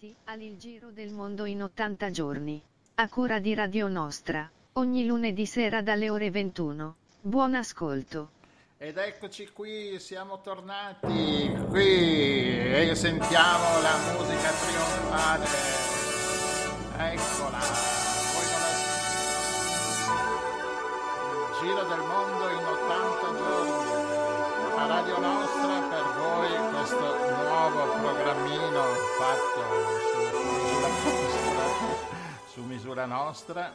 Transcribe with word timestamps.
benvenuti 0.00 0.16
al 0.24 0.56
Giro 0.56 0.90
del 0.90 1.10
Mondo 1.10 1.44
in 1.44 1.62
80 1.62 2.10
giorni. 2.10 2.62
A 2.94 3.08
cura 3.08 3.38
di 3.38 3.54
Radio 3.54 3.86
Nostra, 3.88 4.50
ogni 4.74 5.04
lunedì 5.04 5.44
sera 5.44 5.82
dalle 5.82 6.08
ore 6.08 6.30
21. 6.30 6.96
Buon 7.20 7.54
ascolto. 7.54 8.30
Ed 8.78 8.96
eccoci 8.96 9.50
qui, 9.52 9.98
siamo 9.98 10.40
tornati 10.40 11.54
qui 11.68 11.88
e 11.88 12.94
sentiamo 12.94 13.80
la 13.82 13.96
musica 14.12 14.50
trionfale. 14.50 15.46
Eccola. 16.96 17.58
La... 17.58 17.98
Il 21.50 21.68
Giro 21.68 21.82
del 21.88 21.98
Mondo 21.98 22.48
in 22.48 22.64
80 22.64 23.36
giorni. 23.36 23.99
A 24.80 24.86
Radio 24.86 25.18
Nostra 25.18 25.80
per 25.90 26.04
voi 26.16 26.48
questo 26.72 26.96
nuovo 26.96 28.00
programmino 28.00 28.80
fatto 29.18 29.60
su, 30.08 30.24
su 30.24 30.64
misura 30.72 31.04
nostra, 31.04 32.08
su 32.48 32.62
misura 32.62 33.04
nostra. 33.04 33.70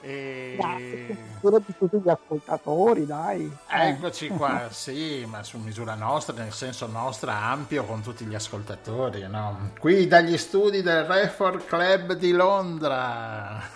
E... 0.00 0.56
Grazie, 0.58 1.18
di 1.66 1.74
tutti 1.76 1.98
gli 1.98 2.08
ascoltatori, 2.08 3.04
dai. 3.04 3.54
Eccoci 3.68 4.28
qua, 4.28 4.68
sì, 4.70 5.26
ma 5.28 5.42
su 5.42 5.58
misura 5.58 5.94
nostra, 5.94 6.34
nel 6.34 6.54
senso 6.54 6.86
nostra, 6.86 7.34
ampio 7.34 7.84
con 7.84 8.00
tutti 8.00 8.24
gli 8.24 8.34
ascoltatori, 8.34 9.28
no? 9.28 9.72
Qui 9.78 10.06
dagli 10.06 10.38
studi 10.38 10.80
del 10.80 11.04
Record 11.04 11.66
Club 11.66 12.14
di 12.14 12.32
Londra. 12.32 13.60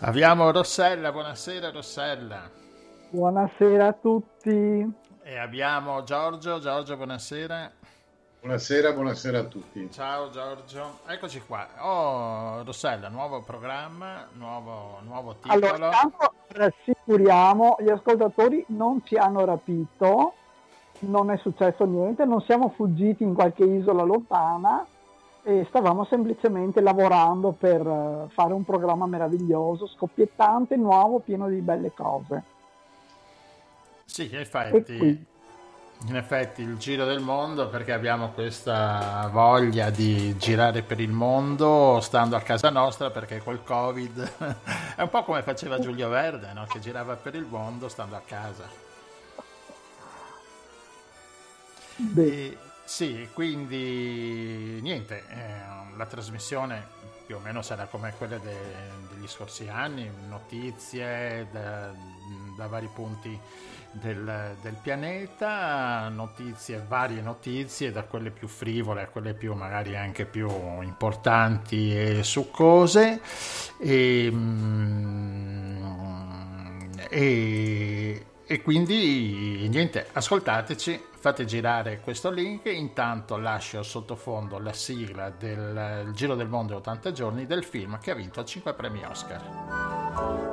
Abbiamo 0.00 0.50
Rossella, 0.50 1.10
buonasera 1.10 1.70
Rossella. 1.70 2.68
Buonasera 3.12 3.88
a 3.88 3.92
tutti. 3.92 4.88
E 5.24 5.36
abbiamo 5.36 6.04
Giorgio. 6.04 6.60
Giorgio, 6.60 6.96
buonasera. 6.96 7.68
Buonasera, 8.38 8.92
buonasera 8.92 9.38
a 9.40 9.44
tutti. 9.44 9.90
Ciao 9.90 10.30
Giorgio, 10.30 11.00
eccoci 11.08 11.42
qua. 11.44 11.66
Oh, 11.80 12.62
Rossella, 12.62 13.08
nuovo 13.08 13.42
programma, 13.42 14.28
nuovo, 14.34 15.00
nuovo 15.02 15.34
titolo. 15.34 15.54
Allora, 15.54 15.86
intanto 15.86 16.34
rassicuriamo, 16.46 17.78
gli 17.80 17.90
ascoltatori 17.90 18.64
non 18.68 19.02
ci 19.04 19.16
hanno 19.16 19.44
rapito, 19.44 20.34
non 21.00 21.32
è 21.32 21.36
successo 21.38 21.84
niente, 21.86 22.24
non 22.24 22.40
siamo 22.42 22.68
fuggiti 22.76 23.24
in 23.24 23.34
qualche 23.34 23.64
isola 23.64 24.04
lontana 24.04 24.86
e 25.42 25.66
stavamo 25.68 26.04
semplicemente 26.04 26.80
lavorando 26.80 27.50
per 27.58 27.84
eh, 27.84 28.32
fare 28.32 28.52
un 28.52 28.64
programma 28.64 29.06
meraviglioso, 29.06 29.88
scoppiettante, 29.88 30.76
nuovo, 30.76 31.18
pieno 31.18 31.48
di 31.48 31.60
belle 31.60 31.92
cose. 31.92 32.58
Sì, 34.10 34.28
in 34.28 34.38
effetti, 34.38 35.26
in 36.06 36.16
effetti 36.16 36.62
il 36.62 36.76
giro 36.78 37.04
del 37.04 37.20
mondo 37.20 37.68
perché 37.68 37.92
abbiamo 37.92 38.32
questa 38.32 39.28
voglia 39.30 39.90
di 39.90 40.36
girare 40.36 40.82
per 40.82 40.98
il 40.98 41.12
mondo 41.12 42.00
stando 42.02 42.34
a 42.34 42.40
casa 42.40 42.70
nostra 42.70 43.10
perché 43.10 43.38
col 43.38 43.62
covid 43.62 44.32
è 44.96 45.02
un 45.02 45.08
po' 45.10 45.22
come 45.22 45.42
faceva 45.42 45.78
Giulio 45.78 46.08
Verde 46.08 46.52
no? 46.52 46.66
che 46.66 46.80
girava 46.80 47.14
per 47.14 47.36
il 47.36 47.44
mondo 47.44 47.88
stando 47.88 48.16
a 48.16 48.22
casa. 48.26 48.68
E, 52.16 52.58
sì, 52.84 53.28
quindi 53.32 54.80
niente, 54.82 55.22
eh, 55.28 55.96
la 55.96 56.06
trasmissione 56.06 56.84
più 57.26 57.36
o 57.36 57.38
meno 57.38 57.62
sarà 57.62 57.84
come 57.84 58.12
quella 58.18 58.38
de, 58.38 58.56
degli 59.08 59.28
scorsi 59.28 59.68
anni, 59.68 60.10
notizie 60.28 61.46
da, 61.52 61.92
da 62.56 62.66
vari 62.66 62.88
punti 62.92 63.38
del, 63.92 64.56
del, 64.60 64.76
pianeta, 64.80 66.08
notizie, 66.08 66.84
varie 66.86 67.20
notizie, 67.20 67.90
da 67.92 68.04
quelle 68.04 68.30
più 68.30 68.48
frivole 68.48 69.02
a 69.02 69.08
quelle 69.08 69.34
più 69.34 69.54
magari 69.54 69.96
anche 69.96 70.26
più 70.26 70.48
importanti 70.82 71.96
e 71.96 72.22
succose. 72.22 73.20
E, 73.78 74.28
mm, 74.30 75.60
e, 77.10 78.26
e 78.46 78.62
quindi 78.62 79.68
niente, 79.68 80.06
ascoltateci, 80.12 81.08
fate 81.20 81.44
girare 81.44 82.00
questo 82.00 82.30
link, 82.30 82.66
intanto 82.66 83.36
lascio 83.36 83.82
sottofondo 83.82 84.58
la 84.58 84.72
sigla 84.72 85.30
del 85.30 86.10
Giro 86.14 86.34
del 86.34 86.48
Mondo 86.48 86.76
80 86.76 87.12
giorni 87.12 87.46
del 87.46 87.62
film 87.62 87.98
che 87.98 88.10
ha 88.10 88.14
vinto 88.14 88.42
5 88.42 88.72
premi 88.72 89.04
Oscar. 89.04 90.48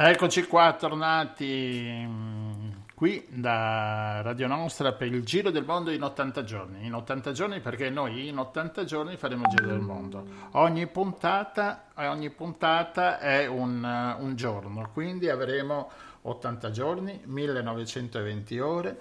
Eccoci 0.00 0.46
qua, 0.46 0.76
tornati 0.78 2.06
mm, 2.06 2.70
qui 2.94 3.26
da 3.30 4.20
Radio 4.22 4.46
Nostra 4.46 4.92
per 4.92 5.08
il 5.08 5.24
giro 5.24 5.50
del 5.50 5.64
mondo 5.64 5.90
in 5.90 6.04
80 6.04 6.44
giorni. 6.44 6.86
In 6.86 6.94
80 6.94 7.32
giorni 7.32 7.58
perché 7.58 7.90
noi 7.90 8.28
in 8.28 8.38
80 8.38 8.84
giorni 8.84 9.16
faremo 9.16 9.46
il 9.46 9.56
giro 9.56 9.66
del 9.66 9.80
mondo. 9.80 10.24
Ogni 10.52 10.86
puntata, 10.86 11.86
ogni 11.96 12.30
puntata 12.30 13.18
è 13.18 13.46
un, 13.46 14.14
un 14.20 14.36
giorno, 14.36 14.88
quindi 14.92 15.30
avremo 15.30 15.90
80 16.22 16.70
giorni, 16.70 17.20
1920 17.24 18.58
ore, 18.60 19.00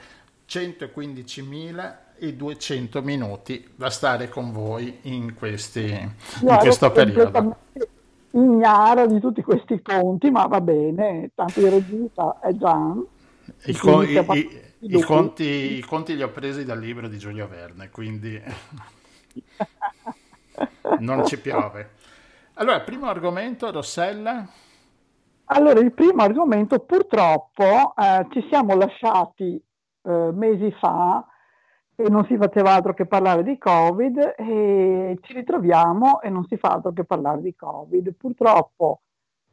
115.200 0.50 3.04
minuti 3.04 3.70
da 3.76 3.92
stare 3.92 4.30
con 4.30 4.52
voi 4.52 4.98
in, 5.04 5.36
questi, 5.36 5.92
in 5.92 6.58
questo 6.60 6.90
periodo 6.90 7.56
ignara 8.38 9.06
di 9.06 9.20
tutti 9.20 9.42
questi 9.42 9.82
conti, 9.82 10.30
ma 10.30 10.46
va 10.46 10.62
bene, 10.62 11.32
tanto 11.34 11.60
il 11.60 11.72
regista 11.72 12.40
è 12.40 12.54
Gian. 12.54 13.06
I, 13.66 13.74
con, 13.74 14.04
i, 14.04 14.12
i, 14.12 14.62
i, 14.80 15.02
conti, 15.02 15.78
I 15.78 15.82
conti 15.82 16.16
li 16.16 16.22
ho 16.22 16.30
presi 16.30 16.64
dal 16.64 16.80
libro 16.80 17.08
di 17.08 17.18
Giulio 17.18 17.48
Verne, 17.48 17.90
quindi 17.90 18.40
non 21.00 21.26
ci 21.26 21.40
piove. 21.40 21.92
Allora, 22.56 22.82
primo 22.82 23.08
argomento, 23.08 23.72
Rossella. 23.72 24.48
Allora, 25.46 25.80
il 25.80 25.94
primo 25.94 26.24
argomento, 26.24 26.80
purtroppo 26.80 27.94
eh, 27.96 28.28
ci 28.32 28.46
siamo 28.50 28.76
lasciati 28.76 29.62
eh, 30.04 30.30
mesi 30.34 30.72
fa 30.80 31.26
e 32.00 32.10
non 32.10 32.26
si 32.26 32.38
faceva 32.38 32.74
altro 32.76 32.94
che 32.94 33.08
parlare 33.08 33.42
di 33.42 33.58
Covid 33.58 34.36
e 34.38 35.18
ci 35.20 35.34
ritroviamo 35.34 36.22
e 36.22 36.30
non 36.30 36.46
si 36.46 36.56
fa 36.56 36.74
altro 36.74 36.94
che 36.94 37.06
parlare 37.06 37.42
di 37.42 37.56
Covid. 37.56 38.14
Purtroppo 38.14 39.02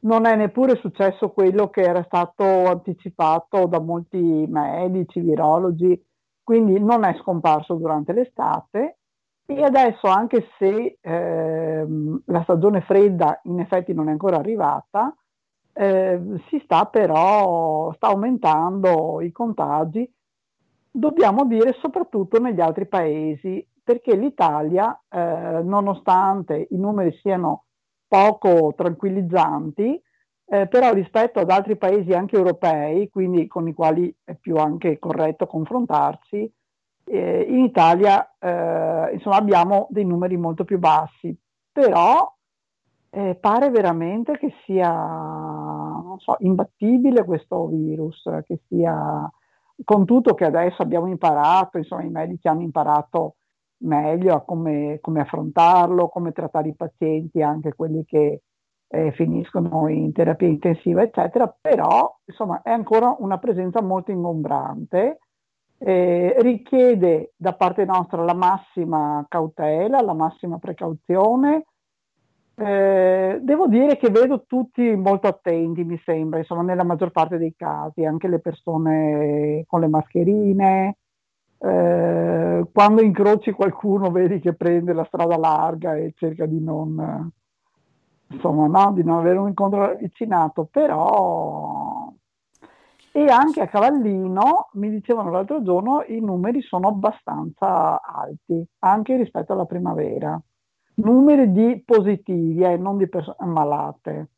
non 0.01 0.27
è 0.27 0.37
neppure 0.37 0.77
successo 0.77 1.31
quello 1.31 1.71
che 1.71 1.81
era 1.81 2.03
stato 2.03 2.45
anticipato 2.45 3.65
da 3.65 3.81
molti 3.81 4.19
medici, 4.47 5.21
virologi, 5.21 5.99
quindi 6.43 6.79
non 6.79 7.05
è 7.05 7.17
scomparso 7.23 7.77
durante 7.77 8.13
l'estate 8.13 8.99
e 9.47 9.63
adesso 9.63 10.07
anche 10.09 10.49
se 10.59 10.99
eh, 11.01 11.87
la 12.27 12.43
stagione 12.43 12.83
fredda 12.83 13.41
in 13.45 13.61
effetti 13.61 13.95
non 13.95 14.09
è 14.09 14.11
ancora 14.11 14.37
arrivata, 14.37 15.17
eh, 15.73 16.21
si 16.49 16.61
sta 16.63 16.85
però, 16.85 17.91
sta 17.95 18.09
aumentando 18.09 19.23
i 19.23 19.33
contagi 19.33 20.07
dobbiamo 20.97 21.45
dire 21.45 21.77
soprattutto 21.81 22.39
negli 22.39 22.61
altri 22.61 22.87
paesi, 22.87 23.67
perché 23.83 24.15
l'Italia, 24.15 24.97
eh, 25.09 25.61
nonostante 25.63 26.69
i 26.71 26.77
numeri 26.77 27.13
siano 27.21 27.65
poco 28.07 28.73
tranquillizzanti, 28.77 30.01
eh, 30.47 30.69
però 30.69 30.93
rispetto 30.93 31.41
ad 31.41 31.51
altri 31.51 31.77
paesi 31.77 32.13
anche 32.13 32.37
europei, 32.37 33.09
quindi 33.11 33.49
con 33.49 33.67
i 33.67 33.75
quali 33.75 34.15
è 34.23 34.37
più 34.37 34.57
anche 34.57 35.01
corretto 35.01 35.47
confrontarsi, 35.49 36.51
eh, 37.07 37.47
in 37.49 37.65
Italia 37.65 38.37
eh, 38.39 39.15
insomma, 39.15 39.37
abbiamo 39.37 39.89
dei 39.91 40.05
numeri 40.05 40.37
molto 40.37 40.63
più 40.65 40.79
bassi, 40.79 41.37
però 41.73 42.33
eh, 43.11 43.35
pare 43.35 43.71
veramente 43.71 44.39
che 44.39 44.55
sia 44.65 44.93
so, 46.19 46.37
imbattibile 46.39 47.25
questo 47.25 47.67
virus, 47.67 48.23
che 48.47 48.61
sia 48.69 49.29
con 49.83 50.05
tutto 50.05 50.35
che 50.35 50.45
adesso 50.45 50.83
abbiamo 50.83 51.09
imparato, 51.09 51.79
insomma 51.79 52.03
i 52.03 52.11
medici 52.11 52.47
hanno 52.47 52.63
imparato 52.63 53.37
meglio 53.79 54.35
a 54.35 54.43
come, 54.43 54.99
come 55.01 55.21
affrontarlo, 55.21 56.09
come 56.09 56.33
trattare 56.33 56.69
i 56.69 56.75
pazienti, 56.75 57.43
anche 57.43 57.75
quelli 57.75 58.05
che 58.05 58.43
eh, 58.87 59.13
finiscono 59.13 59.89
in 59.89 60.13
terapia 60.13 60.47
intensiva, 60.47 61.03
eccetera, 61.03 61.53
però 61.61 62.17
insomma 62.25 62.63
è 62.63 62.71
ancora 62.71 63.15
una 63.19 63.39
presenza 63.39 63.83
molto 63.83 64.13
ingombrante, 64.13 65.19
eh, 65.79 66.37
richiede 66.39 67.33
da 67.37 67.55
parte 67.55 67.85
nostra 67.85 68.23
la 68.23 68.35
massima 68.35 69.25
cautela, 69.29 70.01
la 70.01 70.15
massima 70.15 70.59
precauzione, 70.59 71.65
eh, 72.57 73.41
devo 73.43 73.67
dire 73.67 73.97
che 73.97 74.11
vedo 74.11 74.45
tutti 74.47 74.83
molto 74.95 75.27
attenti, 75.27 75.83
mi 75.85 76.01
sembra, 76.05 76.39
insomma, 76.39 76.63
nella 76.63 76.85
maggior 76.85 77.11
parte 77.11 77.37
dei 77.37 77.55
casi, 77.57 78.05
anche 78.05 78.29
le 78.29 78.39
persone 78.39 79.65
con 79.67 79.81
le 79.81 79.89
mascherine. 79.89 80.97
Eh, 81.59 82.67
quando 82.73 83.03
incroci 83.03 83.53
qualcuno 83.53 84.11
vedi 84.11 84.39
che 84.39 84.55
prende 84.55 84.93
la 84.93 85.05
strada 85.05 85.37
larga 85.37 85.97
e 85.97 86.13
cerca 86.17 86.47
di 86.47 86.61
non, 86.61 87.31
insomma, 88.29 88.67
no, 88.67 88.93
di 88.93 89.03
non 89.03 89.19
avere 89.19 89.39
un 89.39 89.49
incontro 89.49 89.87
ravvicinato, 89.87 90.69
però 90.71 92.13
e 93.17 93.27
anche 93.27 93.61
a 93.61 93.69
Cavallino 93.69 94.71
mi 94.73 94.91
dicevano 94.91 95.31
l'altro 95.31 95.63
giorno 95.63 96.03
i 96.09 96.21
numeri 96.21 96.61
sono 96.63 96.89
abbastanza 96.89 98.01
alti, 98.03 98.67
anche 98.81 99.17
rispetto 99.17 99.53
alla 99.53 99.67
primavera 99.67 100.41
numeri 100.95 101.51
di 101.53 101.83
positivi 101.85 102.63
e 102.63 102.73
eh, 102.73 102.77
non 102.77 102.97
di 102.97 103.09
persone 103.09 103.37
ammalate. 103.39 104.29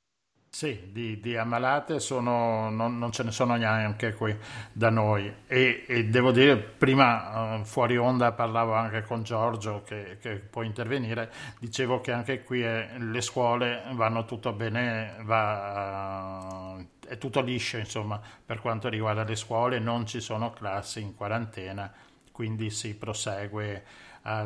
Sì, 0.57 0.89
di, 0.91 1.21
di 1.21 1.37
ammalate 1.37 2.01
sono, 2.01 2.71
non, 2.71 2.97
non, 2.97 3.13
ce 3.13 3.25
ne 3.25 3.31
sono 3.31 3.57
neanche 3.57 4.15
qui 4.15 4.35
da 4.73 4.89
noi. 4.89 5.31
E, 5.47 5.85
e 5.87 6.05
devo 6.07 6.33
dire, 6.33 6.57
prima 6.57 7.57
uh, 7.57 7.65
fuori 7.65 7.99
onda 7.99 8.33
parlavo 8.33 8.73
anche 8.73 9.03
con 9.03 9.23
Giorgio 9.23 9.83
che, 9.83 10.17
che 10.19 10.37
può 10.37 10.63
intervenire, 10.63 11.31
dicevo 11.61 12.01
che 12.01 12.13
anche 12.13 12.43
qui 12.43 12.63
è, 12.63 12.89
eh, 12.91 12.99
le 12.99 13.21
scuole 13.21 13.83
vanno 13.93 14.25
tutto 14.25 14.55
bene, 14.55 15.17
va, 15.25 16.79
è 17.07 17.19
tutto 17.19 17.43
liscio 17.43 17.77
insomma 17.77 18.19
per 18.47 18.61
quanto 18.63 18.89
riguarda 18.89 19.25
le 19.25 19.37
scuole, 19.37 19.79
non 19.79 20.07
ci 20.07 20.21
sono 20.21 20.53
classi 20.53 21.03
in 21.03 21.15
quarantena, 21.15 21.93
quindi 22.33 22.71
si 22.71 22.97
prosegue 22.97 23.85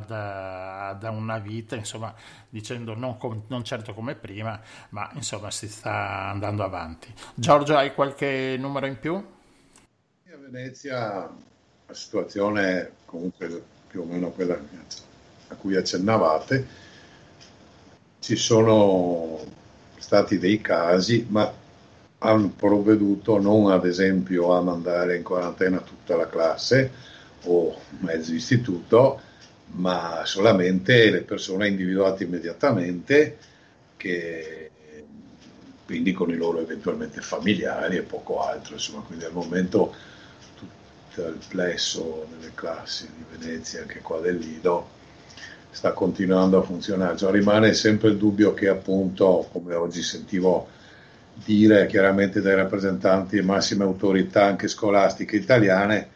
da, 0.06 0.96
da 0.98 1.10
una 1.10 1.38
vita, 1.38 1.74
insomma, 1.74 2.14
dicendo 2.48 2.94
non, 2.94 3.16
com- 3.16 3.44
non, 3.46 3.64
certo 3.64 3.94
come 3.94 4.14
prima, 4.14 4.60
ma 4.90 5.10
insomma 5.14 5.50
si 5.50 5.68
sta 5.68 6.28
andando 6.28 6.62
avanti. 6.62 7.12
Giorgio, 7.34 7.76
hai 7.76 7.94
qualche 7.94 8.56
numero 8.58 8.86
in 8.86 8.98
più? 8.98 9.14
A 9.14 10.36
Venezia 10.36 11.28
la 11.86 11.94
situazione 11.94 12.80
è 12.80 12.90
comunque 13.04 13.62
più 13.88 14.02
o 14.02 14.04
meno 14.04 14.30
quella 14.30 14.58
a 15.48 15.54
cui 15.54 15.76
accennavate. 15.76 16.88
Ci 18.20 18.36
sono 18.36 19.38
stati 19.96 20.38
dei 20.38 20.60
casi, 20.60 21.26
ma 21.28 21.52
hanno 22.18 22.48
provveduto 22.48 23.40
non 23.40 23.70
ad 23.70 23.86
esempio 23.86 24.52
a 24.54 24.60
mandare 24.60 25.16
in 25.16 25.22
quarantena 25.22 25.78
tutta 25.78 26.16
la 26.16 26.28
classe 26.28 26.92
o 27.44 27.78
mezzo 28.00 28.34
istituto, 28.34 29.20
ma 29.72 30.22
solamente 30.24 31.10
le 31.10 31.22
persone 31.22 31.68
individuate 31.68 32.24
immediatamente, 32.24 33.38
che, 33.96 34.70
quindi 35.84 36.12
con 36.12 36.30
i 36.30 36.36
loro 36.36 36.60
eventualmente 36.60 37.20
familiari 37.20 37.96
e 37.96 38.02
poco 38.02 38.42
altro. 38.42 38.74
Insomma, 38.74 39.02
quindi 39.02 39.24
al 39.24 39.32
momento 39.32 39.94
tutto 40.54 41.26
il 41.26 41.38
plesso 41.48 42.26
delle 42.36 42.52
classi 42.54 43.08
di 43.16 43.24
Venezia, 43.36 43.82
anche 43.82 44.00
qua 44.00 44.20
del 44.20 44.36
Lido, 44.36 44.88
sta 45.70 45.92
continuando 45.92 46.58
a 46.58 46.62
funzionare. 46.62 47.16
Cioè, 47.16 47.30
rimane 47.30 47.72
sempre 47.74 48.10
il 48.10 48.16
dubbio 48.16 48.54
che 48.54 48.68
appunto, 48.68 49.48
come 49.52 49.74
oggi 49.74 50.02
sentivo 50.02 50.68
dire 51.44 51.86
chiaramente 51.86 52.40
dai 52.40 52.54
rappresentanti 52.54 53.36
di 53.38 53.46
massime 53.46 53.84
autorità 53.84 54.44
anche 54.44 54.68
scolastiche 54.68 55.36
italiane, 55.36 56.08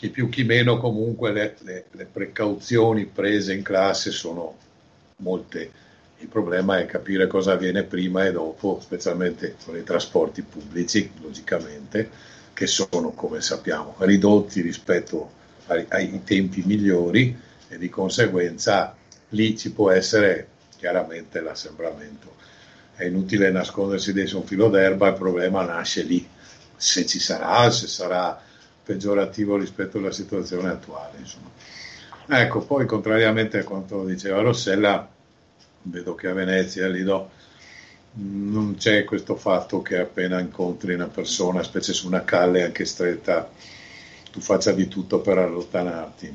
chi 0.00 0.08
più 0.08 0.30
chi 0.30 0.44
meno 0.44 0.78
comunque 0.78 1.30
le, 1.30 1.56
le, 1.58 1.84
le 1.90 2.06
precauzioni 2.06 3.04
prese 3.04 3.52
in 3.52 3.60
classe 3.60 4.10
sono 4.10 4.56
molte. 5.16 5.70
Il 6.20 6.28
problema 6.28 6.78
è 6.78 6.86
capire 6.86 7.26
cosa 7.26 7.52
avviene 7.52 7.82
prima 7.82 8.24
e 8.24 8.32
dopo, 8.32 8.78
specialmente 8.80 9.56
con 9.62 9.76
i 9.76 9.84
trasporti 9.84 10.40
pubblici, 10.40 11.10
logicamente, 11.20 12.08
che 12.54 12.66
sono, 12.66 13.10
come 13.10 13.42
sappiamo, 13.42 13.94
ridotti 13.98 14.62
rispetto 14.62 15.32
ai, 15.66 15.84
ai 15.88 16.22
tempi 16.24 16.62
migliori 16.64 17.38
e 17.68 17.76
di 17.76 17.90
conseguenza 17.90 18.96
lì 19.28 19.54
ci 19.54 19.70
può 19.70 19.90
essere 19.90 20.48
chiaramente 20.78 21.42
l'assembramento. 21.42 22.36
È 22.96 23.04
inutile 23.04 23.50
nascondersi 23.50 24.14
dentro 24.14 24.38
un 24.38 24.46
filo 24.46 24.70
d'erba, 24.70 25.08
il 25.08 25.14
problema 25.14 25.62
nasce 25.62 26.04
lì. 26.04 26.26
Se 26.74 27.04
ci 27.04 27.18
sarà, 27.18 27.70
se 27.70 27.86
sarà 27.86 28.48
peggiorativo 28.82 29.56
rispetto 29.56 29.98
alla 29.98 30.12
situazione 30.12 30.68
attuale. 30.68 31.18
Insomma. 31.18 31.48
Ecco, 32.26 32.60
poi 32.60 32.86
contrariamente 32.86 33.58
a 33.58 33.64
quanto 33.64 34.04
diceva 34.04 34.40
Rossella, 34.40 35.08
vedo 35.82 36.14
che 36.14 36.28
a 36.28 36.32
Venezia, 36.32 36.88
lì 36.88 37.02
do, 37.02 37.30
non 38.12 38.76
c'è 38.76 39.04
questo 39.04 39.36
fatto 39.36 39.82
che 39.82 39.98
appena 39.98 40.38
incontri 40.38 40.94
una 40.94 41.08
persona, 41.08 41.62
specie 41.62 41.92
su 41.92 42.06
una 42.06 42.24
calle 42.24 42.62
anche 42.62 42.84
stretta, 42.84 43.50
tu 44.30 44.40
faccia 44.40 44.70
di 44.70 44.86
tutto 44.86 45.20
per 45.20 45.38
allontanarti. 45.38 46.34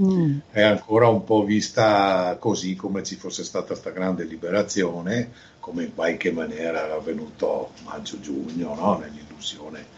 Mm. 0.00 0.38
È 0.50 0.62
ancora 0.62 1.08
un 1.08 1.22
po' 1.22 1.44
vista 1.44 2.36
così 2.40 2.74
come 2.74 3.04
ci 3.04 3.14
fosse 3.14 3.44
stata 3.44 3.66
questa 3.66 3.90
grande 3.90 4.24
liberazione, 4.24 5.30
come 5.60 5.84
in 5.84 5.94
qualche 5.94 6.32
maniera 6.32 6.84
era 6.84 6.94
avvenuto 6.94 7.70
maggio-giugno, 7.84 8.74
no? 8.74 8.98
nell'illusione 8.98 9.95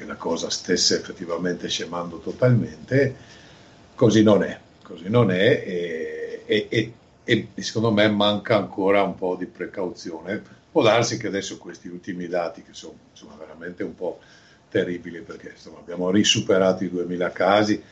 che 0.00 0.06
la 0.06 0.14
cosa 0.14 0.48
stesse 0.48 0.96
effettivamente 0.96 1.68
scemando 1.68 2.20
totalmente, 2.20 3.14
così 3.94 4.22
non 4.22 4.42
è, 4.42 4.58
così 4.82 5.10
non 5.10 5.30
è 5.30 5.62
e, 5.66 6.42
e, 6.46 6.92
e, 7.22 7.48
e 7.54 7.62
secondo 7.62 7.92
me 7.92 8.08
manca 8.08 8.56
ancora 8.56 9.02
un 9.02 9.14
po' 9.14 9.36
di 9.36 9.44
precauzione. 9.44 10.42
Può 10.72 10.82
darsi 10.82 11.18
che 11.18 11.26
adesso 11.26 11.58
questi 11.58 11.88
ultimi 11.88 12.28
dati, 12.28 12.62
che 12.62 12.72
sono 12.72 12.94
insomma, 13.10 13.34
veramente 13.38 13.82
un 13.82 13.94
po' 13.94 14.20
terribili, 14.70 15.20
perché 15.20 15.50
insomma, 15.50 15.80
abbiamo 15.80 16.08
risuperato 16.08 16.82
i 16.82 16.88
2000 16.88 17.30
casi, 17.32 17.82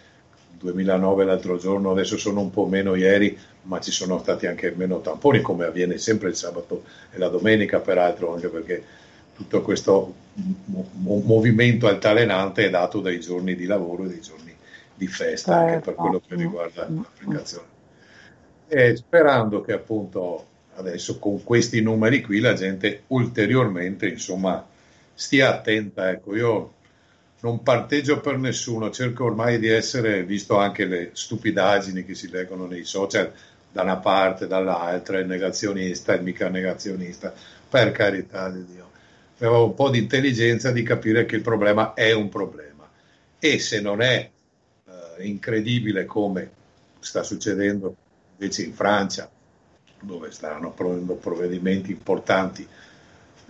2009 0.52 1.24
l'altro 1.26 1.58
giorno, 1.58 1.90
adesso 1.90 2.16
sono 2.16 2.40
un 2.40 2.50
po' 2.50 2.64
meno 2.64 2.94
ieri, 2.94 3.38
ma 3.64 3.80
ci 3.80 3.90
sono 3.90 4.18
stati 4.18 4.46
anche 4.46 4.72
meno 4.74 5.00
tamponi, 5.00 5.42
come 5.42 5.66
avviene 5.66 5.98
sempre 5.98 6.30
il 6.30 6.36
sabato 6.36 6.84
e 7.10 7.18
la 7.18 7.28
domenica, 7.28 7.80
peraltro, 7.80 8.32
anche 8.32 8.48
perché 8.48 8.82
tutto 9.38 9.62
questo 9.62 10.14
mo- 10.64 11.22
movimento 11.24 11.86
altalenante 11.86 12.66
è 12.66 12.70
dato 12.70 13.00
dai 13.00 13.20
giorni 13.20 13.54
di 13.54 13.66
lavoro 13.66 14.04
e 14.04 14.08
dai 14.08 14.20
giorni 14.20 14.52
di 14.94 15.06
festa, 15.06 15.52
certo. 15.52 15.64
anche 15.64 15.84
per 15.84 15.94
quello 15.94 16.20
che 16.26 16.34
riguarda 16.34 16.88
mm, 16.88 16.92
mm. 16.92 17.02
l'applicazione. 17.02 17.66
E 18.66 18.96
sperando 18.96 19.60
che 19.60 19.72
appunto 19.72 20.46
adesso 20.74 21.20
con 21.20 21.42
questi 21.44 21.80
numeri 21.80 22.20
qui 22.20 22.40
la 22.40 22.54
gente 22.54 23.04
ulteriormente 23.08 24.08
insomma 24.08 24.66
stia 25.14 25.54
attenta. 25.54 26.10
Ecco, 26.10 26.34
io 26.34 26.72
non 27.40 27.62
parteggio 27.62 28.20
per 28.20 28.38
nessuno, 28.38 28.90
cerco 28.90 29.24
ormai 29.24 29.60
di 29.60 29.68
essere, 29.68 30.24
visto 30.24 30.58
anche 30.58 30.84
le 30.84 31.10
stupidaggini 31.12 32.04
che 32.04 32.14
si 32.14 32.28
leggono 32.28 32.66
nei 32.66 32.84
social, 32.84 33.32
da 33.70 33.82
una 33.82 33.98
parte, 33.98 34.48
dall'altra, 34.48 35.20
il 35.20 35.26
negazionista, 35.26 36.14
il 36.14 36.22
mica 36.22 36.48
negazionista, 36.48 37.32
per 37.68 37.92
carità 37.92 38.50
di 38.50 38.64
Dio. 38.64 38.87
Avevo 39.38 39.66
un 39.66 39.74
po' 39.74 39.90
di 39.90 39.98
intelligenza 39.98 40.72
di 40.72 40.82
capire 40.82 41.24
che 41.24 41.36
il 41.36 41.42
problema 41.42 41.94
è 41.94 42.12
un 42.12 42.28
problema 42.28 42.88
e 43.38 43.58
se 43.60 43.80
non 43.80 44.02
è 44.02 44.28
eh, 44.84 45.26
incredibile 45.26 46.04
come 46.06 46.50
sta 46.98 47.22
succedendo 47.22 47.94
invece 48.32 48.62
in 48.62 48.74
Francia, 48.74 49.30
dove 50.00 50.30
stanno 50.30 50.72
prendendo 50.72 51.14
provvedimenti 51.14 51.92
importanti, 51.92 52.66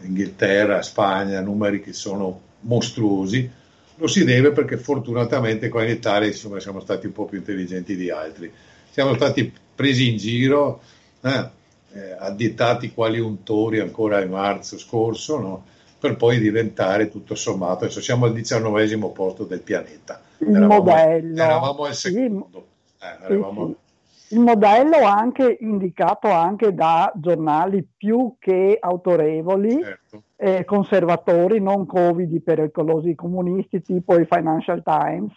Inghilterra, 0.01 0.83
Spagna, 0.83 1.41
numeri 1.41 1.81
che 1.81 1.93
sono 1.93 2.41
mostruosi, 2.61 3.51
lo 3.97 4.07
si 4.07 4.25
deve 4.25 4.53
perché 4.53 4.77
fortunatamente 4.77 5.69
qua 5.69 5.83
in 5.83 5.91
Italia 5.91 6.29
insomma, 6.29 6.61
siamo 6.61 6.81
stati 6.81 7.07
un 7.07 7.13
po' 7.13 7.25
più 7.25 7.39
intelligenti 7.39 7.97
di 7.97 8.11
altri. 8.11 8.53
Siamo 8.91 9.15
stati 9.15 9.53
presi 9.75 10.11
in 10.11 10.17
giro, 10.17 10.83
eh, 11.21 11.51
eh, 11.93 12.17
additati 12.19 12.93
quali 12.93 13.19
untori 13.19 13.81
ancora 13.81 14.23
in 14.23 14.31
marzo 14.31 14.79
scorso, 14.79 15.39
no? 15.39 15.65
Per 15.99 16.17
poi 16.17 16.39
diventare 16.39 17.09
tutto 17.09 17.35
sommato, 17.35 17.85
adesso 17.85 18.01
siamo 18.01 18.27
al 18.27 18.33
diciannovesimo 18.33 19.11
posto 19.11 19.45
del 19.45 19.61
pianeta. 19.61 20.21
Il 20.39 20.55
eravamo, 20.55 20.83
modello. 20.83 21.43
Eravamo 21.43 21.85
al 21.85 21.95
secondo. 21.95 22.67
Eh, 23.01 23.25
eravamo... 23.25 23.67
Sì, 23.67 23.73
sì. 23.73 23.87
Il 24.31 24.41
modello 24.41 25.05
anche 25.05 25.57
indicato 25.61 26.29
anche 26.29 26.75
da 26.75 27.11
giornali 27.15 27.87
più 27.97 28.35
che 28.39 28.77
autorevoli, 28.79 29.83
certo. 29.83 30.23
eh, 30.37 30.67
conservatori, 30.67 31.61
non 31.61 31.87
covidi 31.87 32.39
pericolosi 32.41 33.15
comunisti, 33.15 33.81
tipo 33.81 34.17
il 34.17 34.27
Financial 34.29 34.83
Times, 34.83 35.35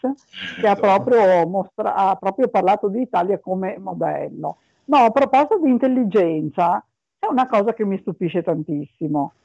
che 0.60 0.68
ha 0.68 0.76
proprio, 0.76 1.48
mostra- 1.48 1.96
ha 1.96 2.16
proprio 2.18 2.50
parlato 2.50 2.90
di 2.90 3.00
Italia 3.00 3.40
come 3.40 3.78
modello. 3.80 4.58
No, 4.86 4.98
a 4.98 5.10
proposito 5.10 5.60
di 5.60 5.70
intelligenza, 5.70 6.84
è 7.18 7.28
una 7.28 7.48
cosa 7.48 7.74
che 7.74 7.86
mi 7.86 7.98
stupisce 7.98 8.44
tantissimo. 8.44 9.36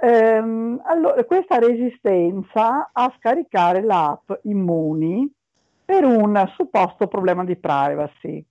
Ehm, 0.00 0.80
allora, 0.84 1.24
questa 1.24 1.58
resistenza 1.58 2.90
a 2.92 3.12
scaricare 3.18 3.82
l'app 3.82 4.30
Immuni 4.42 5.28
per 5.84 6.04
un 6.04 6.44
supposto 6.54 7.08
problema 7.08 7.44
di 7.44 7.56
privacy. 7.56 8.44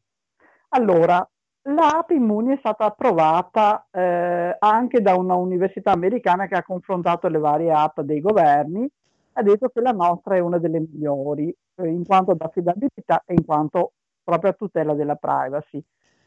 Allora, 0.69 1.25
l'app 1.69 2.09
Immuni 2.09 2.55
è 2.55 2.57
stata 2.59 2.85
approvata 2.85 3.87
eh, 3.91 4.57
anche 4.59 5.01
da 5.01 5.15
una 5.15 5.35
università 5.35 5.91
americana 5.91 6.47
che 6.47 6.55
ha 6.55 6.63
confrontato 6.63 7.29
le 7.29 7.39
varie 7.39 7.71
app 7.71 8.01
dei 8.01 8.19
governi, 8.19 8.89
ha 9.33 9.41
detto 9.41 9.69
che 9.69 9.79
la 9.79 9.91
nostra 9.91 10.35
è 10.35 10.39
una 10.39 10.57
delle 10.57 10.79
migliori 10.79 11.55
eh, 11.75 11.87
in 11.87 12.05
quanto 12.05 12.31
ad 12.31 12.41
affidabilità 12.41 13.23
e 13.25 13.35
in 13.35 13.45
quanto 13.45 13.93
proprio 14.21 14.51
a 14.51 14.53
tutela 14.53 14.93
della 14.93 15.15
privacy. 15.15 15.81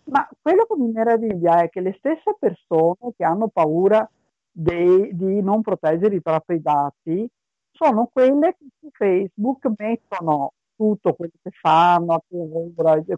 Ma 0.05 0.27
quello 0.41 0.65
che 0.65 0.77
mi 0.79 0.91
meraviglia 0.91 1.61
è 1.63 1.69
che 1.69 1.81
le 1.81 1.95
stesse 1.99 2.37
persone 2.39 3.13
che 3.15 3.25
hanno 3.25 3.49
paura 3.49 4.09
dei, 4.51 5.11
di 5.15 5.41
non 5.43 5.63
proteggere 5.63 6.17
i 6.17 6.23
propri 6.23 6.61
dati 6.61 7.29
sono 7.73 8.11
quelle 8.13 8.57
che 8.59 8.67
su 8.79 8.89
Facebook 8.91 9.71
mettono 9.77 10.53
tutto 10.77 11.15
quello 11.15 11.33
che 11.43 11.51
fanno, 11.51 12.23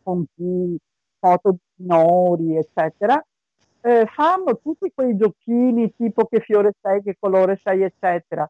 con 0.03 0.25
chi, 0.35 0.77
foto 1.19 1.51
di 1.51 1.59
minori, 1.77 2.57
eccetera, 2.57 3.25
eh, 3.81 4.07
fanno 4.07 4.59
tutti 4.59 4.91
quei 4.95 5.17
giochini 5.17 5.95
tipo 5.97 6.27
che 6.27 6.41
fiore 6.41 6.75
sei, 6.81 7.03
che 7.03 7.17
colore 7.19 7.61
sei, 7.63 7.83
eccetera, 7.83 8.49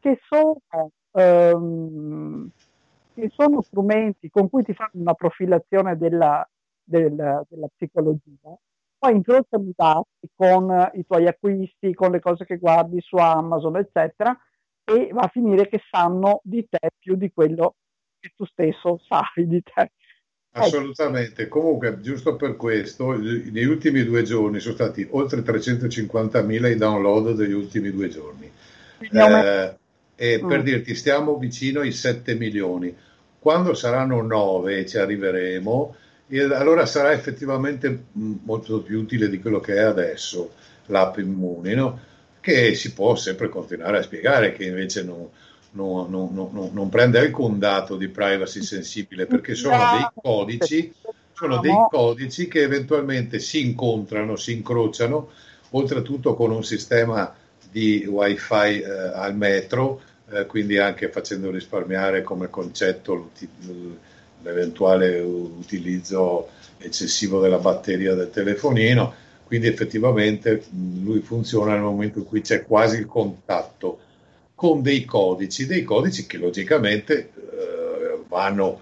che 0.00 0.18
sono, 0.28 0.56
ehm, 1.12 2.50
che 3.14 3.30
sono 3.34 3.62
strumenti 3.62 4.30
con 4.30 4.48
cui 4.50 4.62
ti 4.62 4.74
fanno 4.74 4.90
una 4.94 5.14
profilazione 5.14 5.96
della, 5.96 6.46
della, 6.82 7.44
della 7.48 7.68
psicologia, 7.74 8.54
poi 9.04 9.16
incrociano 9.16 9.68
i 9.68 9.74
dati 9.76 10.30
con 10.34 10.90
i 10.94 11.04
tuoi 11.06 11.26
acquisti, 11.26 11.92
con 11.92 12.10
le 12.10 12.20
cose 12.20 12.46
che 12.46 12.56
guardi 12.56 13.00
su 13.02 13.16
Amazon, 13.16 13.76
eccetera, 13.76 14.34
e 14.82 15.10
va 15.12 15.22
a 15.22 15.28
finire 15.28 15.68
che 15.68 15.82
sanno 15.90 16.40
di 16.42 16.66
te 16.66 16.90
più 16.98 17.14
di 17.14 17.30
quello 17.30 17.74
che 18.18 18.32
tu 18.34 18.46
stesso 18.46 18.98
sai 19.06 19.46
di 19.46 19.62
te. 19.62 19.90
Ecco. 20.50 20.64
Assolutamente, 20.66 21.48
comunque 21.48 22.00
giusto 22.00 22.36
per 22.36 22.56
questo, 22.56 23.12
negli 23.12 23.64
ultimi 23.64 24.04
due 24.04 24.22
giorni 24.22 24.60
sono 24.60 24.74
stati 24.74 25.06
oltre 25.10 25.40
350.000 25.40 26.70
i 26.70 26.76
download 26.76 27.32
degli 27.32 27.52
ultimi 27.52 27.90
due 27.90 28.08
giorni. 28.08 28.50
Eh, 29.00 29.76
e 30.16 30.42
mm. 30.42 30.48
per 30.48 30.62
dirti, 30.62 30.94
stiamo 30.94 31.36
vicino 31.36 31.80
ai 31.80 31.92
7 31.92 32.36
milioni. 32.36 32.96
Quando 33.38 33.74
saranno 33.74 34.22
9 34.22 34.86
ci 34.86 34.96
arriveremo, 34.96 35.96
allora 36.30 36.86
sarà 36.86 37.12
effettivamente 37.12 38.06
molto 38.12 38.80
più 38.80 39.00
utile 39.00 39.28
di 39.28 39.40
quello 39.40 39.60
che 39.60 39.74
è 39.74 39.80
adesso 39.80 40.52
l'app 40.86 41.18
Immuni, 41.18 41.74
no? 41.74 42.00
che 42.40 42.74
si 42.74 42.92
può 42.92 43.14
sempre 43.14 43.48
continuare 43.48 43.98
a 43.98 44.02
spiegare, 44.02 44.52
che 44.52 44.64
invece 44.64 45.02
non, 45.02 45.28
non, 45.72 46.10
non, 46.10 46.70
non, 46.72 46.88
prende 46.88 47.18
alcun 47.18 47.58
dato 47.58 47.96
di 47.96 48.08
privacy 48.08 48.62
sensibile 48.62 49.26
perché 49.26 49.54
sono 49.54 49.76
dei 49.92 50.06
codici, 50.22 50.92
sono 51.32 51.58
dei 51.58 51.74
codici 51.90 52.46
che 52.48 52.60
eventualmente 52.60 53.38
si 53.38 53.64
incontrano, 53.64 54.36
si 54.36 54.52
incrociano, 54.52 55.30
oltretutto 55.70 56.34
con 56.34 56.50
un 56.50 56.64
sistema 56.64 57.34
di 57.70 58.04
wifi 58.06 58.80
eh, 58.80 58.84
al 59.14 59.34
metro, 59.34 60.02
eh, 60.30 60.46
quindi 60.46 60.78
anche 60.78 61.08
facendo 61.08 61.50
risparmiare 61.50 62.22
come 62.22 62.50
concetto 62.50 63.30
l'eventuale 64.44 65.18
utilizzo 65.18 66.50
eccessivo 66.78 67.40
della 67.40 67.58
batteria 67.58 68.14
del 68.14 68.30
telefonino, 68.30 69.14
quindi 69.44 69.66
effettivamente 69.66 70.64
lui 71.02 71.20
funziona 71.20 71.72
nel 71.72 71.82
momento 71.82 72.18
in 72.18 72.24
cui 72.24 72.42
c'è 72.42 72.64
quasi 72.64 72.98
il 72.98 73.06
contatto 73.06 73.98
con 74.54 74.82
dei 74.82 75.04
codici, 75.04 75.66
dei 75.66 75.82
codici 75.82 76.26
che 76.26 76.38
logicamente 76.38 77.18
eh, 77.18 78.18
vanno 78.28 78.80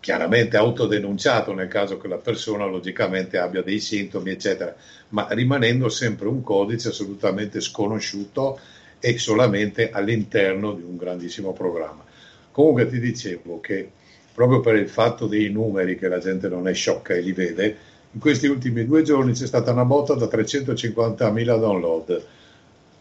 chiaramente 0.00 0.56
autodenunciato 0.56 1.52
nel 1.52 1.68
caso 1.68 1.98
che 1.98 2.08
la 2.08 2.16
persona 2.16 2.64
logicamente 2.64 3.36
abbia 3.38 3.62
dei 3.62 3.80
sintomi, 3.80 4.30
eccetera, 4.30 4.74
ma 5.08 5.26
rimanendo 5.30 5.88
sempre 5.88 6.28
un 6.28 6.42
codice 6.42 6.88
assolutamente 6.88 7.60
sconosciuto 7.60 8.58
e 8.98 9.18
solamente 9.18 9.90
all'interno 9.90 10.72
di 10.72 10.82
un 10.82 10.96
grandissimo 10.96 11.52
programma. 11.52 12.04
Comunque 12.50 12.88
ti 12.88 12.98
dicevo 12.98 13.60
che 13.60 13.90
proprio 14.40 14.60
per 14.60 14.76
il 14.76 14.88
fatto 14.88 15.26
dei 15.26 15.50
numeri 15.50 15.98
che 15.98 16.08
la 16.08 16.18
gente 16.18 16.48
non 16.48 16.66
è 16.66 16.72
sciocca 16.72 17.12
e 17.12 17.20
li 17.20 17.32
vede, 17.32 17.76
in 18.12 18.20
questi 18.20 18.46
ultimi 18.46 18.86
due 18.86 19.02
giorni 19.02 19.32
c'è 19.32 19.46
stata 19.46 19.70
una 19.72 19.84
botta 19.84 20.14
da 20.14 20.24
350.000 20.24 21.44
download 21.44 22.22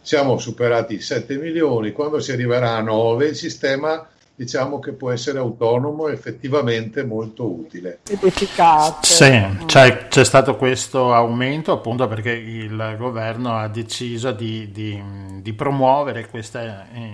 siamo 0.02 0.38
superati 0.38 0.96
i 0.96 1.02
7 1.02 1.38
milioni, 1.38 1.92
quando 1.92 2.20
si 2.20 2.32
arriverà 2.32 2.76
a 2.76 2.82
9 2.82 3.28
il 3.28 3.36
sistema 3.36 4.08
diciamo 4.40 4.80
che 4.80 4.94
può 4.94 5.12
essere 5.12 5.38
autonomo 5.38 6.08
e 6.08 6.14
effettivamente 6.14 7.04
molto 7.04 7.46
utile. 7.46 8.00
Ed 8.08 8.24
efficace. 8.24 9.14
Sì, 9.14 9.66
c'è, 9.66 10.08
c'è, 10.08 10.24
stato 10.24 10.56
questo 10.56 11.14
aumento 11.14 11.74
appunto 11.74 12.08
perché 12.08 12.32
il 12.32 12.96
governo 12.98 13.58
ha 13.58 13.68
deciso 13.68 14.32
di, 14.32 14.72
di, 14.72 15.04
di 15.42 15.52
promuovere 15.52 16.28
questa, 16.30 16.88
eh, 16.90 17.12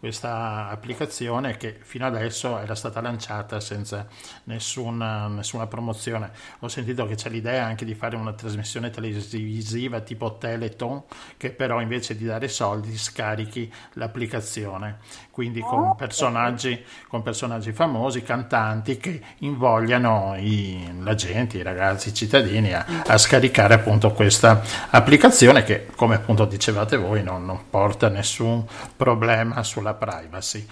questa 0.00 0.70
applicazione 0.70 1.58
che 1.58 1.76
fino 1.82 2.06
adesso 2.06 2.58
era 2.58 2.74
stata 2.74 3.02
lanciata 3.02 3.60
senza 3.60 4.06
nessuna, 4.44 5.28
nessuna, 5.28 5.66
promozione. 5.66 6.30
Ho 6.60 6.68
sentito 6.68 7.06
che 7.06 7.16
c'è 7.16 7.28
l'idea 7.28 7.66
anche 7.66 7.84
di 7.84 7.94
fare 7.94 8.16
una 8.16 8.32
trasmissione 8.32 8.88
televisiva 8.88 10.00
tipo 10.00 10.38
Teleton 10.38 11.02
che 11.36 11.50
però 11.50 11.82
invece 11.82 12.16
di 12.16 12.24
dare 12.24 12.48
soldi 12.48 12.96
scarichi 12.96 13.70
l'applicazione, 13.94 15.00
quindi 15.30 15.60
con 15.60 15.88
oh, 15.88 15.94
personaggi, 15.94 16.82
con 17.06 17.20
personaggi 17.22 17.72
famosi, 17.72 18.22
cantanti 18.22 18.96
che 18.96 19.20
invogliano 19.40 20.34
i, 20.38 20.94
la 21.02 21.14
gente, 21.14 21.58
i 21.58 21.62
ragazzi, 21.62 22.08
i 22.08 22.14
cittadini 22.14 22.72
a, 22.72 22.86
a, 23.06 23.18
scaricare 23.18 23.74
appunto 23.74 24.12
questa 24.12 24.62
applicazione 24.88 25.62
che 25.62 25.88
come 25.94 26.14
appunto 26.14 26.46
dicevate 26.46 26.96
voi 26.96 27.22
non, 27.22 27.44
non 27.44 27.68
porta 27.68 28.08
nessun 28.08 28.64
problema 28.96 29.62
sulla 29.62 29.89
la 29.90 29.94
privacy. 29.94 30.66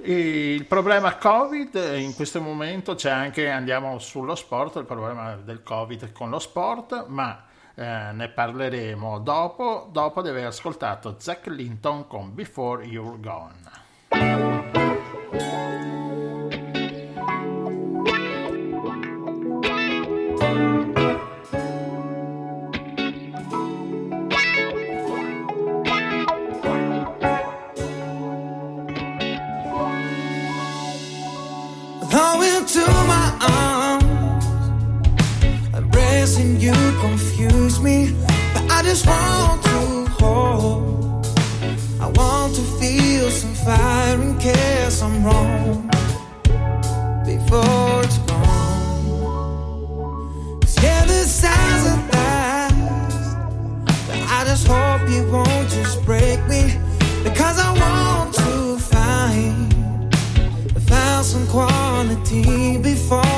E 0.00 0.54
il 0.54 0.64
problema 0.66 1.16
Covid 1.16 1.96
in 1.96 2.14
questo 2.14 2.40
momento 2.40 2.94
c'è 2.94 3.10
anche, 3.10 3.50
andiamo 3.50 3.98
sullo 3.98 4.34
sport, 4.34 4.76
il 4.76 4.84
problema 4.84 5.36
del 5.36 5.62
Covid 5.62 6.12
con 6.12 6.30
lo 6.30 6.38
sport, 6.38 7.06
ma 7.08 7.44
eh, 7.74 8.12
ne 8.12 8.28
parleremo 8.28 9.18
dopo, 9.18 9.88
dopo 9.90 10.22
di 10.22 10.28
aver 10.28 10.46
ascoltato 10.46 11.16
Zack 11.18 11.46
Linton 11.48 12.06
con 12.06 12.34
Before 12.34 12.84
You're 12.84 13.18
Gone. 13.20 13.76
Just 38.88 39.06
want 39.06 39.62
to 39.62 40.06
hold. 40.18 41.26
I 42.00 42.06
want 42.16 42.54
to 42.54 42.62
feel 42.80 43.30
some 43.30 43.54
fire 43.54 44.20
in 44.20 44.38
case 44.38 45.02
I'm 45.02 45.22
wrong 45.22 45.90
before 47.26 48.02
it's 48.02 48.18
gone. 48.30 49.60
Cause 50.62 50.82
yeah, 50.82 51.04
this 51.04 51.30
sounds 51.42 51.84
a 51.92 51.96
last, 52.12 53.36
but 54.08 54.20
I 54.36 54.44
just 54.46 54.66
hope 54.66 55.08
you 55.10 55.22
won't 55.30 55.68
just 55.68 56.02
break 56.06 56.40
me 56.46 56.62
because 57.24 57.58
I 57.58 57.70
want 57.82 58.34
to 58.36 58.78
find, 58.78 59.74
find 60.88 61.24
some 61.24 61.46
quality 61.46 62.78
before 62.78 63.37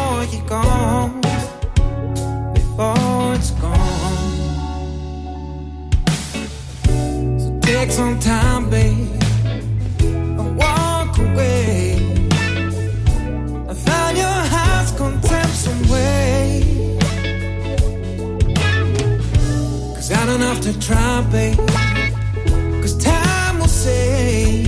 Cause 22.82 22.96
time 22.96 23.58
will 23.58 23.68
say, 23.68 24.64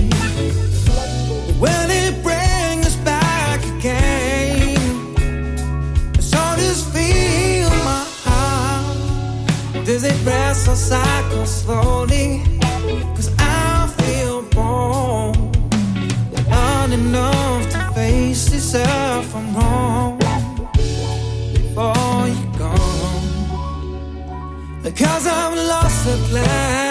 it 1.89 2.23
us 2.85 2.95
back 2.97 3.59
again? 3.77 4.77
So 6.19 6.39
just 6.57 6.91
feel 6.93 7.69
my 7.89 8.05
heart. 8.25 9.85
Does 9.85 10.03
it 10.03 10.25
or 10.67 10.75
cycle 10.75 11.45
slowly? 11.45 12.41
Cause 13.15 13.29
I 13.37 13.87
feel. 13.97 14.03
Enough 16.93 17.71
to 17.71 17.91
face 17.95 18.53
I'm 19.33 19.55
wrong 19.55 20.19
before 21.55 22.27
you're 22.27 22.53
gone. 22.59 23.23
Because 24.83 25.25
I'm 25.25 25.55
lost 25.55 25.82
the 26.03 26.17
plan. 26.27 26.82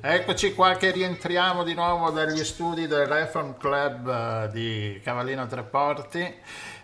Eccoci 0.00 0.54
qua 0.54 0.76
che 0.76 0.92
rientriamo 0.92 1.64
di 1.64 1.74
nuovo 1.74 2.10
dagli 2.10 2.44
studi 2.44 2.86
del 2.86 3.04
Reform 3.06 3.56
Club 3.56 4.08
eh, 4.08 4.48
di 4.52 5.00
Cavallino 5.02 5.44
Treporti. 5.48 6.34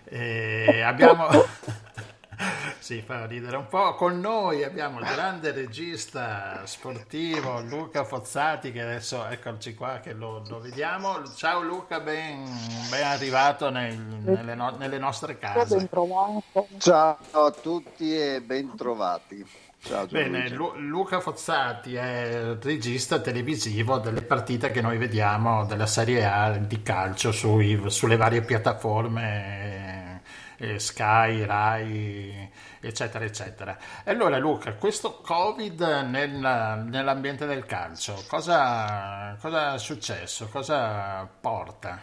E 0.04 0.80
abbiamo... 0.82 1.28
sì, 2.80 3.02
fa 3.02 3.24
ridere 3.26 3.56
un 3.56 3.68
po'. 3.68 3.94
Con 3.94 4.18
noi 4.18 4.64
abbiamo 4.64 4.98
il 4.98 5.06
grande 5.06 5.52
regista 5.52 6.62
sportivo 6.64 7.60
Luca 7.60 8.02
Fozzati, 8.02 8.72
che 8.72 8.80
adesso 8.80 9.24
eccoci 9.26 9.74
qua 9.74 10.00
che 10.00 10.12
lo, 10.12 10.42
lo 10.48 10.58
vediamo. 10.58 11.22
Ciao 11.36 11.62
Luca, 11.62 12.00
ben, 12.00 12.44
ben 12.90 13.06
arrivato 13.06 13.70
nel, 13.70 13.96
nelle, 13.96 14.56
no, 14.56 14.70
nelle, 14.76 14.98
nostre 14.98 15.38
case. 15.38 15.88
Ciao 16.78 17.18
a 17.30 17.50
tutti 17.52 18.12
e 18.12 18.40
ben 18.40 18.74
trovati. 18.74 19.62
Ciao, 19.86 20.06
Bene, 20.06 20.48
Lu- 20.48 20.72
Luca 20.78 21.20
Fozzati 21.20 21.94
è 21.94 22.56
regista 22.58 23.20
televisivo 23.20 23.98
delle 23.98 24.22
partite 24.22 24.70
che 24.70 24.80
noi 24.80 24.96
vediamo 24.96 25.66
della 25.66 25.84
Serie 25.84 26.24
A 26.24 26.56
di 26.56 26.80
calcio 26.80 27.32
sui, 27.32 27.78
sulle 27.90 28.16
varie 28.16 28.40
piattaforme 28.40 30.22
eh, 30.56 30.78
Sky, 30.78 31.44
Rai, 31.44 32.50
eccetera, 32.80 33.26
eccetera. 33.26 33.76
E 34.04 34.10
allora 34.10 34.38
Luca, 34.38 34.72
questo 34.76 35.20
Covid 35.20 35.82
nel, 36.08 36.86
nell'ambiente 36.88 37.44
del 37.44 37.66
calcio, 37.66 38.24
cosa, 38.26 39.36
cosa 39.38 39.74
è 39.74 39.78
successo? 39.78 40.48
Cosa 40.48 41.28
porta? 41.38 42.00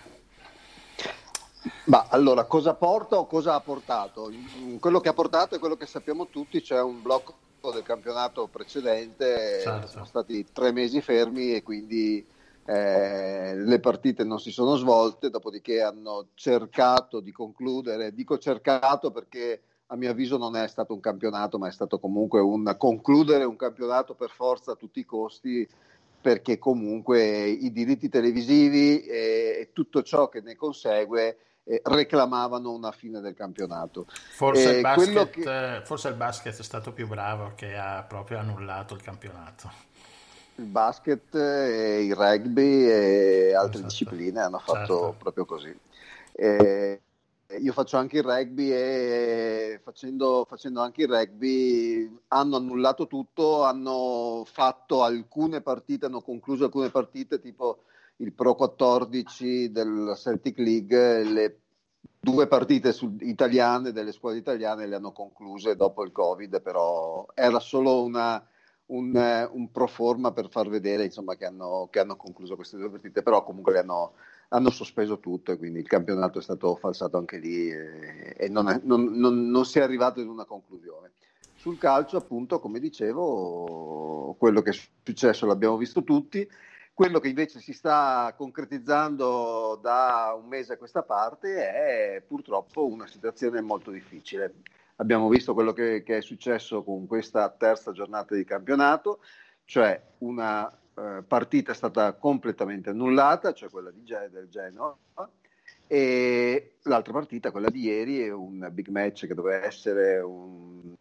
Ma 1.85 2.05
allora, 2.09 2.43
cosa 2.43 2.75
porta 2.75 3.17
o 3.17 3.25
cosa 3.25 3.55
ha 3.55 3.59
portato? 3.59 4.31
Quello 4.79 4.99
che 4.99 5.09
ha 5.09 5.13
portato 5.13 5.55
è 5.55 5.59
quello 5.59 5.77
che 5.77 5.87
sappiamo 5.87 6.27
tutti, 6.27 6.61
c'è 6.61 6.79
un 6.79 7.01
blocco 7.01 7.49
del 7.69 7.83
campionato 7.83 8.47
precedente 8.47 9.59
certo. 9.61 9.87
sono 9.87 10.05
stati 10.05 10.43
tre 10.51 10.71
mesi 10.71 11.01
fermi 11.01 11.53
e 11.53 11.61
quindi 11.61 12.25
eh, 12.65 13.55
le 13.55 13.79
partite 13.79 14.23
non 14.23 14.39
si 14.39 14.51
sono 14.51 14.75
svolte, 14.75 15.29
dopodiché 15.29 15.81
hanno 15.81 16.29
cercato 16.33 17.19
di 17.19 17.31
concludere, 17.31 18.13
dico 18.13 18.37
cercato 18.37 19.11
perché 19.11 19.61
a 19.87 19.95
mio 19.95 20.09
avviso 20.09 20.37
non 20.37 20.55
è 20.55 20.67
stato 20.67 20.93
un 20.93 21.01
campionato, 21.01 21.57
ma 21.57 21.67
è 21.67 21.71
stato 21.71 21.99
comunque 21.99 22.39
un 22.39 22.73
concludere 22.77 23.43
un 23.43 23.57
campionato 23.57 24.15
per 24.15 24.29
forza 24.29 24.71
a 24.71 24.75
tutti 24.75 24.99
i 24.99 25.05
costi, 25.05 25.67
perché 26.21 26.57
comunque 26.57 27.47
i 27.47 27.71
diritti 27.71 28.07
televisivi 28.07 29.03
e, 29.03 29.57
e 29.59 29.69
tutto 29.73 30.01
ciò 30.01 30.29
che 30.29 30.39
ne 30.41 30.55
consegue 30.55 31.37
eh, 31.71 31.81
reclamavano 31.85 32.73
una 32.73 32.91
fine 32.91 33.21
del 33.21 33.33
campionato. 33.33 34.05
Forse, 34.35 34.73
eh, 34.73 34.75
il 34.75 34.81
basket, 34.81 35.29
che... 35.29 35.81
forse, 35.85 36.09
il 36.09 36.15
basket, 36.15 36.59
è 36.59 36.63
stato 36.63 36.91
più 36.91 37.07
bravo 37.07 37.53
che 37.55 37.77
ha 37.77 38.03
proprio 38.03 38.39
annullato 38.39 38.93
il 38.93 39.01
campionato. 39.01 39.71
Il 40.55 40.65
basket, 40.65 41.33
e 41.33 42.03
il 42.03 42.13
rugby 42.13 42.83
e 42.89 43.53
altre 43.55 43.79
esatto. 43.79 43.87
discipline 43.87 44.41
hanno 44.41 44.59
fatto 44.59 44.79
certo. 44.79 45.15
proprio 45.17 45.45
così. 45.45 45.73
Eh, 46.33 47.01
io 47.57 47.71
faccio 47.71 47.95
anche 47.95 48.17
il 48.17 48.23
rugby 48.23 48.69
e 48.69 49.79
facendo, 49.81 50.45
facendo, 50.47 50.81
anche 50.81 51.03
il 51.03 51.07
rugby 51.07 52.19
hanno 52.27 52.57
annullato 52.57 53.07
tutto, 53.07 53.63
hanno 53.63 54.43
fatto 54.45 55.03
alcune 55.03 55.61
partite, 55.61 56.07
hanno 56.07 56.21
concluso 56.21 56.65
alcune 56.65 56.89
partite 56.89 57.39
tipo 57.39 57.83
il 58.21 58.33
Pro 58.33 58.55
14 58.55 59.71
del 59.71 60.13
Celtic 60.15 60.57
League, 60.59 61.23
le 61.23 61.60
due 62.23 62.45
partite 62.45 62.93
su, 62.93 63.15
italiane 63.21 63.91
delle 63.91 64.11
squadre 64.11 64.37
italiane 64.37 64.85
le 64.85 64.95
hanno 64.95 65.11
concluse 65.11 65.75
dopo 65.75 66.03
il 66.03 66.11
Covid, 66.11 66.61
però 66.61 67.25
era 67.33 67.59
solo 67.59 68.03
una, 68.03 68.45
un, 68.87 69.49
un 69.51 69.71
pro 69.71 69.87
forma 69.87 70.31
per 70.31 70.49
far 70.49 70.69
vedere 70.69 71.05
insomma, 71.05 71.35
che, 71.35 71.45
hanno, 71.45 71.87
che, 71.89 71.99
hanno, 71.99 72.15
concluso 72.15 72.55
queste 72.55 72.77
due 72.77 72.91
partite, 72.91 73.23
però 73.23 73.43
comunque 73.43 73.73
le 73.73 73.79
hanno, 73.79 74.13
hanno, 74.49 74.69
sospeso 74.69 75.19
tutto 75.19 75.51
e 75.51 75.57
quindi 75.57 75.79
il 75.79 75.87
campionato 75.87 76.37
è 76.37 76.43
stato 76.43 76.75
falsato 76.75 77.17
anche 77.17 77.39
lì 77.39 77.71
e, 77.71 78.35
e 78.37 78.47
non, 78.49 78.69
è, 78.69 78.79
non, 78.83 79.05
non, 79.17 79.49
non 79.49 79.65
si 79.65 79.79
è 79.79 79.81
arrivato 79.81 80.21
in 80.21 80.29
una 80.29 80.45
conclusione. 80.45 81.13
Sul 81.55 81.79
calcio, 81.79 82.17
appunto, 82.17 82.59
come 82.59 82.79
dicevo, 82.79 84.35
quello 84.37 84.61
che 84.61 84.69
è 84.71 84.73
successo 85.03 85.47
l'abbiamo 85.47 85.77
visto 85.77 86.03
tutti 86.03 86.47
quello 87.01 87.19
che 87.19 87.29
invece 87.29 87.59
si 87.59 87.73
sta 87.73 88.31
concretizzando 88.37 89.79
da 89.81 90.37
un 90.39 90.47
mese 90.47 90.73
a 90.73 90.77
questa 90.77 91.01
parte 91.01 91.55
è 91.55 92.21
purtroppo 92.21 92.85
una 92.85 93.07
situazione 93.07 93.59
molto 93.59 93.89
difficile. 93.89 94.57
Abbiamo 94.97 95.27
visto 95.27 95.55
quello 95.55 95.73
che, 95.73 96.03
che 96.03 96.17
è 96.17 96.21
successo 96.21 96.83
con 96.83 97.07
questa 97.07 97.49
terza 97.49 97.91
giornata 97.91 98.35
di 98.35 98.43
campionato, 98.43 99.21
cioè 99.65 99.99
una 100.19 100.71
eh, 100.71 101.23
partita 101.27 101.71
è 101.71 101.75
stata 101.75 102.13
completamente 102.13 102.91
annullata, 102.91 103.51
cioè 103.51 103.71
quella 103.71 103.89
di, 103.89 104.03
del 104.03 104.47
Genoa, 104.47 104.95
e 105.87 106.75
l'altra 106.83 107.13
partita, 107.13 107.49
quella 107.49 107.71
di 107.71 107.79
ieri, 107.79 108.21
è 108.21 108.31
un 108.31 108.69
big 108.71 108.89
match 108.89 109.25
che 109.25 109.33
doveva 109.33 109.65
essere 109.65 110.19
un 110.19 110.93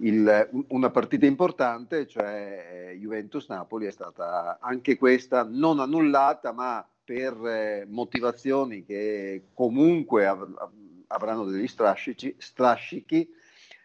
il, 0.00 0.64
una 0.68 0.90
partita 0.90 1.26
importante, 1.26 2.06
cioè 2.06 2.90
eh, 2.90 2.98
Juventus-Napoli, 2.98 3.86
è 3.86 3.90
stata 3.90 4.58
anche 4.60 4.96
questa 4.96 5.46
non 5.48 5.80
annullata, 5.80 6.52
ma 6.52 6.86
per 7.04 7.34
eh, 7.46 7.86
motivazioni 7.88 8.84
che 8.84 9.48
comunque 9.54 10.26
av- 10.26 10.70
avranno 11.08 11.44
degli 11.44 11.66
strascichi, 11.66 12.34
strascichi 12.38 13.28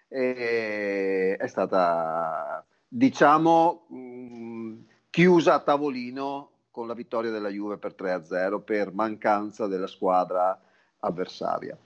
eh, 0.07 1.35
è 1.37 1.47
stata 1.47 2.63
diciamo 2.87 3.85
mh, 3.89 4.73
chiusa 5.09 5.55
a 5.55 5.59
tavolino 5.59 6.51
con 6.71 6.87
la 6.87 6.93
vittoria 6.93 7.31
della 7.31 7.49
Juve 7.49 7.77
per 7.77 7.95
3-0 7.97 8.63
per 8.63 8.93
mancanza 8.93 9.67
della 9.67 9.87
squadra 9.87 10.59
avversaria. 10.99 11.77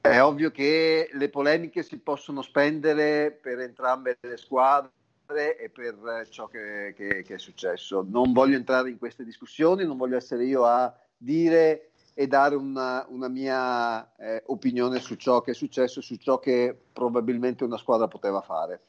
È 0.00 0.22
ovvio 0.22 0.50
che 0.50 1.10
le 1.12 1.28
polemiche 1.28 1.82
si 1.82 1.98
possono 1.98 2.42
spendere 2.42 3.30
per 3.32 3.60
entrambe 3.60 4.18
le 4.20 4.36
squadre 4.36 4.92
e 5.58 5.68
per 5.68 6.26
ciò 6.30 6.46
che, 6.46 6.94
che, 6.96 7.22
che, 7.22 7.34
è 7.34 7.38
successo. 7.38 8.04
Non 8.08 8.32
voglio 8.32 8.56
entrare 8.56 8.90
in 8.90 8.98
queste 8.98 9.24
discussioni, 9.24 9.84
non 9.84 9.96
voglio 9.96 10.16
essere 10.16 10.44
io 10.44 10.64
a 10.64 10.94
dire 11.16 11.90
e 12.14 12.26
dare 12.26 12.54
una, 12.54 13.06
una 13.10 13.28
mia 13.28 14.16
eh, 14.16 14.42
opinione 14.46 14.98
su 14.98 15.14
ciò 15.16 15.40
che 15.40 15.52
è 15.52 15.54
successo, 15.54 16.00
su 16.00 16.16
ciò 16.16 16.38
che 16.38 16.76
probabilmente 16.92 17.64
una 17.64 17.76
squadra 17.76 18.08
poteva 18.08 18.40
fare. 18.40 18.82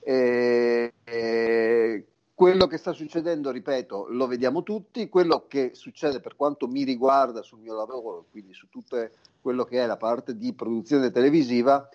E, 0.00 0.92
e, 1.02 2.06
quello 2.34 2.66
che 2.66 2.78
sta 2.78 2.92
succedendo, 2.92 3.52
ripeto, 3.52 4.06
lo 4.10 4.26
vediamo 4.26 4.64
tutti, 4.64 5.08
quello 5.08 5.46
che 5.46 5.70
succede 5.74 6.20
per 6.20 6.34
quanto 6.34 6.66
mi 6.66 6.82
riguarda 6.82 7.42
sul 7.42 7.60
mio 7.60 7.76
lavoro, 7.76 8.26
quindi 8.30 8.52
su 8.52 8.68
tutto 8.68 9.08
quello 9.40 9.64
che 9.64 9.80
è 9.80 9.86
la 9.86 9.96
parte 9.96 10.36
di 10.36 10.52
produzione 10.52 11.12
televisiva, 11.12 11.88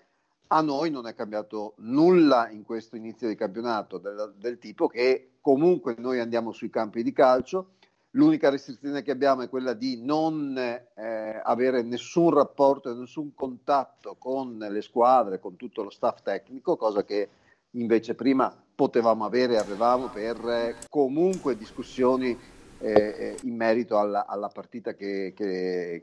a 0.52 0.62
noi 0.62 0.90
non 0.90 1.06
è 1.06 1.14
cambiato 1.14 1.74
nulla 1.78 2.48
in 2.48 2.64
questo 2.64 2.96
inizio 2.96 3.28
di 3.28 3.34
campionato, 3.34 3.98
del, 3.98 4.34
del 4.36 4.58
tipo 4.58 4.88
che 4.88 5.32
comunque 5.40 5.94
noi 5.98 6.18
andiamo 6.20 6.52
sui 6.52 6.70
campi 6.70 7.02
di 7.02 7.12
calcio, 7.12 7.72
l'unica 8.12 8.48
restrizione 8.48 9.02
che 9.02 9.10
abbiamo 9.10 9.42
è 9.42 9.48
quella 9.48 9.74
di 9.74 10.02
non 10.02 10.56
eh, 10.56 11.40
avere 11.44 11.82
nessun 11.82 12.30
rapporto 12.30 12.94
nessun 12.94 13.34
contatto 13.34 14.16
con 14.18 14.56
le 14.58 14.80
squadre, 14.80 15.38
con 15.38 15.56
tutto 15.56 15.82
lo 15.82 15.90
staff 15.90 16.22
tecnico, 16.22 16.76
cosa 16.76 17.04
che 17.04 17.28
invece 17.72 18.14
prima 18.14 18.54
potevamo 18.74 19.24
avere 19.24 19.54
e 19.54 19.58
avevamo 19.58 20.08
per 20.08 20.36
eh, 20.48 20.76
comunque 20.88 21.56
discussioni 21.56 22.38
eh, 22.82 22.92
eh, 22.92 23.36
in 23.42 23.56
merito 23.56 23.98
alla, 23.98 24.26
alla 24.26 24.48
partita 24.48 24.94
che, 24.94 25.34
che, 25.36 26.02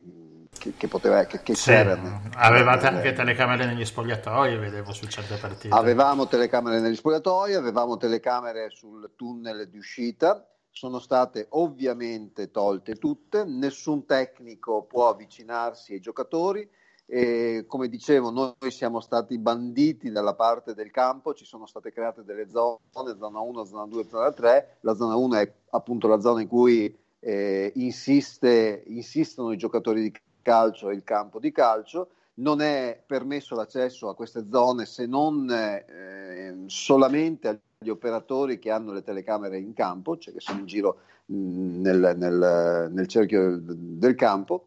che, 0.58 0.74
che, 0.78 0.88
poteva 0.88 1.24
che, 1.26 1.42
che 1.42 1.56
sì, 1.56 1.72
c'era. 1.72 2.00
Avevate 2.36 2.86
eh, 2.86 2.90
anche 2.90 3.14
telecamere 3.14 3.66
negli 3.66 3.84
spogliatoi, 3.84 4.58
vedevo 4.58 4.94
su 4.94 5.08
certe 5.08 5.38
partite. 5.38 5.74
Avevamo 5.74 6.28
telecamere 6.28 6.80
negli 6.80 6.96
spogliatoi, 6.96 7.56
avevamo 7.56 7.98
telecamere 7.98 8.70
sul 8.70 9.12
tunnel 9.16 9.68
di 9.70 9.78
uscita. 9.78 10.48
Sono 10.70 11.00
state 11.00 11.48
ovviamente 11.50 12.52
tolte 12.52 12.98
tutte, 12.98 13.44
nessun 13.44 14.06
tecnico 14.06 14.84
può 14.84 15.10
avvicinarsi 15.10 15.94
ai 15.94 16.00
giocatori, 16.00 16.70
e 17.10 17.64
come 17.68 17.88
dicevo, 17.88 18.32
noi 18.32 18.54
siamo 18.70 19.00
stati 19.00 19.38
banditi 19.38 20.12
dalla 20.12 20.36
parte 20.36 20.74
del 20.74 20.92
campo, 20.92 21.34
ci 21.34 21.46
sono 21.46 21.66
state 21.66 21.94
create 21.94 22.26
delle 22.26 22.50
zone, 22.50 22.80
zona 23.18 23.40
1, 23.40 23.64
zona 23.64 23.86
2, 23.86 24.08
zona 24.10 24.32
3. 24.34 24.78
La 24.82 24.94
zona 24.94 25.16
1 25.16 25.36
è 25.36 25.54
appunto 25.70 26.10
la 26.10 26.20
zona 26.20 26.42
in 26.42 26.50
cui 26.50 26.94
eh, 27.20 27.72
insiste, 27.76 28.84
insistono 28.88 29.54
i 29.54 29.58
giocatori 29.58 30.02
di 30.02 30.14
calcio 30.42 30.90
e 30.90 30.96
il 30.96 31.06
campo 31.06 31.40
di 31.40 31.54
calcio. 31.54 32.10
Non 32.36 32.60
è 32.60 33.02
permesso 33.08 33.56
l'accesso 33.56 34.10
a 34.10 34.16
queste 34.16 34.46
zone 34.52 34.86
se 34.86 35.06
non 35.06 35.50
eh, 35.50 36.64
solamente 36.66 37.62
agli 37.80 37.90
operatori 37.90 38.60
che 38.60 38.70
hanno 38.70 38.92
le 38.92 39.02
telecamere 39.02 39.58
in 39.58 39.72
campo, 39.74 40.18
cioè 40.18 40.34
che 40.34 40.42
sono 40.42 40.60
in 40.60 40.66
giro 40.66 40.98
mh, 41.28 41.80
nel, 41.80 42.16
nel, 42.18 42.90
nel 42.92 43.08
cerchio 43.08 43.58
del 43.62 44.16
campo 44.16 44.66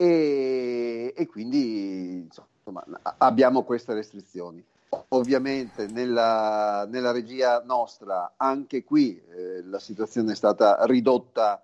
e, 0.00 1.12
e 1.14 1.26
quindi 1.26 2.22
insomma, 2.22 2.82
abbiamo 3.18 3.64
queste 3.64 3.92
restrizioni. 3.92 4.64
ovviamente 5.08 5.88
nella, 5.88 6.86
nella, 6.88 7.10
regia 7.12 7.62
nostra 7.66 8.32
anche 8.38 8.82
qui 8.82 9.20
eh, 9.20 9.62
la 9.62 9.78
situazione 9.78 10.32
è 10.32 10.34
stata 10.34 10.78
ridotta, 10.86 11.62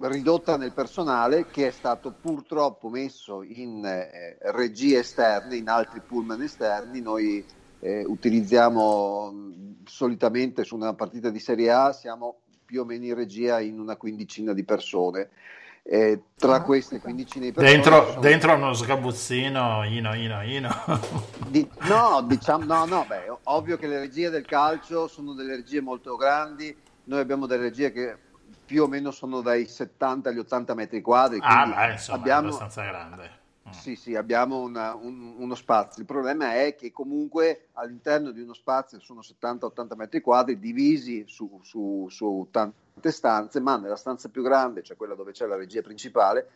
ridotta 0.00 0.58
nel 0.58 0.72
personale 0.72 1.46
che 1.46 1.68
è 1.68 1.70
stato 1.70 2.12
purtroppo 2.12 2.90
messo 2.90 3.42
in 3.42 3.82
eh, 3.82 4.36
regie 4.52 4.98
esterne, 4.98 5.56
in 5.56 5.70
altri 5.70 6.00
pullman 6.00 6.42
esterni. 6.42 7.00
Noi 7.00 7.42
eh, 7.80 8.04
utilizziamo 8.04 9.32
solitamente 9.86 10.62
su 10.62 10.74
una 10.74 10.92
partita 10.92 11.30
di 11.30 11.40
Serie 11.40 11.70
A, 11.70 11.92
siamo 11.92 12.40
più 12.66 12.82
o 12.82 12.84
meno 12.84 13.06
in 13.06 13.14
regia 13.14 13.60
in 13.60 13.80
una 13.80 13.96
quindicina 13.96 14.52
di 14.52 14.64
persone. 14.64 15.30
Eh, 15.88 16.20
tra 16.34 16.62
queste 16.62 16.98
quindicine 16.98 17.46
di 17.46 17.52
persone 17.52 17.72
dentro, 17.72 18.06
sono... 18.08 18.20
dentro 18.20 18.54
uno 18.54 18.72
sgabuzzino 18.72 19.84
ino 19.84 20.14
ino 20.16 20.42
ino 20.42 20.68
di, 21.46 21.64
no 21.82 22.24
diciamo 22.26 22.64
no 22.64 22.86
no 22.86 23.04
beh 23.06 23.32
ovvio 23.44 23.76
che 23.76 23.86
le 23.86 24.00
regie 24.00 24.28
del 24.28 24.44
calcio 24.44 25.06
sono 25.06 25.32
delle 25.32 25.54
regie 25.54 25.80
molto 25.80 26.16
grandi 26.16 26.76
noi 27.04 27.20
abbiamo 27.20 27.46
delle 27.46 27.62
regie 27.62 27.92
che 27.92 28.18
più 28.64 28.82
o 28.82 28.88
meno 28.88 29.12
sono 29.12 29.42
dai 29.42 29.68
70 29.68 30.28
agli 30.28 30.38
80 30.38 30.74
metri 30.74 31.00
quadri 31.00 31.38
ah 31.40 31.66
beh 31.66 31.92
insomma 31.92 32.18
abbiamo... 32.18 32.48
è 32.48 32.48
abbastanza 32.48 32.82
grande 32.82 33.44
Mm. 33.66 33.72
Sì, 33.72 33.96
sì, 33.96 34.14
abbiamo 34.14 34.60
una, 34.60 34.94
un, 34.94 35.34
uno 35.38 35.54
spazio. 35.54 36.00
Il 36.00 36.06
problema 36.06 36.54
è 36.54 36.76
che 36.76 36.92
comunque 36.92 37.68
all'interno 37.72 38.30
di 38.30 38.40
uno 38.40 38.54
spazio 38.54 39.00
sono 39.00 39.20
70-80 39.20 39.96
metri 39.96 40.20
quadri 40.20 40.58
divisi 40.58 41.24
su, 41.26 41.60
su, 41.62 42.06
su, 42.08 42.46
tante 42.50 42.84
stanze, 43.10 43.60
ma 43.60 43.76
nella 43.76 43.96
stanza 43.96 44.28
più 44.28 44.42
grande, 44.42 44.82
cioè 44.82 44.96
quella 44.96 45.14
dove 45.14 45.32
c'è 45.32 45.46
la 45.46 45.56
regia 45.56 45.82
principale, 45.82 46.48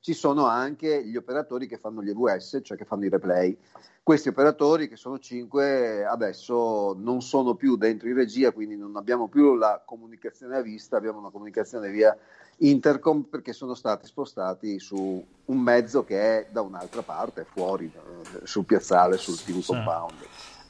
ci 0.00 0.14
sono 0.14 0.46
anche 0.46 1.04
gli 1.04 1.16
operatori 1.16 1.66
che 1.66 1.76
fanno 1.76 2.02
gli 2.02 2.10
EVS, 2.10 2.60
cioè 2.62 2.76
che 2.76 2.84
fanno 2.84 3.04
i 3.04 3.08
replay. 3.08 3.56
Questi 4.02 4.28
operatori, 4.28 4.88
che 4.88 4.96
sono 4.96 5.18
5, 5.18 6.04
adesso 6.04 6.94
non 6.96 7.20
sono 7.20 7.54
più 7.54 7.76
dentro 7.76 8.08
in 8.08 8.14
regia, 8.14 8.52
quindi 8.52 8.76
non 8.76 8.96
abbiamo 8.96 9.28
più 9.28 9.54
la 9.54 9.82
comunicazione 9.84 10.56
a 10.56 10.62
vista, 10.62 10.96
abbiamo 10.96 11.18
una 11.18 11.30
comunicazione 11.30 11.90
via 11.90 12.16
intercom 12.58 13.24
perché 13.24 13.52
sono 13.52 13.74
stati 13.74 14.06
spostati 14.06 14.78
su 14.78 15.24
un 15.44 15.58
mezzo 15.58 16.04
che 16.04 16.20
è 16.20 16.46
da 16.50 16.62
un'altra 16.62 17.02
parte, 17.02 17.44
fuori, 17.44 17.92
eh, 17.92 18.46
sul 18.46 18.64
piazzale, 18.64 19.18
sul 19.18 19.36
TV 19.36 19.60
sì. 19.60 19.66
compound. 19.66 20.14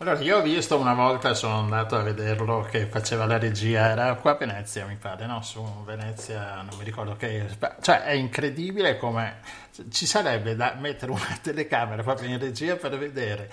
Allora, 0.01 0.21
io 0.21 0.39
ho 0.39 0.43
visto 0.43 0.79
una 0.79 0.95
volta, 0.95 1.35
sono 1.35 1.59
andato 1.59 1.97
a 1.97 2.03
vederlo 2.03 2.61
che 2.71 2.87
faceva 2.87 3.27
la 3.27 3.37
regia, 3.37 3.91
era 3.91 4.15
qua 4.15 4.31
a 4.31 4.35
Venezia, 4.37 4.87
mi 4.87 4.95
pare, 4.95 5.27
no? 5.27 5.43
Su 5.43 5.61
Venezia, 5.85 6.63
non 6.63 6.79
mi 6.79 6.85
ricordo 6.85 7.17
che... 7.17 7.49
Cioè, 7.81 8.05
è 8.05 8.13
incredibile 8.13 8.97
come 8.97 9.41
ci 9.91 10.07
sarebbe 10.07 10.55
da 10.55 10.77
mettere 10.79 11.11
una 11.11 11.37
telecamera 11.43 12.05
proprio 12.05 12.29
in 12.29 12.39
regia 12.39 12.77
per 12.77 12.97
vedere 12.97 13.51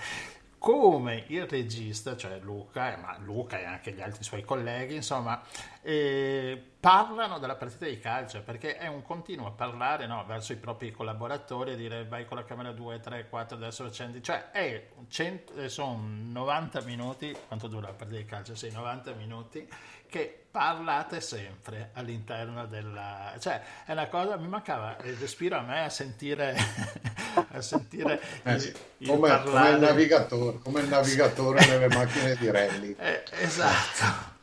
come 0.58 1.24
il 1.28 1.46
regista, 1.46 2.16
cioè 2.16 2.38
Luca, 2.40 2.96
ma 2.96 3.16
Luca 3.18 3.58
e 3.58 3.64
anche 3.64 3.92
gli 3.92 4.00
altri 4.00 4.24
suoi 4.24 4.42
colleghi, 4.42 4.94
insomma, 4.94 5.40
eh, 5.82 6.60
parlano 6.80 7.38
della 7.38 7.56
partita 7.56 7.86
di 7.86 7.98
calcio 7.98 8.42
perché 8.42 8.76
è 8.76 8.86
un 8.86 9.02
continuo 9.02 9.52
parlare 9.52 10.06
no, 10.06 10.24
verso 10.26 10.52
i 10.52 10.56
propri 10.56 10.90
collaboratori 10.90 11.72
e 11.72 11.76
dire 11.76 12.06
vai 12.06 12.24
con 12.24 12.36
la 12.36 12.44
camera 12.44 12.72
2, 12.72 13.00
3, 13.00 13.28
4, 13.28 13.56
adesso 13.56 13.84
accendi, 13.84 14.22
cioè 14.22 14.50
è 14.50 14.88
100, 15.08 15.54
eh, 15.54 15.68
sono 15.68 16.00
90 16.02 16.80
minuti, 16.82 17.36
quanto 17.46 17.68
dura 17.68 17.88
la 17.88 17.94
partita 17.94 18.20
di 18.20 18.26
calcio? 18.26 18.54
Sì, 18.54 18.70
90 18.70 19.12
minuti 19.12 19.68
che 20.08 20.45
parlate 20.56 21.20
sempre 21.20 21.90
all'interno 21.92 22.64
della... 22.64 23.34
cioè 23.38 23.60
è 23.84 23.92
una 23.92 24.08
cosa, 24.08 24.38
mi 24.38 24.48
mancava 24.48 24.96
il 25.02 25.14
respiro 25.16 25.58
a 25.58 25.60
me 25.60 25.84
a 25.84 25.90
sentire, 25.90 26.56
a 27.52 27.60
sentire 27.60 28.18
eh 28.42 28.54
il, 28.54 28.76
il 28.96 29.06
come, 29.06 29.28
parlare... 29.28 29.52
come, 29.52 29.70
il 29.74 29.80
navigatore, 29.80 30.58
come 30.60 30.80
il 30.80 30.88
navigatore 30.88 31.66
nelle 31.66 31.88
macchine 31.88 32.36
di 32.36 32.50
rally. 32.50 32.96
Eh, 33.06 33.22
esatto. 33.32 34.34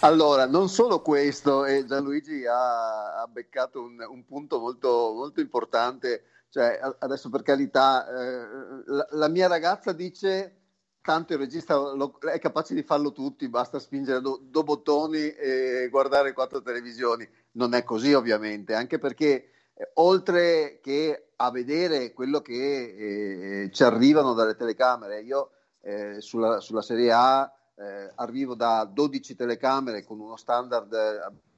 Allora, 0.00 0.44
non 0.44 0.68
solo 0.68 1.00
questo, 1.00 1.64
e 1.64 1.86
Gianluigi 1.86 2.44
ha, 2.44 3.22
ha 3.22 3.26
beccato 3.26 3.80
un, 3.80 4.04
un, 4.06 4.26
punto 4.26 4.58
molto, 4.58 5.14
molto 5.14 5.40
importante, 5.40 6.24
cioè 6.50 6.78
adesso 6.98 7.30
per 7.30 7.40
carità, 7.40 8.06
eh, 8.06 8.46
la, 8.84 9.06
la 9.12 9.28
mia 9.28 9.48
ragazza 9.48 9.92
dice 9.92 10.61
tanto 11.02 11.32
il 11.32 11.38
regista 11.38 11.76
lo, 11.76 12.18
è 12.20 12.38
capace 12.38 12.74
di 12.74 12.82
farlo 12.82 13.12
tutti, 13.12 13.48
basta 13.48 13.78
spingere 13.78 14.20
due 14.20 14.38
do 14.42 14.62
bottoni 14.62 15.34
e 15.34 15.88
guardare 15.90 16.32
quattro 16.32 16.62
televisioni. 16.62 17.28
Non 17.52 17.74
è 17.74 17.84
così 17.84 18.14
ovviamente, 18.14 18.74
anche 18.74 18.98
perché 18.98 19.50
eh, 19.74 19.90
oltre 19.94 20.78
che 20.80 21.32
a 21.36 21.50
vedere 21.50 22.12
quello 22.12 22.40
che 22.40 23.64
eh, 23.64 23.70
ci 23.72 23.82
arrivano 23.82 24.32
dalle 24.32 24.54
telecamere, 24.54 25.20
io 25.22 25.50
eh, 25.80 26.20
sulla, 26.20 26.60
sulla, 26.60 26.82
Serie 26.82 27.12
A 27.12 27.52
eh, 27.74 28.12
arrivo 28.14 28.54
da 28.54 28.88
12 28.90 29.34
telecamere 29.34 30.04
con 30.04 30.20
uno 30.20 30.36
standard 30.36 30.94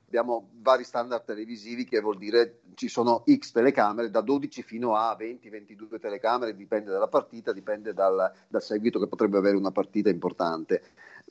abbiamo 0.07 0.51
vari 0.61 0.85
standard 0.85 1.25
televisivi 1.25 1.85
che 1.85 2.01
vuol 2.01 2.19
dire 2.19 2.61
ci 2.75 2.89
sono 2.89 3.25
X 3.29 3.53
telecamere, 3.53 4.11
da 4.11 4.21
12 4.21 4.63
fino 4.63 4.95
a 4.97 5.17
20-22 5.19 5.99
telecamere, 5.99 6.55
dipende 6.55 6.91
dalla 6.91 7.09
partita, 7.09 7.53
dipende 7.53 7.93
dal, 7.93 8.33
dal, 8.49 8.63
seguito 8.63 8.99
che 8.99 9.09
potrebbe 9.09 9.39
avere 9.39 9.57
una 9.57 9.73
partita 9.73 10.11
importante. 10.11 10.83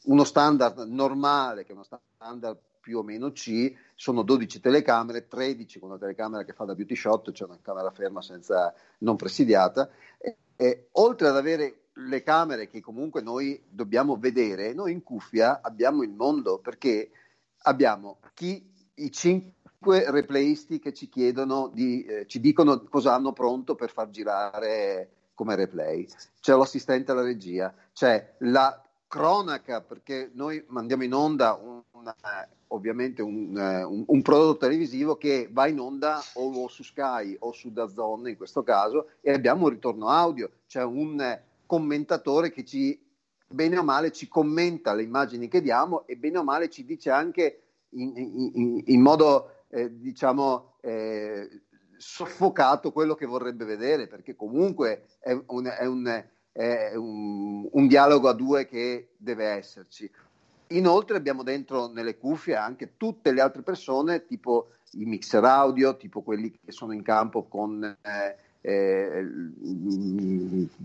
Uno 0.03 0.23
standard 0.23 0.79
normale, 0.79 1.63
che 1.63 1.71
è 1.71 1.75
uno 1.75 1.83
standard 1.83 2.57
più 2.79 2.97
o 2.97 3.03
meno 3.03 3.31
C, 3.31 3.73
sono 3.95 4.23
12 4.23 4.59
telecamere, 4.59 5.27
13 5.27 5.79
con 5.79 5.89
una 5.89 5.97
telecamera 5.97 6.43
che 6.43 6.51
fa 6.51 6.65
da 6.65 6.75
beauty 6.75 6.95
shot, 6.95 7.31
cioè 7.31 7.47
una 7.47 7.59
camera 7.61 7.89
ferma 7.91 8.21
senza, 8.21 8.73
non 8.99 9.15
presidiata, 9.15 9.89
e, 10.17 10.35
e 10.57 10.87
oltre 10.93 11.29
ad 11.29 11.37
avere 11.37 11.83
le 11.93 12.23
camere 12.23 12.67
che 12.67 12.81
comunque 12.81 13.21
noi 13.21 13.63
dobbiamo 13.69 14.17
vedere, 14.17 14.73
noi 14.73 14.91
in 14.91 15.03
cuffia 15.03 15.61
abbiamo 15.61 16.03
il 16.03 16.11
mondo 16.11 16.59
perché 16.59 17.11
abbiamo 17.63 18.19
chi 18.33 18.71
i 18.95 19.11
cinque 19.11 20.09
replayisti 20.09 20.79
che 20.79 20.93
ci 20.93 21.09
chiedono 21.09 21.69
di, 21.73 22.03
eh, 22.03 22.27
ci 22.27 22.39
dicono 22.39 22.83
cosa 22.83 23.13
hanno 23.13 23.33
pronto 23.33 23.75
per 23.75 23.91
far 23.91 24.09
girare 24.09 25.09
come 25.33 25.55
replay. 25.55 26.07
C'è 26.39 26.55
l'assistente 26.55 27.11
alla 27.11 27.23
regia, 27.23 27.73
c'è 27.91 28.35
la 28.39 28.81
cronaca 29.07 29.81
perché 29.81 30.31
noi 30.33 30.63
mandiamo 30.67 31.03
in 31.03 31.13
onda 31.13 31.59
una, 31.91 32.15
ovviamente 32.67 33.21
un, 33.21 33.55
un, 33.55 34.03
un, 34.07 34.21
prodotto 34.21 34.57
televisivo 34.57 35.17
che 35.17 35.47
va 35.51 35.67
in 35.67 35.79
onda 35.79 36.21
o, 36.33 36.67
su 36.67 36.83
Sky 36.83 37.35
o 37.39 37.51
su 37.51 37.71
Dazon 37.71 38.27
in 38.27 38.37
questo 38.37 38.63
caso 38.63 39.09
e 39.21 39.31
abbiamo 39.31 39.65
un 39.65 39.69
ritorno 39.69 40.07
audio, 40.07 40.49
c'è 40.67 40.83
un 40.83 41.39
commentatore 41.65 42.51
che 42.51 42.65
ci 42.65 43.02
bene 43.53 43.77
o 43.77 43.83
male 43.83 44.11
ci 44.11 44.27
commenta 44.27 44.93
le 44.93 45.03
immagini 45.03 45.47
che 45.47 45.61
diamo 45.61 46.05
e 46.07 46.17
bene 46.17 46.39
o 46.39 46.43
male 46.43 46.69
ci 46.69 46.83
dice 46.83 47.11
anche 47.11 47.61
in, 47.91 48.13
in, 48.15 48.81
in 48.85 49.01
modo, 49.01 49.65
eh, 49.69 49.99
diciamo, 49.99 50.77
eh, 50.81 51.61
soffocato 51.95 52.91
quello 52.91 53.13
che 53.13 53.25
vorrebbe 53.25 53.65
vedere, 53.65 54.07
perché 54.07 54.35
comunque 54.35 55.05
è 55.19 55.31
un, 55.45 55.65
è, 55.65 55.85
un, 55.85 56.25
è 56.51 56.95
un, 56.95 57.69
un 57.71 57.87
dialogo 57.87 58.27
a 58.27 58.33
due 58.33 58.65
che 58.65 59.09
deve 59.17 59.45
esserci. 59.45 60.09
Inoltre 60.67 61.17
abbiamo 61.17 61.43
dentro 61.43 61.87
nelle 61.87 62.17
cuffie 62.17 62.55
anche 62.55 62.97
tutte 62.97 63.31
le 63.31 63.41
altre 63.41 63.61
persone, 63.61 64.25
tipo 64.25 64.69
i 64.93 65.05
mixer 65.05 65.43
audio, 65.43 65.95
tipo 65.97 66.23
quelli 66.23 66.51
che 66.51 66.71
sono 66.71 66.93
in 66.93 67.03
campo 67.03 67.43
con 67.43 67.83
eh, 67.83 68.35
eh, 68.65 69.27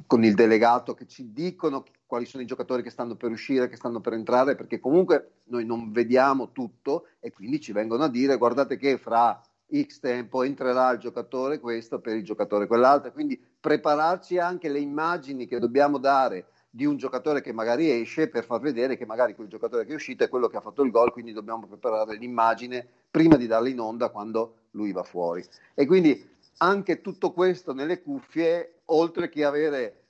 con 0.07 0.25
il 0.25 0.35
delegato 0.35 0.95
che 0.95 1.07
ci 1.07 1.33
dicono 1.33 1.85
quali 2.09 2.25
sono 2.25 2.43
i 2.43 2.47
giocatori 2.47 2.83
che 2.83 2.89
stanno 2.89 3.17
per 3.17 3.31
uscire, 3.31 3.69
che 3.69 3.77
stanno 3.77 4.01
per 4.01 4.15
entrare, 4.15 4.55
perché 4.55 4.81
comunque 4.81 5.43
noi 5.49 5.67
non 5.67 5.93
vediamo 5.93 6.53
tutto 6.53 7.09
e 7.21 7.31
quindi 7.31 7.61
ci 7.61 7.73
vengono 7.73 8.05
a 8.05 8.09
dire 8.09 8.39
guardate 8.39 8.79
che 8.79 8.97
fra 8.97 9.39
X 9.71 10.01
tempo 10.01 10.43
entrerà 10.43 10.91
il 10.93 10.99
giocatore 10.99 11.61
questo 11.61 12.01
per 12.01 12.17
il 12.17 12.25
giocatore 12.25 12.67
quell'altro, 12.67 13.13
quindi 13.13 13.39
prepararci 13.61 14.39
anche 14.39 14.71
le 14.71 14.79
immagini 14.79 15.47
che 15.47 15.59
dobbiamo 15.59 15.99
dare 15.99 16.47
di 16.71 16.87
un 16.87 16.97
giocatore 16.97 17.43
che 17.43 17.53
magari 17.53 17.91
esce 17.91 18.29
per 18.29 18.47
far 18.47 18.61
vedere 18.61 18.97
che 18.97 19.05
magari 19.05 19.35
quel 19.35 19.49
giocatore 19.49 19.85
che 19.85 19.93
è 19.93 19.95
uscito 19.95 20.25
è 20.25 20.31
quello 20.31 20.49
che 20.49 20.57
ha 20.57 20.63
fatto 20.63 20.83
il 20.83 20.91
gol, 20.91 21.13
quindi 21.13 21.33
dobbiamo 21.33 21.67
preparare 21.67 22.17
l'immagine 22.17 22.89
prima 23.11 23.37
di 23.37 23.47
darla 23.47 23.69
in 23.69 23.81
onda 23.81 24.09
quando 24.09 24.55
lui 24.71 24.93
va 24.93 25.03
fuori. 25.03 25.45
E 25.75 25.85
quindi 25.85 26.27
anche 26.59 27.03
tutto 27.03 27.33
questo 27.33 27.75
nelle 27.75 28.01
cuffie, 28.01 28.81
oltre 28.87 29.29
che 29.29 29.45
avere 29.45 30.05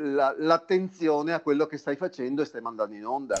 la, 0.00 0.34
l'attenzione 0.38 1.32
a 1.32 1.40
quello 1.40 1.66
che 1.66 1.78
stai 1.78 1.96
facendo 1.96 2.42
e 2.42 2.44
stai 2.44 2.60
mandando 2.60 2.94
in 2.94 3.06
onda. 3.06 3.40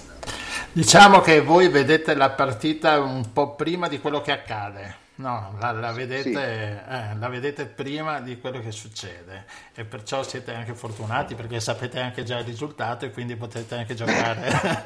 Diciamo 0.72 1.20
che 1.20 1.40
voi 1.40 1.68
vedete 1.68 2.14
la 2.14 2.30
partita 2.30 3.00
un 3.00 3.32
po' 3.32 3.54
prima 3.54 3.88
di 3.88 4.00
quello 4.00 4.20
che 4.20 4.32
accade. 4.32 5.04
No, 5.16 5.56
la, 5.58 5.72
la, 5.72 5.92
vedete, 5.92 6.22
sì. 6.22 6.34
eh, 6.34 7.16
la, 7.18 7.28
vedete, 7.28 7.64
prima 7.64 8.20
di 8.20 8.38
quello 8.38 8.60
che 8.60 8.70
succede 8.70 9.46
e 9.74 9.86
perciò 9.86 10.22
siete 10.22 10.52
anche 10.52 10.74
fortunati 10.74 11.34
perché 11.34 11.58
sapete 11.58 12.00
anche 12.00 12.22
già 12.22 12.38
il 12.38 12.44
risultato 12.44 13.06
e 13.06 13.10
quindi 13.10 13.34
potete 13.34 13.76
anche 13.76 13.94
giocare. 13.94 14.50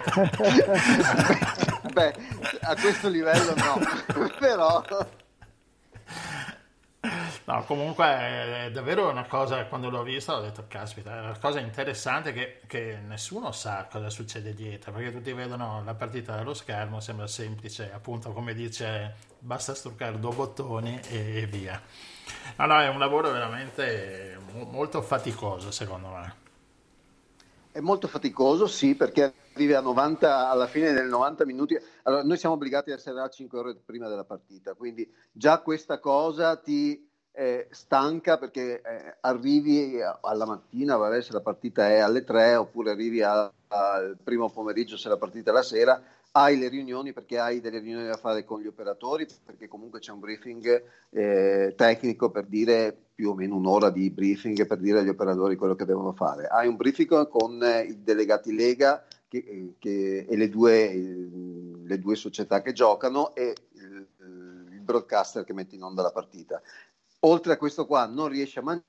Beh, 1.93 2.15
a 2.61 2.77
questo 2.77 3.09
livello 3.09 3.55
no, 3.57 3.81
però 4.39 4.85
No, 7.45 7.65
comunque 7.65 8.05
è 8.05 8.71
davvero 8.73 9.09
una 9.09 9.27
cosa, 9.27 9.65
quando 9.67 9.89
l'ho 9.91 10.03
vista 10.03 10.37
ho 10.37 10.41
detto, 10.41 10.65
caspita, 10.69 11.17
è 11.17 11.21
una 11.21 11.39
cosa 11.39 11.59
interessante 11.59 12.33
che, 12.33 12.61
che, 12.67 12.99
nessuno 13.07 13.51
sa 13.51 13.89
cosa 13.91 14.11
succede 14.11 14.55
dietro, 14.55 14.93
perché 14.93 15.13
tutti 15.13 15.33
vedono 15.33 15.83
la 15.85 15.95
partita 15.95 16.37
dallo 16.37 16.55
schermo, 16.55 17.01
sembra 17.01 17.27
semplice, 17.27 17.91
appunto 17.93 18.33
come 18.33 18.55
dice, 18.55 19.15
basta 19.39 19.75
struccare 19.75 20.19
due 20.19 20.35
bottoni 20.35 21.01
e, 21.09 21.43
e 21.43 21.47
via. 21.47 21.81
No, 22.57 22.67
no, 22.67 22.81
è 22.81 22.89
un 22.89 22.99
lavoro 22.99 23.31
veramente 23.33 24.39
molto 24.71 25.03
faticoso 25.03 25.71
secondo 25.71 26.09
me. 26.09 26.35
È 27.73 27.81
molto 27.81 28.09
faticoso, 28.09 28.67
sì, 28.67 28.97
perché 28.97 29.33
arrivi 29.55 29.75
a 29.75 29.81
90, 29.81 30.51
alla 30.51 30.67
fine 30.67 30.93
del 30.93 31.07
90 31.07 31.45
minuti. 31.47 31.79
Allora, 32.03 32.25
noi 32.25 32.37
siamo 32.37 32.57
obbligati 32.57 32.91
a 32.91 32.95
essere 32.95 33.21
a 33.21 33.29
5 33.29 33.59
ore 33.59 33.77
prima 33.77 34.09
della 34.09 34.25
partita, 34.25 34.75
quindi 34.75 35.09
già 35.31 35.61
questa 35.61 36.01
cosa 36.01 36.57
ti 36.57 37.09
eh, 37.33 37.69
stanca 37.71 38.39
perché 38.39 38.81
eh, 38.81 39.17
arrivi 39.21 40.01
alla 40.21 40.47
mattina, 40.47 40.97
vabbè, 40.97 41.23
se 41.23 41.33
la 41.33 41.41
partita 41.41 41.89
è 41.89 41.99
alle 41.99 42.25
3, 42.25 42.57
oppure 42.57 42.91
arrivi 42.91 43.23
al 43.23 43.53
primo 44.23 44.51
pomeriggio 44.51 44.97
se 44.97 45.09
la 45.09 45.17
partita 45.17 45.51
è 45.51 45.55
la 45.55 45.63
sera, 45.63 46.03
hai 46.33 46.59
le 46.59 46.69
riunioni 46.69 47.13
perché 47.13 47.39
hai 47.39 47.61
delle 47.61 47.79
riunioni 47.79 48.07
da 48.07 48.17
fare 48.17 48.45
con 48.45 48.61
gli 48.61 48.67
operatori, 48.67 49.27
perché 49.45 49.69
comunque 49.69 49.99
c'è 49.99 50.13
un 50.13 50.21
briefing 50.21 50.83
eh, 51.11 51.75
tecnico 51.77 52.31
per 52.31 52.47
dire 52.47 52.97
più 53.15 53.31
o 53.31 53.35
meno 53.35 53.57
un'ora 53.57 53.91
di 53.91 54.11
briefing 54.11 54.67
per 54.67 54.79
dire 54.79 55.01
agli 55.01 55.09
operatori 55.09 55.57
quello 55.57 55.75
che 55.75 55.85
devono 55.85 56.13
fare. 56.13 56.47
Hai 56.47 56.69
un 56.69 56.77
briefing 56.77 57.29
con 57.29 57.63
eh, 57.63 57.83
i 57.83 58.03
delegati 58.03 58.55
Lega 58.55 59.05
che, 59.29 59.39
eh, 59.39 59.75
che, 59.79 60.27
e 60.29 60.37
le 60.37 60.49
due, 60.49 60.93
le 61.85 61.99
due, 61.99 62.15
società 62.15 62.63
che 62.63 62.73
giocano 62.73 63.35
e 63.35 63.55
il 63.75 64.81
broadcaster 64.81 65.45
che 65.45 65.53
mette 65.53 65.75
in 65.75 65.83
onda 65.83 66.03
la 66.03 66.13
partita. 66.13 66.63
Oltre 67.21 67.53
a 67.53 67.57
questo 67.57 67.87
qua 67.87 68.07
non 68.07 68.29
riesce 68.29 68.61
a 68.61 68.63
mangiare. 68.63 68.85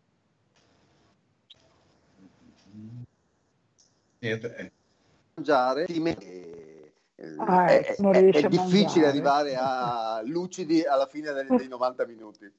mangiare 5.33 5.85
ti 5.85 5.99
mette 5.99 6.93
ah, 7.37 7.65
è, 7.67 7.95
è, 7.95 8.31
è 8.31 8.47
difficile 8.47 9.07
arrivare 9.07 9.55
a 9.57 10.21
lucidi 10.23 10.83
alla 10.83 11.07
fine 11.07 11.31
dei, 11.33 11.47
dei 11.47 11.67
90 11.67 12.05
minuti. 12.05 12.53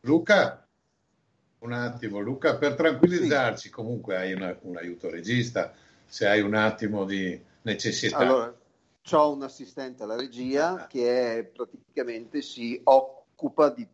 Luca, 0.00 0.66
un 1.60 1.72
attimo, 1.72 2.18
Luca, 2.18 2.56
per 2.56 2.74
tranquillizzarci, 2.74 3.68
sì. 3.68 3.70
comunque 3.70 4.16
hai 4.16 4.32
una, 4.32 4.56
un 4.62 4.76
aiuto 4.76 5.08
regista, 5.08 5.72
se 6.06 6.26
hai 6.26 6.40
un 6.40 6.54
attimo 6.54 7.04
di 7.04 7.40
necessità. 7.62 8.16
Allora, 8.16 8.54
ho 9.10 9.32
un 9.32 9.42
assistente 9.42 10.02
alla 10.02 10.16
regia 10.16 10.86
che 10.86 11.50
praticamente 11.54 12.40
si 12.40 12.80
occupa 12.84 13.68
di 13.70 13.86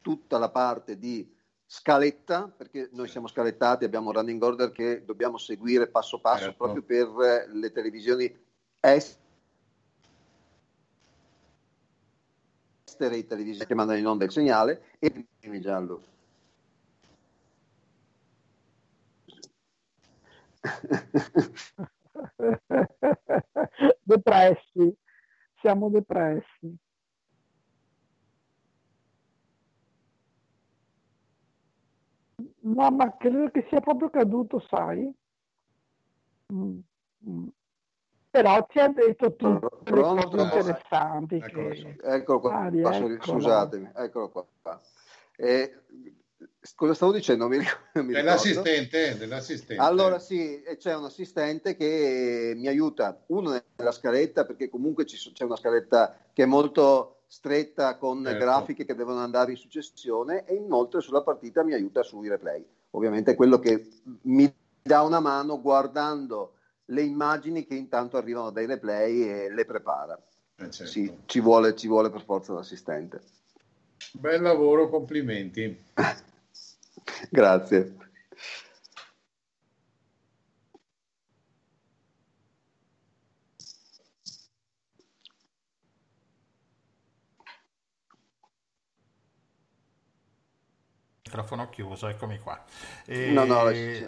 tutta 0.00 0.38
la 0.38 0.50
parte 0.50 0.98
di 0.98 1.34
scaletta, 1.64 2.46
perché 2.48 2.90
noi 2.92 3.08
siamo 3.08 3.26
scalettati, 3.26 3.84
abbiamo 3.84 4.10
un 4.10 4.14
running 4.14 4.40
order 4.40 4.70
che 4.70 5.04
dobbiamo 5.04 5.36
seguire 5.38 5.88
passo 5.88 6.20
passo 6.20 6.44
certo. 6.44 6.56
proprio 6.56 6.82
per 6.82 7.48
le 7.52 7.72
televisioni 7.72 8.32
estere 8.78 9.18
i 13.16 13.26
televisioni 13.26 13.66
che 13.66 13.74
mandano 13.74 13.98
in 13.98 14.06
onda 14.06 14.24
il 14.24 14.30
segnale 14.30 14.82
e 15.00 15.26
il 15.40 15.60
giallo. 15.60 16.02
depressi, 24.02 24.96
siamo 25.60 25.90
depressi. 25.90 26.76
No, 32.60 32.90
ma 32.90 33.16
credo 33.16 33.50
che 33.50 33.66
sia 33.68 33.80
proprio 33.80 34.10
caduto, 34.10 34.60
sai? 34.68 35.10
Mm, 36.52 36.78
mm. 37.28 37.46
Però 38.30 38.66
ci 38.68 38.78
ha 38.78 38.88
detto 38.88 39.34
tutte 39.34 39.94
le 39.94 40.02
cose 40.02 40.36
interessanti. 40.36 41.36
Eccolo, 41.36 41.68
che... 41.68 41.96
eccolo 42.02 42.40
qua, 42.40 42.66
ah, 42.66 43.18
scusatemi, 43.20 43.90
eccolo 43.94 44.28
qua. 44.28 44.80
Eh, 45.36 45.82
cosa 46.74 46.94
stavo 46.94 47.12
dicendo? 47.12 47.48
Mi, 47.48 47.58
mi 47.94 48.12
dell'assistente, 48.12 49.16
dell'assistente, 49.16 49.82
Allora 49.82 50.18
sì, 50.18 50.62
c'è 50.78 50.94
un 50.94 51.04
assistente 51.04 51.76
che 51.76 52.52
mi 52.56 52.66
aiuta, 52.66 53.22
uno 53.26 53.60
nella 53.76 53.92
scaletta, 53.92 54.44
perché 54.44 54.68
comunque 54.68 55.04
c'è 55.04 55.44
una 55.44 55.56
scaletta 55.56 56.16
che 56.32 56.42
è 56.42 56.46
molto 56.46 57.20
stretta 57.28 57.96
con 57.96 58.22
certo. 58.24 58.38
grafiche 58.38 58.84
che 58.84 58.94
devono 58.94 59.18
andare 59.18 59.50
in 59.50 59.56
successione 59.56 60.44
e 60.44 60.54
inoltre 60.54 61.00
sulla 61.00 61.22
partita 61.22 61.62
mi 61.62 61.74
aiuta 61.74 62.02
sui 62.02 62.28
replay. 62.28 62.64
Ovviamente 62.90 63.32
è 63.32 63.34
quello 63.34 63.58
che 63.58 63.88
mi 64.22 64.52
dà 64.82 65.02
una 65.02 65.20
mano 65.20 65.60
guardando 65.60 66.54
le 66.86 67.02
immagini 67.02 67.66
che 67.66 67.74
intanto 67.74 68.16
arrivano 68.16 68.50
dai 68.50 68.66
replay 68.66 69.22
e 69.22 69.52
le 69.52 69.64
prepara. 69.64 70.18
Eh 70.58 70.70
certo. 70.70 70.90
sì, 70.90 71.12
ci, 71.26 71.40
vuole, 71.40 71.74
ci 71.74 71.88
vuole 71.88 72.10
per 72.10 72.22
forza 72.22 72.52
l'assistente. 72.52 73.20
Bel 74.12 74.40
lavoro, 74.40 74.88
complimenti. 74.88 75.76
Grazie. 77.30 77.96
microfono 91.36 91.68
chiuso, 91.68 92.08
eccomi 92.08 92.38
qua. 92.38 92.62
E... 93.04 93.30
No, 93.30 93.44
no, 93.44 93.60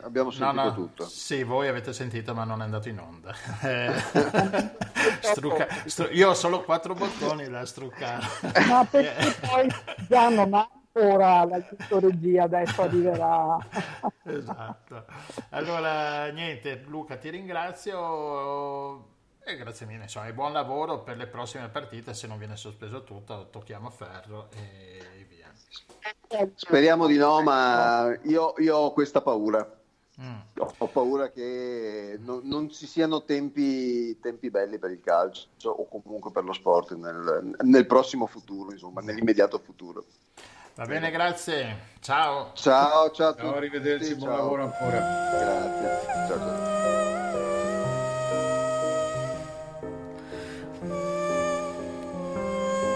abbiamo 0.02 0.30
sentito 0.30 0.52
no, 0.52 0.64
no, 0.64 0.74
tutto. 0.74 1.06
Sì, 1.06 1.42
voi 1.42 1.68
avete 1.68 1.92
sentito, 1.92 2.34
ma 2.34 2.44
non 2.44 2.62
è 2.62 2.64
andato 2.64 2.88
in 2.88 2.98
onda. 2.98 3.34
Strucca... 5.20 5.68
Stru... 5.84 6.08
Io 6.12 6.30
ho 6.30 6.34
solo 6.34 6.62
quattro 6.62 6.94
bottoni 6.94 7.48
da 7.48 7.64
struccare. 7.66 8.24
Ma 8.68 8.84
perché 8.84 9.34
poi 9.46 9.68
già 10.08 10.28
non 10.30 10.54
ha 10.54 10.68
ancora 10.92 11.44
l'aiuto 11.44 12.00
regia, 12.00 12.44
adesso 12.44 12.82
arriverà. 12.82 13.58
esatto. 14.24 15.04
Allora, 15.50 16.28
niente, 16.28 16.84
Luca, 16.86 17.16
ti 17.16 17.30
ringrazio. 17.30 19.16
E 19.44 19.56
grazie 19.56 19.86
mille, 19.86 20.02
insomma, 20.02 20.26
e 20.26 20.34
buon 20.34 20.52
lavoro 20.52 21.02
per 21.02 21.16
le 21.16 21.26
prossime 21.26 21.68
partite. 21.68 22.12
Se 22.12 22.26
non 22.26 22.38
viene 22.38 22.56
sospeso 22.56 23.02
tutto, 23.04 23.48
tocchiamo 23.50 23.90
ferro 23.90 24.48
e 24.50 25.26
via. 25.28 25.50
Speriamo 26.54 27.06
di 27.06 27.16
no, 27.16 27.42
ma 27.42 28.14
io, 28.24 28.54
io 28.58 28.76
ho 28.76 28.92
questa 28.92 29.22
paura. 29.22 29.76
Mm. 30.20 30.38
Ho 30.78 30.88
paura 30.88 31.30
che 31.30 32.18
non, 32.20 32.40
non 32.42 32.68
ci 32.70 32.88
siano 32.88 33.22
tempi, 33.22 34.18
tempi, 34.18 34.50
belli 34.50 34.76
per 34.76 34.90
il 34.90 35.00
calcio 35.00 35.70
o 35.70 35.86
comunque 35.86 36.32
per 36.32 36.42
lo 36.42 36.52
sport 36.52 36.96
nel, 36.96 37.54
nel 37.62 37.86
prossimo 37.86 38.26
futuro, 38.26 38.72
insomma, 38.72 39.00
nell'immediato 39.00 39.60
futuro. 39.60 40.04
Va 40.77 40.85
bene, 40.85 41.11
grazie. 41.11 41.91
Ciao. 42.01 42.51
Ciao, 42.53 43.11
ciao. 43.11 43.35
ciao 43.35 43.55
arrivederci, 43.55 44.15
buon 44.15 44.29
ciao. 44.29 44.37
lavoro 44.37 44.63
ancora. 44.63 44.97
Grazie. 45.31 45.99
Ciao, 46.27 46.37
ciao. 46.37 46.71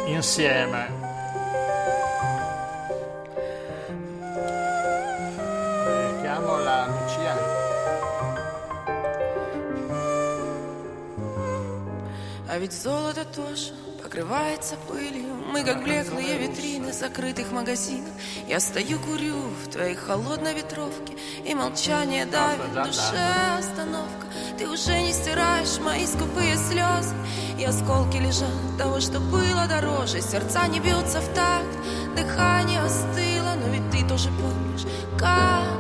Insieme 0.08 1.06
А 12.58 12.60
ведь 12.60 12.74
золото 12.74 13.24
тоже 13.24 13.72
покрывается 14.02 14.78
пылью 14.88 15.36
Мы 15.53 15.65
как 15.65 15.85
блеклые 15.85 16.39
витрины 16.39 16.95
закрытых 16.95 17.53
магазинов. 17.53 18.09
Я 18.49 18.59
стою, 18.59 18.99
курю 18.99 19.37
в 19.37 19.69
твоей 19.71 19.95
холодной 19.95 20.55
ветровке 20.55 21.13
И 21.45 21.55
молчание 21.55 22.25
давит 22.25 22.71
в 22.71 22.85
душе 22.87 23.59
остановка. 23.59 24.29
Ты 24.57 24.67
уже 24.67 24.99
не 24.99 25.13
стираешь 25.13 25.79
мои 25.79 26.07
скупые 26.07 26.57
слезы. 26.57 27.15
И 27.59 27.65
осколки 27.65 28.17
лежат 28.17 28.49
того, 28.79 28.99
что 29.01 29.21
было 29.21 29.67
дороже. 29.69 30.23
Сердца 30.23 30.67
не 30.69 30.81
бьются 30.81 31.21
в 31.21 31.29
такт, 31.35 32.17
дыхание 32.17 32.81
остыло 32.81 33.55
Но 33.61 33.69
ведь 33.69 33.91
ты 33.91 34.09
тоже 34.09 34.31
помнишь, 34.31 34.87
как 35.19 35.72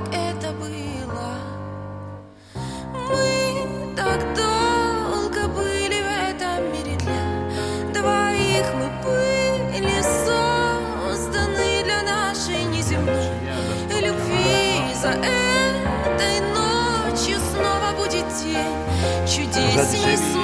Merci 19.82 19.96
Jésus. 19.96 20.41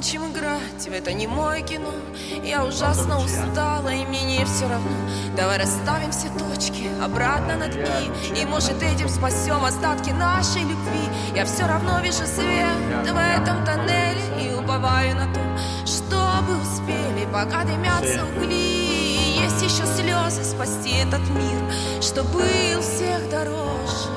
Давай 0.00 0.12
закончим 0.12 0.32
играть 0.32 0.88
в 0.88 0.92
это 0.92 1.12
не 1.12 1.26
мое 1.26 1.60
кино. 1.60 1.92
Я 2.42 2.64
ужасно 2.64 3.18
устала 3.18 3.90
и 3.90 4.06
мне 4.06 4.22
не 4.22 4.44
все 4.46 4.66
равно. 4.66 4.96
Давай 5.36 5.58
расставим 5.58 6.10
все 6.10 6.28
точки 6.38 6.88
обратно 7.04 7.56
над 7.56 7.74
«и» 7.76 8.40
И 8.40 8.46
может 8.46 8.82
этим 8.82 9.10
спасем 9.10 9.62
остатки 9.62 10.10
нашей 10.10 10.62
любви. 10.62 11.06
Я 11.34 11.44
все 11.44 11.66
равно 11.66 12.00
вижу 12.00 12.24
свет 12.24 12.78
в 13.02 13.40
этом 13.40 13.62
тоннеле 13.66 14.22
И 14.40 14.54
уповаю 14.54 15.16
на 15.16 15.34
то, 15.34 15.40
чтобы 15.84 16.56
успели 16.62 17.28
Пока 17.30 17.64
дымятся 17.64 18.24
угли. 18.24 19.42
Есть 19.42 19.62
еще 19.62 19.84
слезы 19.84 20.44
спасти 20.44 20.96
этот 20.96 21.28
мир 21.28 22.00
Что 22.00 22.24
был 22.24 22.80
всех 22.80 23.28
дороже 23.28 24.09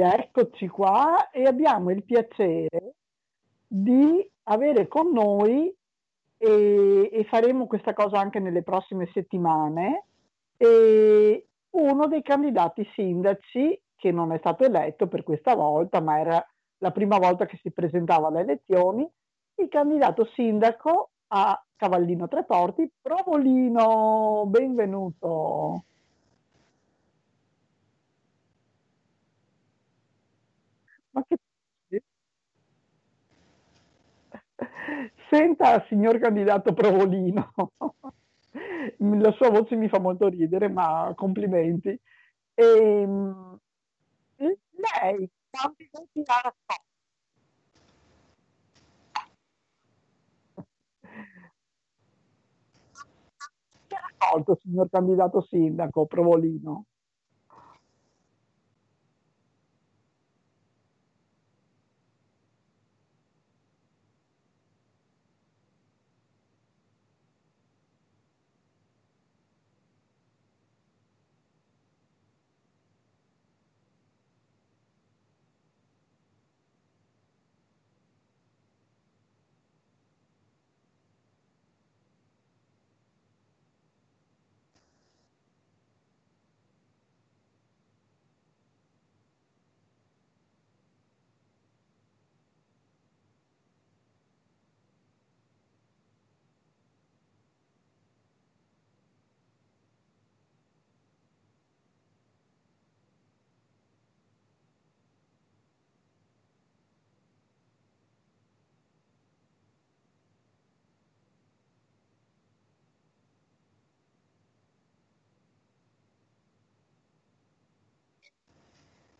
Rieccoci 0.00 0.66
qua 0.68 1.28
e 1.28 1.42
abbiamo 1.44 1.90
il 1.90 2.02
piacere 2.04 2.94
di 3.66 4.26
avere 4.44 4.88
con 4.88 5.12
noi 5.12 5.70
e, 6.38 7.10
e 7.12 7.24
faremo 7.24 7.66
questa 7.66 7.92
cosa 7.92 8.18
anche 8.18 8.38
nelle 8.38 8.62
prossime 8.62 9.10
settimane 9.12 10.06
e 10.56 11.46
uno 11.72 12.06
dei 12.06 12.22
candidati 12.22 12.88
sindaci 12.94 13.78
che 13.94 14.10
non 14.10 14.32
è 14.32 14.38
stato 14.38 14.64
eletto 14.64 15.06
per 15.06 15.22
questa 15.22 15.54
volta, 15.54 16.00
ma 16.00 16.18
era 16.18 16.46
la 16.78 16.92
prima 16.92 17.18
volta 17.18 17.44
che 17.44 17.58
si 17.60 17.70
presentava 17.70 18.28
alle 18.28 18.40
elezioni, 18.40 19.06
il 19.56 19.68
candidato 19.68 20.24
sindaco 20.32 21.10
a 21.28 21.62
Cavallino 21.76 22.26
Treporti, 22.26 22.90
Provolino, 23.02 24.44
benvenuto. 24.46 25.84
Ma 31.12 31.22
che... 31.26 31.36
Senta, 35.30 35.84
signor 35.88 36.18
candidato 36.18 36.72
Provolino, 36.72 37.52
la 38.98 39.32
sua 39.32 39.50
voce 39.50 39.76
mi 39.76 39.88
fa 39.88 39.98
molto 39.98 40.28
ridere, 40.28 40.68
ma 40.68 41.12
complimenti. 41.16 41.88
E, 41.88 42.64
ehm, 42.64 43.58
lei 44.36 45.30
quanti 45.50 45.88
voti 45.92 46.22
ha 46.24 46.40
ha 53.88 54.00
raccolto, 54.18 54.58
signor 54.62 54.88
candidato 54.88 55.40
sindaco 55.42 56.06
Provolino? 56.06 56.84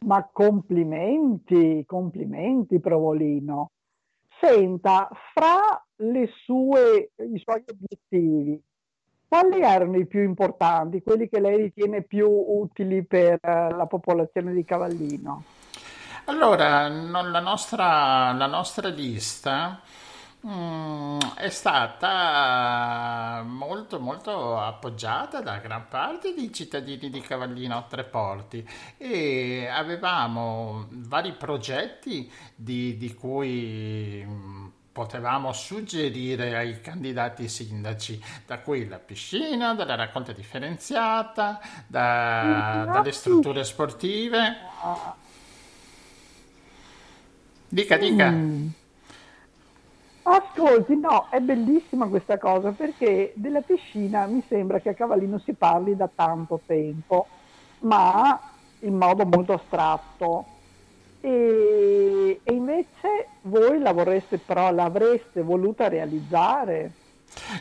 Ma 0.07 0.29
complimenti, 0.33 1.85
complimenti 1.87 2.81
Provolino. 2.81 3.71
Senta, 4.41 5.09
fra 5.35 5.85
sue, 6.45 7.11
i 7.17 7.39
suoi 7.39 7.63
obiettivi, 7.67 8.63
quali 9.29 9.61
erano 9.61 9.97
i 9.97 10.07
più 10.07 10.23
importanti, 10.23 11.03
quelli 11.03 11.29
che 11.29 11.41
lei 11.41 11.57
ritiene 11.57 12.03
più 12.03 12.29
utili 12.29 13.05
per 13.05 13.39
eh, 13.41 13.71
la 13.71 13.87
popolazione 13.87 14.53
di 14.53 14.65
Cavallino? 14.65 15.45
Allora, 16.25 16.89
la 16.89 17.41
nostra, 17.41 18.33
la 18.33 18.47
nostra 18.47 18.89
lista 18.89 19.81
Mm, 20.47 21.19
è 21.37 21.51
stata 21.51 23.43
molto 23.45 24.01
molto 24.01 24.59
appoggiata 24.59 25.43
da 25.43 25.59
gran 25.59 25.87
parte 25.87 26.33
dei 26.35 26.51
cittadini 26.51 27.11
di 27.11 27.21
Cavallino 27.21 27.85
Treporti 27.87 28.67
e 28.97 29.69
avevamo 29.71 30.87
vari 30.93 31.33
progetti 31.33 32.33
di, 32.55 32.97
di 32.97 33.13
cui 33.13 34.25
mm, 34.27 34.67
potevamo 34.93 35.53
suggerire 35.53 36.57
ai 36.57 36.81
candidati 36.81 37.47
sindaci, 37.47 38.19
da 38.47 38.61
cui 38.61 38.89
la 38.89 38.99
piscina, 38.99 39.75
dalla 39.75 39.95
raccolta 39.95 40.33
differenziata, 40.33 41.61
da, 41.87 42.87
dalle 42.91 43.13
strutture 43.13 43.63
sportive. 43.65 44.57
Dica, 47.69 47.99
dica. 47.99 48.31
Mm. 48.31 48.69
Ascolti, 50.23 50.97
no, 50.99 51.29
è 51.31 51.41
bellissima 51.41 52.09
questa 52.09 52.39
cosa 52.39 52.73
perché 52.75 53.33
della 53.37 53.63
piscina 53.63 54.27
mi 54.27 54.43
sembra 54.49 54.81
che 54.81 54.91
a 54.91 54.95
Cavallino 54.95 55.39
si 55.39 55.57
parli 55.57 55.97
da 55.97 56.09
tanto 56.15 56.63
tempo, 56.67 57.33
ma 57.79 58.39
in 58.81 58.95
modo 58.97 59.25
molto 59.27 59.55
astratto. 59.55 60.53
E, 61.21 62.43
e 62.45 62.53
invece 62.55 63.39
voi 63.43 63.79
la 63.81 63.93
vorreste 63.93 64.41
però, 64.41 64.73
l'avreste 64.73 65.43
voluta 65.43 65.89
realizzare? 65.89 67.00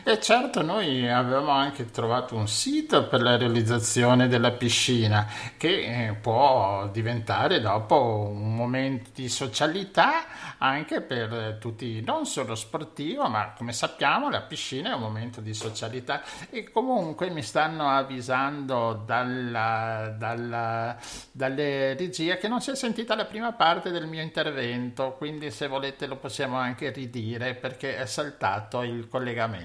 E 0.02 0.20
certo, 0.20 0.62
noi 0.62 1.08
avevamo 1.08 1.50
anche 1.50 1.90
trovato 1.90 2.34
un 2.34 2.48
sito 2.48 3.06
per 3.06 3.22
la 3.22 3.36
realizzazione 3.36 4.28
della 4.28 4.50
piscina 4.52 5.26
che 5.56 6.08
eh, 6.08 6.14
può 6.14 6.88
diventare 6.92 7.60
dopo 7.60 8.28
un 8.32 8.54
momento 8.54 9.10
di 9.14 9.28
socialità 9.28 10.58
anche 10.58 11.00
per 11.00 11.58
tutti, 11.60 12.02
non 12.02 12.26
solo 12.26 12.54
sportivo, 12.54 13.28
ma 13.28 13.52
come 13.56 13.72
sappiamo 13.72 14.28
la 14.28 14.42
piscina 14.42 14.90
è 14.90 14.94
un 14.94 15.00
momento 15.00 15.40
di 15.40 15.54
socialità 15.54 16.22
e 16.50 16.70
comunque 16.70 17.30
mi 17.30 17.42
stanno 17.42 17.88
avvisando 17.88 19.02
dalla, 19.06 20.14
dalla, 20.16 20.96
dalle 21.30 21.94
regie 21.94 22.38
che 22.38 22.48
non 22.48 22.60
si 22.60 22.70
è 22.70 22.74
sentita 22.74 23.14
la 23.14 23.24
prima 23.24 23.52
parte 23.52 23.90
del 23.90 24.06
mio 24.06 24.22
intervento, 24.22 25.14
quindi 25.16 25.50
se 25.50 25.68
volete 25.68 26.06
lo 26.06 26.16
possiamo 26.16 26.56
anche 26.56 26.90
ridire 26.90 27.54
perché 27.54 27.96
è 27.96 28.06
saltato 28.06 28.82
il 28.82 29.08
collegamento. 29.08 29.59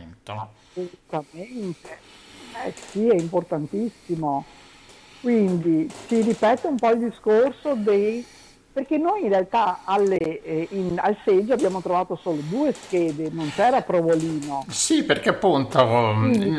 Assolutamente, 0.71 1.97
eh 2.65 2.73
sì, 2.75 3.07
è 3.07 3.15
importantissimo. 3.15 4.45
Quindi 5.21 5.89
si 6.07 6.21
ripete 6.21 6.67
un 6.67 6.77
po' 6.77 6.91
il 6.91 6.99
discorso 7.09 7.73
dei 7.75 8.25
perché 8.75 8.97
noi 8.97 9.23
in 9.23 9.29
realtà 9.29 9.83
alle, 9.85 10.43
eh, 10.43 10.67
in, 10.71 10.99
al 11.01 11.15
seggio 11.23 11.53
abbiamo 11.53 11.79
trovato 11.81 12.19
solo 12.21 12.41
due 12.49 12.73
schede, 12.73 13.29
non 13.31 13.49
c'era 13.55 13.81
Provolino. 13.81 14.65
Sì, 14.67 15.05
perché 15.05 15.29
appunto... 15.29 16.13
Quindi, 16.19 16.49
mm, 16.49 16.57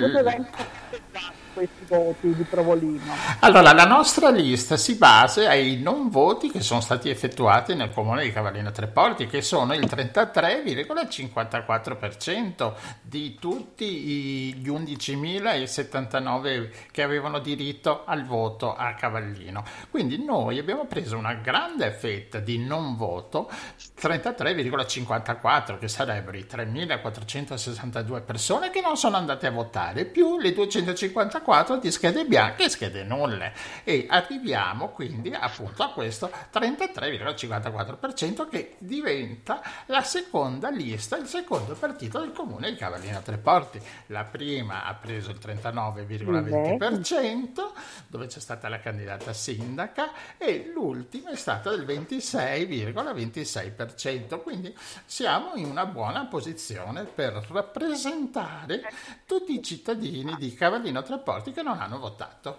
questi 1.57 1.87
voti 1.89 2.35
di 2.35 2.43
Provolino? 2.43 3.15
Allora, 3.41 3.73
la 3.73 3.87
nostra 3.87 4.29
lista 4.29 4.77
si 4.77 4.97
basa 4.97 5.49
ai 5.49 5.81
non 5.81 6.11
voti 6.11 6.51
che 6.51 6.61
sono 6.61 6.83
stati 6.83 7.09
effettuati 7.09 7.75
nel 7.75 7.91
comune 7.91 8.25
di 8.25 8.31
Cavallino 8.31 8.71
Treporti, 8.71 9.27
che 9.27 9.41
sono 9.41 9.73
il 9.73 9.87
33,54% 9.87 12.75
di 13.01 13.39
tutti 13.41 14.55
gli 14.55 14.69
11.079 14.69 16.71
che 16.91 17.03
avevano 17.03 17.39
diritto 17.39 18.03
al 18.05 18.27
voto 18.27 18.77
a 18.77 18.93
Cavallino. 18.93 19.65
Quindi 19.91 20.23
noi 20.23 20.59
abbiamo 20.59 20.85
preso 20.85 21.17
una 21.17 21.33
grande 21.33 21.91
fetta 21.93 22.39
di 22.39 22.59
non 22.59 22.97
voto, 22.97 23.51
33,54, 23.99 25.79
che 25.79 25.89
sarebbero 25.89 26.37
i 26.37 26.47
3.462 26.51 28.23
persone 28.23 28.69
che 28.69 28.83
non 28.83 28.99
sono 28.99 29.17
andate 29.17 29.47
a 29.47 29.51
votare, 29.51 30.05
più 30.05 30.39
le 30.39 30.53
254 30.53 31.45
4 31.47 31.77
di 31.77 31.93
schede 31.93 32.25
bianche 32.25 32.65
e 32.65 32.69
schede 32.69 33.05
nulle 33.05 33.53
e 33.85 34.07
arriviamo 34.09 34.89
quindi 34.89 35.33
appunto 35.33 35.85
a 35.85 35.93
questo 35.93 36.29
33,54% 36.53 38.49
che 38.49 38.75
diventa 38.79 39.63
la 39.87 40.03
seconda 40.03 40.71
lista, 40.71 41.17
il 41.17 41.29
secondo 41.29 41.75
partito 41.75 42.19
del 42.19 42.33
comune 42.33 42.71
di 42.71 42.77
Cavallina 42.77 43.21
Treporti. 43.21 43.81
La 44.07 44.25
prima 44.25 44.87
ha 44.87 44.95
preso 44.95 45.31
il 45.31 45.39
39,20% 45.41 47.71
dove 48.09 48.27
c'è 48.27 48.41
stata 48.41 48.69
la 48.69 48.81
candidata 48.81 49.33
sindaca 49.33 50.11
e 50.37 50.69
l'ultima 50.75 51.31
è 51.31 51.37
stata 51.37 51.71
del 51.71 51.87
26,26%, 51.87 54.43
quindi 54.43 54.77
siamo 55.05 55.55
in 55.55 55.67
una 55.67 55.87
buona 55.87 56.27
posizione 56.27 57.05
per 57.05 57.47
rappresentare 57.51 58.83
tutti 59.25 59.55
i 59.55 59.63
cittadini 59.63 60.35
di 60.41 60.53
Cavallino 60.53 61.03
Treporti 61.03 61.35
forti 61.37 61.53
che 61.53 61.63
non 61.63 61.79
hanno 61.79 61.99
votato. 61.99 62.59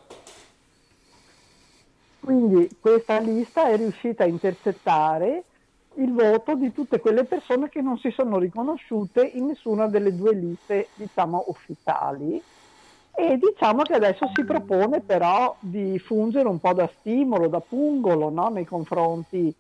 Quindi 2.20 2.70
questa 2.80 3.20
lista 3.20 3.68
è 3.68 3.78
riuscita 3.78 4.24
a 4.24 4.28
intercettare 4.28 5.44
il 5.96 6.14
voto 6.14 6.56
di 6.56 6.72
tutte 6.74 7.00
quelle 7.00 7.24
persone 7.24 7.70
che 7.70 7.82
non 7.82 7.98
si 7.98 8.12
sono 8.12 8.38
riconosciute 8.38 9.26
in 9.26 9.48
nessuna 9.48 9.88
delle 9.88 10.16
due 10.16 10.34
liste, 10.34 10.90
diciamo, 10.96 11.46
ufficiali. 11.48 12.42
E 13.16 13.38
diciamo 13.38 13.82
che 13.82 13.94
adesso 13.94 14.30
si 14.34 14.44
propone 14.44 15.00
però 15.02 15.56
di 15.60 15.98
fungere 15.98 16.48
un 16.48 16.60
po' 16.60 16.74
da 16.74 16.88
stimolo, 17.00 17.48
da 17.48 17.62
pungolo 17.62 18.30
no? 18.30 18.50
nei 18.50 18.66
confronti 18.66 19.52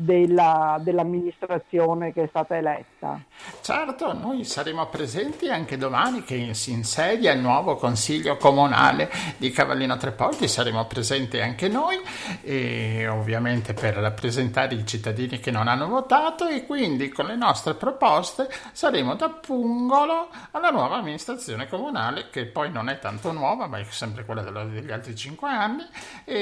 della, 0.00 0.80
dell'amministrazione 0.82 2.12
che 2.12 2.24
è 2.24 2.26
stata 2.28 2.56
eletta. 2.56 3.20
Certo, 3.60 4.12
noi 4.14 4.44
saremo 4.44 4.86
presenti 4.86 5.50
anche 5.50 5.76
domani 5.76 6.22
che 6.24 6.54
si 6.54 6.72
insedia 6.72 7.32
il 7.32 7.40
nuovo 7.40 7.76
consiglio 7.76 8.36
comunale 8.38 9.10
di 9.36 9.50
Cavallino 9.50 9.96
Trepolti, 9.98 10.48
saremo 10.48 10.86
presenti 10.86 11.38
anche 11.38 11.68
noi 11.68 12.00
e 12.42 13.06
ovviamente 13.08 13.74
per 13.74 13.94
rappresentare 13.94 14.74
i 14.74 14.86
cittadini 14.86 15.38
che 15.38 15.50
non 15.50 15.68
hanno 15.68 15.86
votato 15.86 16.46
e 16.46 16.64
quindi 16.64 17.10
con 17.10 17.26
le 17.26 17.36
nostre 17.36 17.74
proposte 17.74 18.48
saremo 18.72 19.14
da 19.14 19.28
pungolo 19.28 20.28
alla 20.52 20.70
nuova 20.70 20.96
amministrazione 20.96 21.68
comunale 21.68 22.30
che 22.30 22.46
poi 22.46 22.70
non 22.70 22.88
è 22.88 22.98
tanto 22.98 23.32
nuova 23.32 23.66
ma 23.66 23.78
è 23.78 23.84
sempre 23.90 24.24
quella 24.24 24.42
degli 24.42 24.90
altri 24.90 25.14
cinque 25.14 25.50
anni 25.50 25.86
e, 26.24 26.34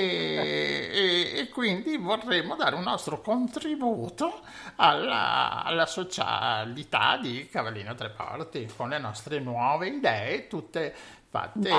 e, 0.92 1.38
e 1.40 1.48
quindi 1.48 1.96
vorremmo 1.96 2.54
dare 2.54 2.76
un 2.76 2.82
nostro 2.82 3.20
contributo 3.20 3.47
contributo 3.50 4.40
alla, 4.76 5.64
alla 5.64 5.86
socialità 5.86 7.16
di 7.16 7.48
Cavallino 7.50 7.94
Treporti 7.94 8.70
con 8.76 8.90
le 8.90 8.98
nostre 8.98 9.40
nuove 9.40 9.88
idee 9.88 10.46
tutte 10.46 10.94
fatte 11.28 11.70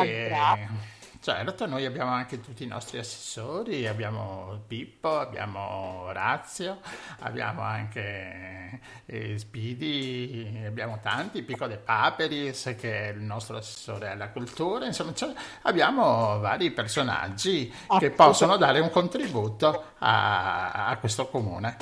Certo, 1.22 1.66
noi 1.66 1.86
abbiamo 1.86 2.12
anche 2.12 2.40
tutti 2.40 2.64
i 2.64 2.68
nostri 2.68 2.98
assessori, 2.98 3.86
abbiamo 3.86 4.62
Pippo, 4.66 5.20
abbiamo 5.20 6.04
Orazio, 6.04 6.80
abbiamo 7.20 7.62
anche 7.62 8.80
eh, 9.06 9.38
Spidi, 9.38 10.64
abbiamo 10.66 11.00
tanti, 11.02 11.44
Pico 11.44 11.68
De 11.68 11.76
Paperis 11.76 12.74
che 12.80 13.10
è 13.10 13.12
il 13.12 13.20
nostro 13.22 13.58
assessore 13.58 14.12
alla 14.12 14.30
cultura, 14.30 14.86
insomma 14.86 15.14
cioè, 15.14 15.34
abbiamo 15.64 16.40
vari 16.40 16.72
personaggi 16.72 17.70
che 18.00 18.12
possono 18.12 18.56
dare 18.56 18.80
un 18.80 18.90
contributo 18.90 19.84
a, 19.98 20.88
a 20.88 20.98
questo 21.00 21.28
comune. 21.28 21.76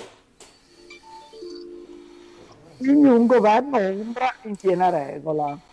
Quindi 2.77 3.07
un 3.07 3.27
governo 3.27 3.77
ombra 3.77 4.33
in 4.41 4.55
piena 4.55 4.89
regola. 4.89 5.66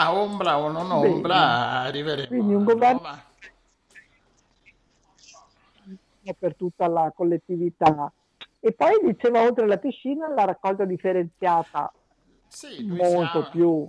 Ma 0.00 0.14
ombra 0.14 0.58
o 0.58 0.70
non 0.70 0.90
ombra, 0.90 1.34
Bene. 1.34 1.86
arriveremo. 1.86 2.28
Quindi 2.28 2.54
un 2.54 2.64
governo 2.64 3.28
per 6.38 6.54
tutta 6.56 6.88
la 6.88 7.12
collettività. 7.14 8.10
E 8.60 8.72
poi 8.72 8.98
diceva 9.04 9.42
oltre 9.42 9.64
alla 9.64 9.76
piscina 9.76 10.28
la 10.32 10.44
raccolta 10.44 10.84
differenziata 10.84 11.92
sì, 12.46 12.82
molto 12.84 13.46
siamo... 13.46 13.48
più. 13.50 13.88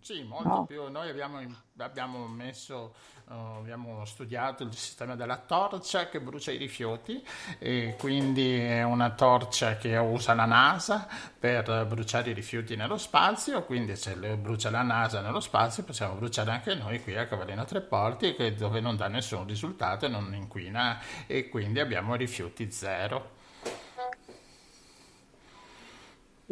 Sì, 0.00 0.22
molto 0.24 0.48
no? 0.48 0.64
più. 0.66 0.90
Noi 0.90 1.08
abbiamo, 1.08 1.40
abbiamo 1.78 2.26
messo 2.26 2.94
Uh, 3.24 3.58
abbiamo 3.58 4.04
studiato 4.04 4.64
il 4.64 4.74
sistema 4.74 5.14
della 5.14 5.38
torcia 5.38 6.08
che 6.08 6.20
brucia 6.20 6.50
i 6.50 6.56
rifiuti 6.56 7.24
e 7.58 7.94
quindi 7.96 8.56
è 8.58 8.82
una 8.82 9.10
torcia 9.12 9.76
che 9.76 9.96
usa 9.96 10.34
la 10.34 10.44
NASA 10.44 11.06
per 11.38 11.86
bruciare 11.86 12.30
i 12.30 12.34
rifiuti 12.34 12.74
nello 12.74 12.98
spazio, 12.98 13.62
quindi 13.64 13.94
se 13.96 14.16
brucia 14.36 14.70
la 14.70 14.82
NASA 14.82 15.20
nello 15.20 15.38
spazio 15.40 15.84
possiamo 15.84 16.14
bruciare 16.14 16.50
anche 16.50 16.74
noi 16.74 17.00
qui 17.00 17.16
a 17.16 17.26
Cavallino 17.26 17.64
Treporti 17.64 18.34
dove 18.56 18.80
non 18.80 18.96
dà 18.96 19.06
nessun 19.06 19.46
risultato 19.46 20.04
e 20.06 20.08
non 20.08 20.34
inquina 20.34 21.00
e 21.26 21.48
quindi 21.48 21.78
abbiamo 21.78 22.16
rifiuti 22.16 22.70
zero 22.72 23.40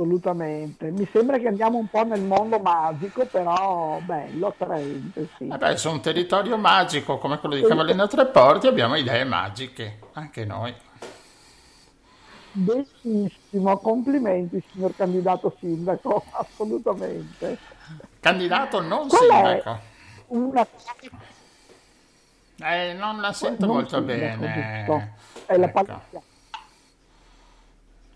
assolutamente. 0.00 0.90
Mi 0.90 1.06
sembra 1.12 1.38
che 1.38 1.48
andiamo 1.48 1.78
un 1.78 1.88
po' 1.88 2.04
nel 2.04 2.22
mondo 2.22 2.58
magico, 2.58 3.26
però 3.26 4.00
bello, 4.02 4.48
attraente. 4.48 5.28
Sì. 5.36 5.46
Vabbè, 5.46 5.76
su 5.76 5.90
un 5.90 6.00
territorio 6.00 6.56
magico 6.56 7.18
come 7.18 7.38
quello 7.38 7.56
di 7.56 7.62
Cavallino 7.62 8.06
Tre 8.06 8.26
Porti 8.26 8.66
abbiamo 8.66 8.96
idee 8.96 9.24
magiche, 9.24 9.98
anche 10.14 10.44
noi. 10.44 10.74
Benissimo, 12.52 13.78
complimenti 13.78 14.62
signor 14.72 14.96
candidato 14.96 15.54
sindaco, 15.60 16.24
assolutamente. 16.32 17.58
Candidato 18.18 18.80
non 18.80 19.06
Qual 19.06 19.20
sindaco. 19.20 19.78
Una... 20.28 20.66
Eh, 22.62 22.92
non 22.92 23.20
la 23.20 23.32
sento 23.32 23.66
non 23.66 23.76
molto 23.76 24.00
bene. 24.02 24.84
Giusto. 24.86 25.46
È 25.46 25.56
la 25.56 25.66
ecco. 25.66 26.22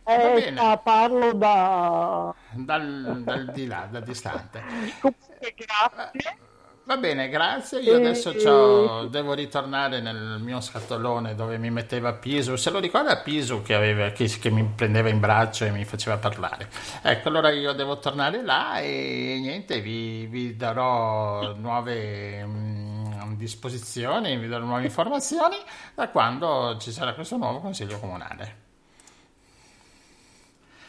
Eh, 0.07 0.81
parlo 0.83 1.33
da... 1.33 2.35
Dal, 2.51 3.23
dal 3.25 3.51
di 3.53 3.67
là, 3.67 3.89
da 3.91 4.01
distante. 4.01 4.63
grazie. 5.41 6.53
Va 6.87 6.99
bene, 6.99 7.31
grazie. 7.31 7.81
Io 7.81 7.97
adesso 7.97 9.05
e... 9.05 9.09
devo 9.09 9.33
ritornare 9.33 10.01
nel 10.01 10.39
mio 10.41 10.61
scatolone 10.61 11.35
dove 11.35 11.57
mi 11.57 11.71
metteva 11.71 12.13
Pisu. 12.13 12.57
Se 12.57 12.69
lo 12.69 12.79
ricorda 12.79 13.23
Pisu 13.23 13.63
che, 13.63 13.75
aveva, 13.75 14.11
che, 14.11 14.27
che, 14.27 14.51
mi 14.51 14.63
prendeva 14.77 15.09
in 15.09 15.19
braccio 15.19 15.65
e 15.65 15.71
mi 15.71 15.87
faceva 15.87 16.19
parlare. 16.19 16.69
Ecco, 17.01 17.29
allora 17.29 17.51
io 17.51 17.73
devo 17.73 17.99
tornare 17.99 18.43
là 18.43 18.79
e 18.81 19.39
niente, 19.41 19.81
vi, 19.81 20.27
vi 20.27 20.57
darò 20.57 21.55
nuove 21.55 22.45
mh, 22.45 23.25
mm, 23.25 23.33
disposizioni, 23.37 24.37
vi 24.37 24.49
darò 24.49 24.67
nuove 24.67 24.85
informazioni 24.85 25.57
da 25.95 26.11
quando 26.11 26.77
ci 26.79 26.93
sarà 26.93 27.15
questo 27.15 27.39
nuovo 27.39 27.61
consiglio 27.61 27.99
comunale. 27.99 28.64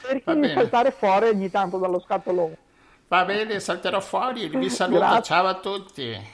Cerchi 0.08 0.40
di 0.40 0.50
saltare 0.50 0.92
fuori 0.92 1.28
ogni 1.30 1.50
tanto 1.50 1.78
dallo 1.78 2.00
scatolone. 2.00 2.58
Va 3.08 3.24
bene, 3.26 3.60
salterò 3.60 4.00
fuori, 4.02 4.48
vi 4.50 4.70
saluto, 4.72 5.00
Grazie. 5.00 5.22
ciao 5.24 5.48
a 5.48 5.56
tutti. 5.56 6.34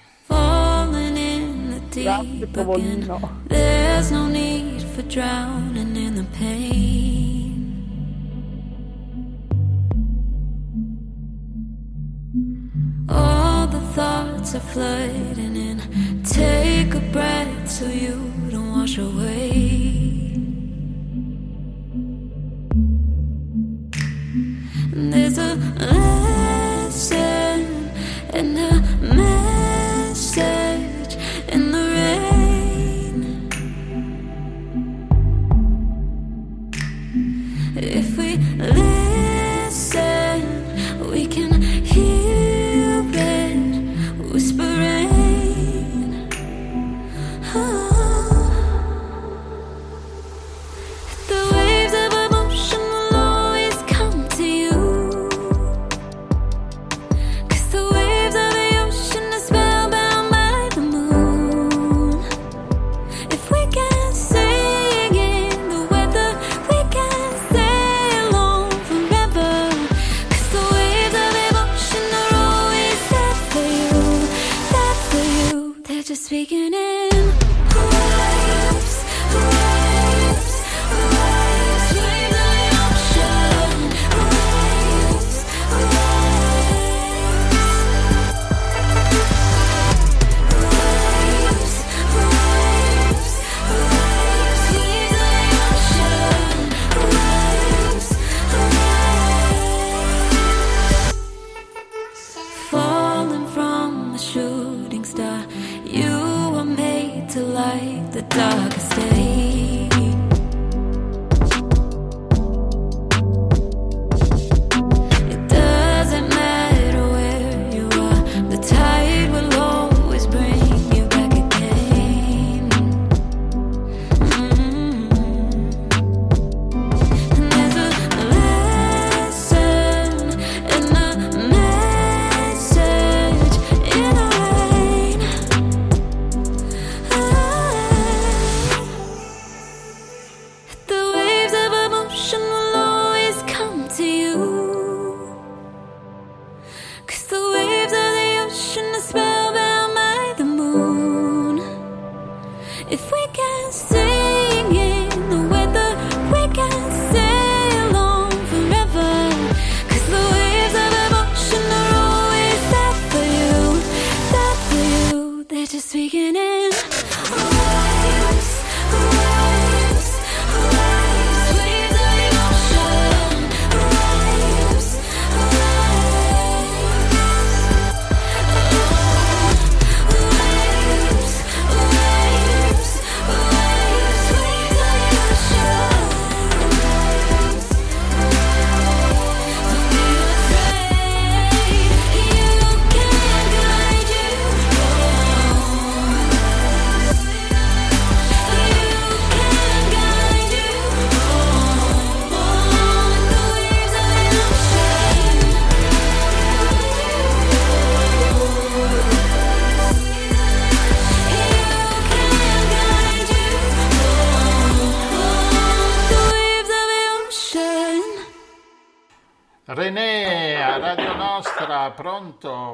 Grazie, 1.94 2.48
povolino. 2.48 3.42
There's 3.48 4.12
no 4.12 4.28
need 4.28 4.82
for 4.82 5.04
drowning 5.04 5.96
in 5.98 6.16
the 6.16 6.26
pain. 6.38 7.60
All 13.10 13.68
the 13.68 13.82
thoughts 13.94 14.56
are 14.56 14.62
flooding 14.62 15.56
in. 15.58 16.24
Take 16.24 16.94
a 16.94 17.02
breath 17.12 17.70
so 17.70 17.88
you 17.88 18.32
don't 18.50 18.72
wash 18.72 18.98
away. 18.98 20.11
There's 25.10 25.38
a 25.40 26.31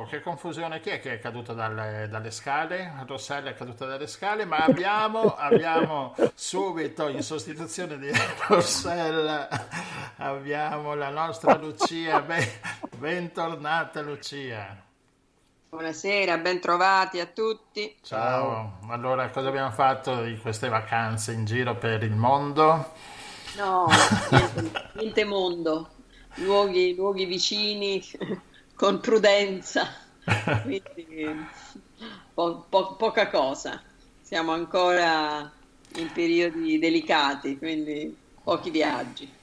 che 0.07 0.21
confusione 0.21 0.79
chi 0.79 0.89
è 0.89 0.99
che 0.99 1.13
è 1.13 1.19
caduta 1.19 1.53
dalle, 1.53 2.07
dalle 2.09 2.31
scale? 2.31 2.91
Rossella 3.05 3.49
è 3.49 3.53
caduta 3.53 3.85
dalle 3.85 4.07
scale, 4.07 4.45
ma 4.45 4.57
abbiamo, 4.57 5.35
abbiamo 5.35 6.15
subito 6.33 7.07
in 7.09 7.21
sostituzione 7.21 7.97
di 7.99 8.09
Rossella 8.47 9.47
abbiamo 10.17 10.95
la 10.95 11.09
nostra 11.09 11.57
Lucia. 11.57 12.21
Ben, 12.21 12.43
bentornata 12.97 14.01
Lucia. 14.01 14.83
Buonasera, 15.69 16.37
bentrovati 16.37 17.19
a 17.19 17.25
tutti. 17.25 17.95
Ciao. 18.01 18.79
Allora, 18.87 19.29
cosa 19.29 19.49
abbiamo 19.49 19.71
fatto 19.71 20.23
di 20.23 20.37
queste 20.37 20.69
vacanze 20.69 21.33
in 21.33 21.43
giro 21.43 21.75
per 21.75 22.03
il 22.03 22.15
mondo? 22.15 22.93
No, 23.57 23.87
niente, 24.31 24.71
niente 24.93 25.25
mondo, 25.25 25.89
luoghi, 26.35 26.95
luoghi 26.95 27.25
vicini 27.25 28.01
con 28.77 28.99
prudenza, 28.99 29.87
quindi 30.61 31.47
po- 32.33 32.65
po- 32.69 32.95
poca 32.95 33.27
cosa. 33.27 33.81
Siamo 34.21 34.51
ancora 34.51 35.51
in 35.95 36.11
periodi 36.13 36.77
delicati, 36.77 37.57
quindi 37.57 38.15
pochi 38.43 38.69
viaggi. 38.69 39.33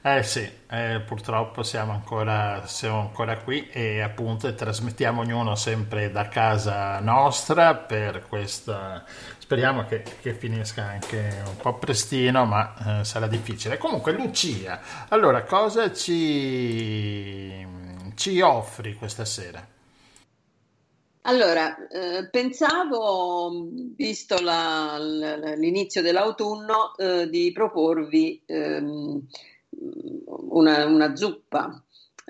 Eh 0.00 0.22
sì, 0.22 0.48
eh, 0.70 1.02
purtroppo 1.04 1.64
siamo 1.64 1.90
ancora, 1.92 2.64
siamo 2.66 3.00
ancora 3.00 3.38
qui 3.38 3.68
e 3.68 4.00
appunto 4.00 4.54
trasmettiamo 4.54 5.22
ognuno 5.22 5.56
sempre 5.56 6.12
da 6.12 6.28
casa 6.28 7.00
nostra 7.00 7.74
per 7.74 8.26
questa... 8.28 9.04
Speriamo 9.38 9.86
che, 9.86 10.04
che 10.20 10.34
finisca 10.34 10.84
anche 10.84 11.42
un 11.44 11.56
po' 11.56 11.78
prestino, 11.78 12.44
ma 12.44 13.00
eh, 13.00 13.04
sarà 13.04 13.26
difficile. 13.26 13.78
Comunque 13.78 14.12
Lucia, 14.12 14.80
allora 15.08 15.42
cosa 15.42 15.92
ci, 15.92 17.66
ci 18.18 18.40
offri 18.40 18.96
questa 18.96 19.24
sera? 19.24 19.64
Allora, 21.22 21.86
eh, 21.88 22.28
pensavo, 22.30 23.68
visto 23.94 24.40
la, 24.40 24.98
l'inizio 24.98 26.02
dell'autunno, 26.02 26.96
eh, 26.96 27.28
di 27.28 27.52
proporvi 27.52 28.42
ehm, 28.44 29.24
una, 30.50 30.86
una 30.86 31.14
zuppa, 31.14 31.80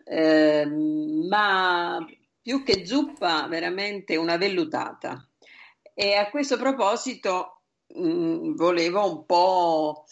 eh, 0.05 0.67
ma 0.67 2.05
più 2.43 2.63
che 2.63 2.85
zuppa, 2.85 3.47
veramente 3.49 4.17
una 4.17 4.37
vellutata. 4.37 5.27
E 5.95 6.15
a 6.15 6.29
questo 6.29 6.59
proposito 6.59 7.63
mh, 7.95 8.09
mm, 8.09 8.55
volevo 8.57 9.11
un 9.11 9.25
po' 9.25 10.05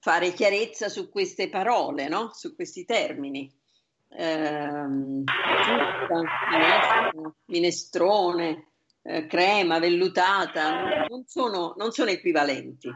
fare 0.00 0.32
chiarezza 0.32 0.88
su 0.88 1.08
queste 1.10 1.48
parole, 1.48 2.08
no? 2.08 2.32
su 2.34 2.54
questi 2.54 2.84
termini. 2.84 3.50
Eh, 4.14 4.86
zuppa, 5.64 7.10
minestrone, 7.46 8.66
eh, 9.02 9.26
crema, 9.26 9.78
vellutata, 9.78 11.06
non 11.08 11.24
sono, 11.26 11.74
non 11.76 11.92
sono 11.92 12.10
equivalenti. 12.10 12.90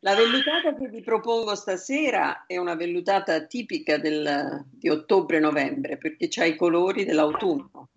La 0.00 0.14
vellutata 0.16 0.74
che 0.74 0.88
vi 0.88 1.00
propongo 1.00 1.54
stasera 1.54 2.44
è 2.46 2.56
una 2.56 2.74
vellutata 2.74 3.46
tipica 3.46 3.98
del, 3.98 4.64
di 4.68 4.88
ottobre-novembre 4.88 5.96
perché 5.96 6.28
ha 6.40 6.44
i 6.44 6.56
colori 6.56 7.04
dell'autunno, 7.04 7.90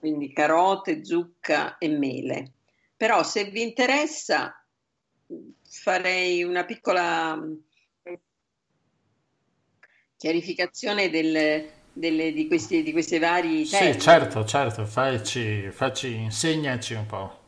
quindi 0.00 0.32
carote, 0.32 1.04
zucca 1.04 1.78
e 1.78 1.88
mele. 1.88 2.54
Però 2.96 3.22
se 3.22 3.44
vi 3.44 3.62
interessa 3.62 4.60
farei 5.62 6.42
una 6.42 6.64
piccola 6.64 7.40
chiarificazione 10.22 11.10
del, 11.10 11.68
delle, 11.92 12.32
di, 12.32 12.46
questi, 12.46 12.84
di 12.84 12.92
questi 12.92 13.18
vari 13.18 13.66
termini. 13.66 13.94
Sì, 13.94 13.98
certo, 13.98 14.44
certo, 14.44 14.84
facci, 14.84 15.68
facci, 15.72 16.14
insegnaci 16.14 16.94
un 16.94 17.06
po'. 17.06 17.40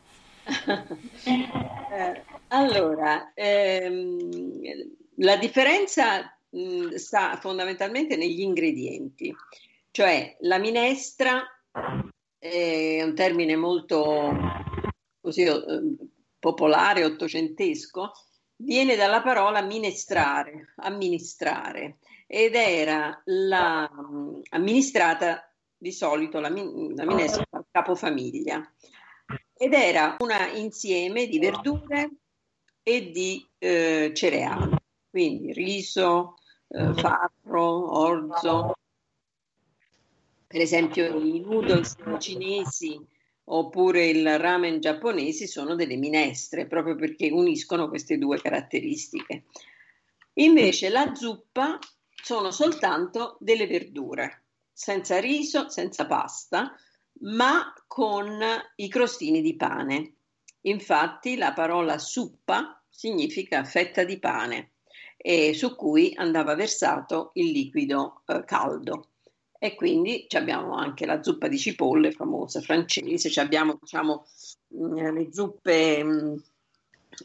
eh, 1.25 2.23
allora, 2.49 3.31
ehm, 3.33 4.59
la 5.19 5.37
differenza 5.37 6.37
mh, 6.51 6.95
sta 6.97 7.39
fondamentalmente 7.41 8.17
negli 8.17 8.41
ingredienti, 8.41 9.33
cioè 9.93 10.37
la 10.41 10.59
minestra 10.59 11.45
è 12.37 13.03
un 13.05 13.15
termine 13.15 13.55
molto 13.55 14.33
così, 15.21 15.43
eh, 15.43 15.63
popolare, 16.41 17.05
ottocentesco, 17.05 18.11
viene 18.57 18.97
dalla 18.97 19.23
parola 19.23 19.63
minestrare, 19.63 20.73
amministrare, 20.79 21.99
ed 22.27 22.55
era 22.55 23.21
la, 23.25 23.91
amministrata 24.51 25.51
di 25.77 25.93
solito 25.93 26.41
la, 26.41 26.49
la 26.49 27.05
minestra 27.05 27.45
dal 27.51 27.67
capofamiglia 27.71 28.73
ed 29.57 29.73
era 29.73 30.17
un 30.19 30.31
insieme 30.55 31.27
di 31.27 31.39
verdure 31.39 32.11
e 32.83 33.11
di 33.11 33.47
eh, 33.59 34.13
cereali, 34.15 34.77
quindi 35.09 35.53
riso, 35.53 36.35
eh, 36.69 36.93
farro, 36.95 37.99
orzo. 37.99 38.75
Per 40.47 40.61
esempio 40.61 41.19
i 41.19 41.41
noodles 41.41 41.97
cinesi 42.19 43.01
oppure 43.45 44.07
il 44.07 44.39
ramen 44.39 44.81
giapponese 44.81 45.47
sono 45.47 45.75
delle 45.75 45.97
minestre, 45.97 46.67
proprio 46.67 46.95
perché 46.95 47.31
uniscono 47.31 47.89
queste 47.89 48.19
due 48.19 48.41
caratteristiche. 48.41 49.45
Invece 50.35 50.89
la 50.89 51.15
zuppa 51.15 51.79
sono 52.25 52.51
soltanto 52.51 53.37
delle 53.39 53.67
verdure, 53.67 54.45
senza 54.73 55.21
riso, 55.21 55.69
senza 55.69 56.07
pasta, 56.07 56.75
ma 57.21 57.71
con 57.87 58.41
i 58.77 58.89
crostini 58.89 59.43
di 59.43 59.55
pane. 59.57 60.15
Infatti 60.63 61.37
la 61.37 61.53
parola 61.53 61.99
suppa 61.99 62.83
significa 62.89 63.63
fetta 63.65 64.05
di 64.05 64.19
pane 64.19 64.73
e 65.19 65.53
su 65.53 65.77
cui 65.77 66.15
andava 66.17 66.55
versato 66.55 67.33
il 67.35 67.51
liquido 67.51 68.23
eh, 68.25 68.43
caldo. 68.47 69.11
E 69.59 69.75
quindi 69.75 70.27
abbiamo 70.35 70.75
anche 70.77 71.05
la 71.05 71.23
zuppa 71.23 71.47
di 71.49 71.59
cipolle 71.59 72.11
famosa 72.11 72.63
francese, 72.63 73.39
abbiamo 73.39 73.77
diciamo, 73.79 74.25
mm, 74.75 75.15
le 75.15 75.29
zuppe 75.31 76.03
mm, 76.03 76.37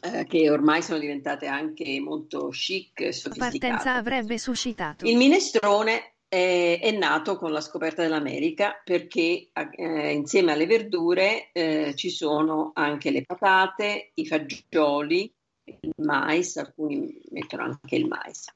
eh, 0.02 0.24
che 0.26 0.50
ormai 0.50 0.82
sono 0.82 0.98
diventate 0.98 1.46
anche 1.46 2.00
molto 2.00 2.48
chic 2.48 3.00
e 3.00 3.12
sofisticate. 3.12 3.58
Partenza 3.58 3.94
avrebbe 3.94 4.38
suscitato. 4.38 5.06
Il 5.06 5.16
minestrone 5.16 6.14
è, 6.28 6.78
è, 6.80 6.90
nato 6.92 7.36
con 7.36 7.50
la 7.50 7.60
scoperta 7.60 8.02
dell'America 8.02 8.80
perché 8.84 9.50
eh, 9.52 10.12
insieme 10.12 10.52
alle 10.52 10.66
verdure 10.66 11.50
eh, 11.52 11.94
ci 11.96 12.10
sono 12.10 12.70
anche 12.74 13.10
le 13.10 13.24
patate, 13.24 14.12
i 14.14 14.26
fagioli, 14.26 15.32
il 15.64 15.92
mais, 15.96 16.56
alcuni 16.56 17.20
mettono 17.30 17.64
anche 17.64 17.96
il 17.96 18.06
mais. 18.06 18.46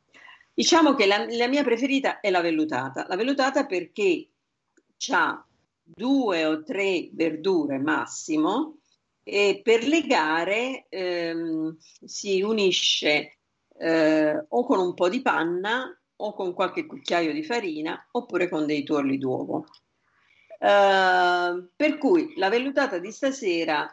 Diciamo 0.52 0.94
che 0.94 1.06
la, 1.06 1.27
la 1.28 1.48
mia 1.48 1.65
preferita 1.65 2.20
è 2.20 2.31
la 2.31 2.40
vellutata. 2.40 3.06
La 3.09 3.16
vellutata 3.16 3.66
perché 3.66 4.28
ha 5.11 5.44
due 5.82 6.44
o 6.47 6.62
tre 6.62 7.11
verdure 7.12 7.78
massimo 7.78 8.78
e 9.25 9.63
per 9.65 9.85
legare 9.85 10.87
ehm, 10.91 11.77
si 11.79 12.43
unisce 12.43 13.39
eh, 13.79 14.45
o 14.47 14.65
con 14.65 14.79
un 14.79 14.93
po' 14.95 15.09
di 15.09 15.23
panna 15.23 15.99
o 16.17 16.35
con 16.35 16.53
qualche 16.53 16.87
cucchiaio 16.87 17.33
di 17.33 17.43
farina 17.43 18.07
oppure 18.13 18.49
con 18.49 18.67
dei 18.67 18.85
tuorli 18.85 19.19
d'uovo. 19.19 19.67
Uh, 20.65 21.69
per 21.77 21.99
cui 21.99 22.33
la 22.37 22.49
vellutata 22.49 22.99
di 22.99 23.11
stasera 23.11 23.85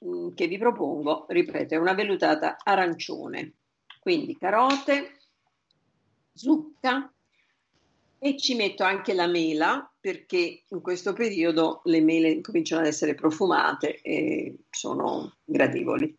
mh, 0.00 0.08
mm, 0.08 0.34
che 0.34 0.46
vi 0.46 0.58
propongo, 0.58 1.26
ripeto, 1.28 1.74
è 1.74 1.76
una 1.76 1.94
vellutata 1.94 2.56
arancione, 2.64 3.54
quindi 4.00 4.36
carote, 4.36 5.18
zucca 6.32 7.12
e 8.18 8.36
ci 8.36 8.54
metto 8.54 8.82
anche 8.82 9.12
la 9.12 9.26
mela 9.26 9.88
perché 10.06 10.62
in 10.68 10.80
questo 10.82 11.12
periodo 11.14 11.80
le 11.86 12.00
mele 12.00 12.40
cominciano 12.40 12.80
ad 12.80 12.86
essere 12.86 13.16
profumate 13.16 14.00
e 14.02 14.54
sono 14.70 15.38
gradevoli. 15.44 16.16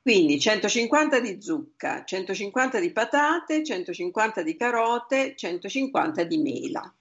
Quindi 0.00 0.38
150 0.38 1.18
di 1.18 1.42
zucca, 1.42 2.04
150 2.04 2.78
di 2.78 2.92
patate, 2.92 3.64
150 3.64 4.42
di 4.42 4.54
carote, 4.54 5.34
150 5.34 6.22
di 6.22 6.38
mela. 6.38 6.94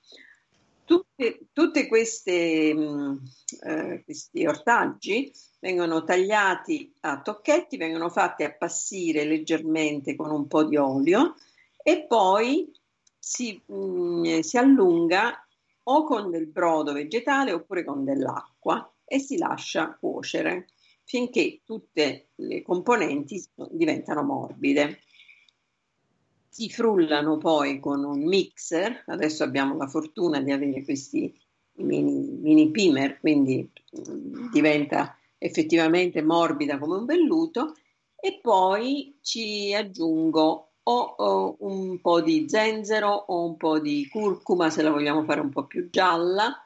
Tutte, 0.85 1.41
tutte 1.53 1.87
queste, 1.87 2.73
mh, 2.73 3.21
eh, 3.61 4.01
questi 4.03 4.43
ortaggi 4.47 5.31
vengono 5.59 6.03
tagliati 6.03 6.91
a 7.01 7.21
tocchetti, 7.21 7.77
vengono 7.77 8.09
fatti 8.09 8.43
appassire 8.43 9.23
leggermente 9.23 10.15
con 10.15 10.31
un 10.31 10.47
po' 10.47 10.63
di 10.63 10.77
olio 10.77 11.35
e 11.83 12.07
poi 12.07 12.71
si, 13.19 13.61
mh, 13.63 14.39
si 14.39 14.57
allunga 14.57 15.44
o 15.87 16.03
con 16.03 16.31
del 16.31 16.47
brodo 16.47 16.93
vegetale 16.93 17.51
oppure 17.51 17.83
con 17.83 18.03
dell'acqua 18.03 18.91
e 19.03 19.19
si 19.19 19.37
lascia 19.37 19.95
cuocere 19.99 20.67
finché 21.03 21.61
tutte 21.63 22.29
le 22.35 22.61
componenti 22.63 23.43
diventano 23.69 24.23
morbide. 24.23 24.99
Si 26.49 26.69
frullano 26.69 27.37
poi 27.37 27.79
con 27.79 28.03
un 28.03 28.23
mixer, 28.23 29.03
adesso 29.07 29.43
abbiamo 29.43 29.75
la 29.75 29.87
fortuna 29.87 30.41
di 30.41 30.51
avere 30.51 30.83
questi 30.83 31.37
mini, 31.73 32.11
mini 32.41 32.71
pimer, 32.71 33.19
quindi 33.19 33.69
mm, 33.99 34.51
diventa 34.51 35.17
effettivamente 35.37 36.21
morbida 36.21 36.77
come 36.79 36.97
un 36.97 37.05
velluto 37.05 37.75
e 38.15 38.39
poi 38.41 39.17
ci 39.21 39.73
aggiungo 39.73 40.64
o, 40.87 41.15
o, 41.17 41.55
un 41.59 41.99
po' 41.99 42.21
di 42.21 42.47
zenzero 42.47 43.09
o 43.09 43.45
un 43.45 43.57
po' 43.57 43.79
di 43.79 44.07
curcuma 44.07 44.69
se 44.69 44.81
la 44.81 44.91
vogliamo 44.91 45.23
fare 45.23 45.39
un 45.39 45.49
po' 45.49 45.65
più 45.65 45.89
gialla 45.89 46.59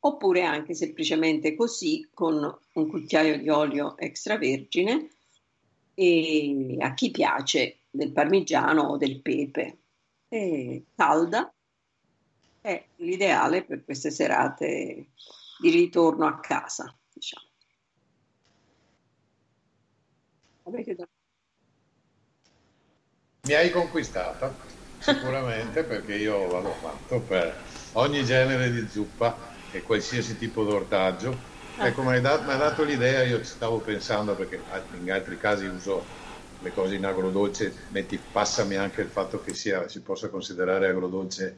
oppure 0.00 0.44
anche 0.44 0.74
semplicemente 0.74 1.54
così 1.56 2.08
con 2.12 2.58
un 2.72 2.88
cucchiaio 2.88 3.38
di 3.38 3.48
olio 3.48 3.96
extravergine 3.98 5.10
e 5.94 6.76
a 6.78 6.94
chi 6.94 7.10
piace 7.10 7.80
del 7.90 8.12
parmigiano 8.12 8.82
o 8.82 8.96
del 8.96 9.20
pepe. 9.20 9.78
E 10.28 10.84
calda 10.94 11.52
è 12.60 12.84
l'ideale 12.96 13.64
per 13.64 13.84
queste 13.84 14.10
serate 14.10 15.08
di 15.58 15.70
ritorno 15.70 16.26
a 16.26 16.38
casa, 16.38 16.94
diciamo. 17.12 17.46
Mi 23.46 23.54
hai 23.54 23.70
conquistata, 23.70 24.56
sicuramente, 24.98 25.84
perché 25.84 26.16
io 26.16 26.48
vado 26.48 26.74
fatto 26.80 27.20
per 27.20 27.56
ogni 27.92 28.24
genere 28.24 28.72
di 28.72 28.88
zuppa 28.88 29.54
e 29.70 29.82
qualsiasi 29.82 30.36
tipo 30.36 30.64
di 30.64 30.72
ortaggio. 30.72 31.38
Ah. 31.76 31.86
Ecco, 31.86 32.02
mi 32.02 32.08
hai 32.08 32.20
dato, 32.20 32.44
dato 32.44 32.82
l'idea, 32.82 33.22
io 33.22 33.44
stavo 33.44 33.78
pensando, 33.78 34.34
perché 34.34 34.64
in 34.98 35.12
altri 35.12 35.36
casi 35.36 35.66
uso 35.66 36.08
le 36.58 36.72
cose 36.72 36.96
in 36.96 37.06
agrodolce, 37.06 37.72
metti, 37.90 38.18
passami 38.18 38.74
anche 38.74 39.02
il 39.02 39.10
fatto 39.10 39.40
che 39.40 39.54
sia, 39.54 39.86
si 39.86 40.00
possa 40.00 40.28
considerare 40.28 40.88
agrodolce 40.88 41.56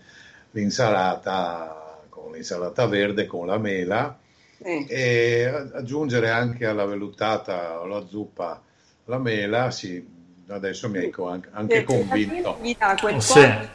l'insalata 0.50 2.02
con 2.10 2.32
l'insalata 2.32 2.84
verde, 2.86 3.24
con 3.24 3.46
la 3.46 3.56
mela, 3.56 4.18
eh. 4.58 4.84
e 4.86 5.44
aggiungere 5.72 6.28
anche 6.28 6.66
alla 6.66 6.84
vellutata 6.84 7.80
o 7.80 7.84
alla 7.84 8.06
zuppa 8.06 8.62
la 9.06 9.18
mela, 9.18 9.70
sì, 9.70 10.17
adesso 10.54 10.88
mi 10.88 10.98
hai 10.98 11.12
anche, 11.16 11.48
anche 11.52 11.84
convinto. 11.84 12.58
Mi 12.60 12.76
dà 12.78 12.96
quel 12.98 13.14
po' 13.14 13.20
sì. 13.20 13.68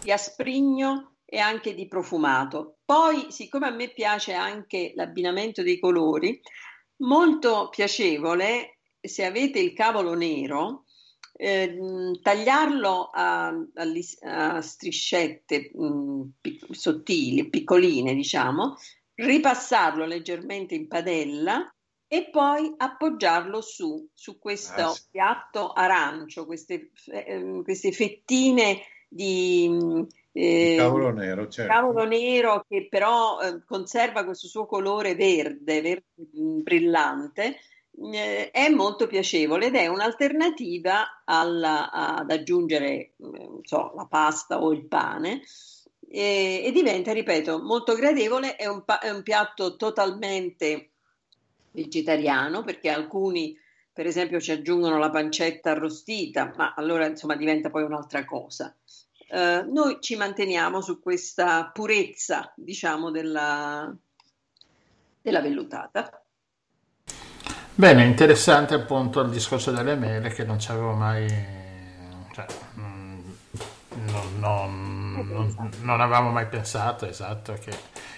di 0.00 0.12
asprigno 0.12 1.16
e 1.24 1.38
anche 1.38 1.74
di 1.74 1.88
profumato. 1.88 2.78
Poi, 2.84 3.26
siccome 3.30 3.66
a 3.66 3.70
me 3.70 3.88
piace 3.88 4.32
anche 4.34 4.92
l'abbinamento 4.94 5.62
dei 5.62 5.78
colori, 5.78 6.40
molto 6.98 7.68
piacevole 7.70 8.78
se 9.00 9.24
avete 9.24 9.58
il 9.58 9.72
cavolo 9.72 10.14
nero, 10.14 10.84
eh, 11.34 11.76
tagliarlo 12.20 13.10
a, 13.12 13.48
a, 13.48 14.54
a 14.54 14.60
striscette 14.60 15.70
mh, 15.74 15.84
mm, 15.84 16.22
pic- 16.40 16.66
sottili, 16.74 17.48
piccoline, 17.48 18.14
diciamo, 18.14 18.76
ripassarlo 19.14 20.04
leggermente 20.04 20.74
in 20.74 20.86
padella 20.86 21.74
e 22.12 22.28
poi 22.28 22.74
appoggiarlo 22.76 23.62
su, 23.62 24.06
su 24.12 24.38
questo 24.38 24.82
ah, 24.82 24.88
sì. 24.88 25.04
piatto 25.12 25.72
arancio, 25.72 26.44
queste, 26.44 26.90
eh, 27.06 27.62
queste 27.64 27.90
fettine 27.90 28.82
di 29.08 30.06
eh, 30.32 30.74
cavolo 30.76 31.10
nero, 31.10 31.48
certo. 31.48 31.72
cavolo 31.72 32.04
nero 32.04 32.66
che 32.68 32.86
però 32.90 33.40
eh, 33.40 33.64
conserva 33.64 34.26
questo 34.26 34.46
suo 34.46 34.66
colore 34.66 35.14
verde, 35.14 35.80
verde 35.80 36.04
mm, 36.38 36.60
brillante, 36.60 37.56
eh, 38.12 38.50
è 38.50 38.68
molto 38.68 39.06
piacevole 39.06 39.68
ed 39.68 39.76
è 39.76 39.86
un'alternativa 39.86 41.22
alla, 41.24 41.90
ad 41.90 42.30
aggiungere 42.30 42.92
eh, 42.92 43.14
so, 43.62 43.90
la 43.96 44.04
pasta 44.06 44.60
o 44.60 44.70
il 44.70 44.84
pane 44.84 45.40
e, 46.06 46.60
e 46.62 46.72
diventa, 46.72 47.10
ripeto, 47.14 47.62
molto 47.62 47.94
gradevole. 47.94 48.56
È 48.56 48.66
un, 48.66 48.82
è 49.00 49.08
un 49.08 49.22
piatto 49.22 49.76
totalmente 49.76 50.91
vegetariano 51.72 52.62
perché 52.62 52.90
alcuni 52.90 53.58
per 53.92 54.06
esempio 54.06 54.40
ci 54.40 54.52
aggiungono 54.52 54.98
la 54.98 55.10
pancetta 55.10 55.72
arrostita, 55.72 56.52
ma 56.56 56.72
allora 56.74 57.06
insomma 57.06 57.36
diventa 57.36 57.68
poi 57.68 57.82
un'altra 57.82 58.24
cosa. 58.24 58.74
Uh, 59.28 59.70
noi 59.72 59.98
ci 60.00 60.16
manteniamo 60.16 60.80
su 60.80 61.00
questa 61.00 61.70
purezza, 61.72 62.52
diciamo, 62.54 63.10
della, 63.10 63.94
della 65.20 65.40
vellutata. 65.40 66.22
Bene, 67.74 68.04
interessante 68.04 68.74
appunto 68.74 69.20
il 69.20 69.30
discorso 69.30 69.70
delle 69.70 69.94
mele 69.94 70.30
che 70.30 70.44
non 70.44 70.58
ci 70.58 70.70
avevo 70.70 70.92
mai... 70.92 71.26
Cioè, 72.32 72.46
mm, 72.78 73.20
non, 74.06 74.38
non, 74.38 75.26
non, 75.26 75.70
non, 75.80 76.00
avevamo 76.00 76.30
mai 76.30 76.46
pensato, 76.48 77.06
esatto, 77.06 77.54
che, 77.54 77.72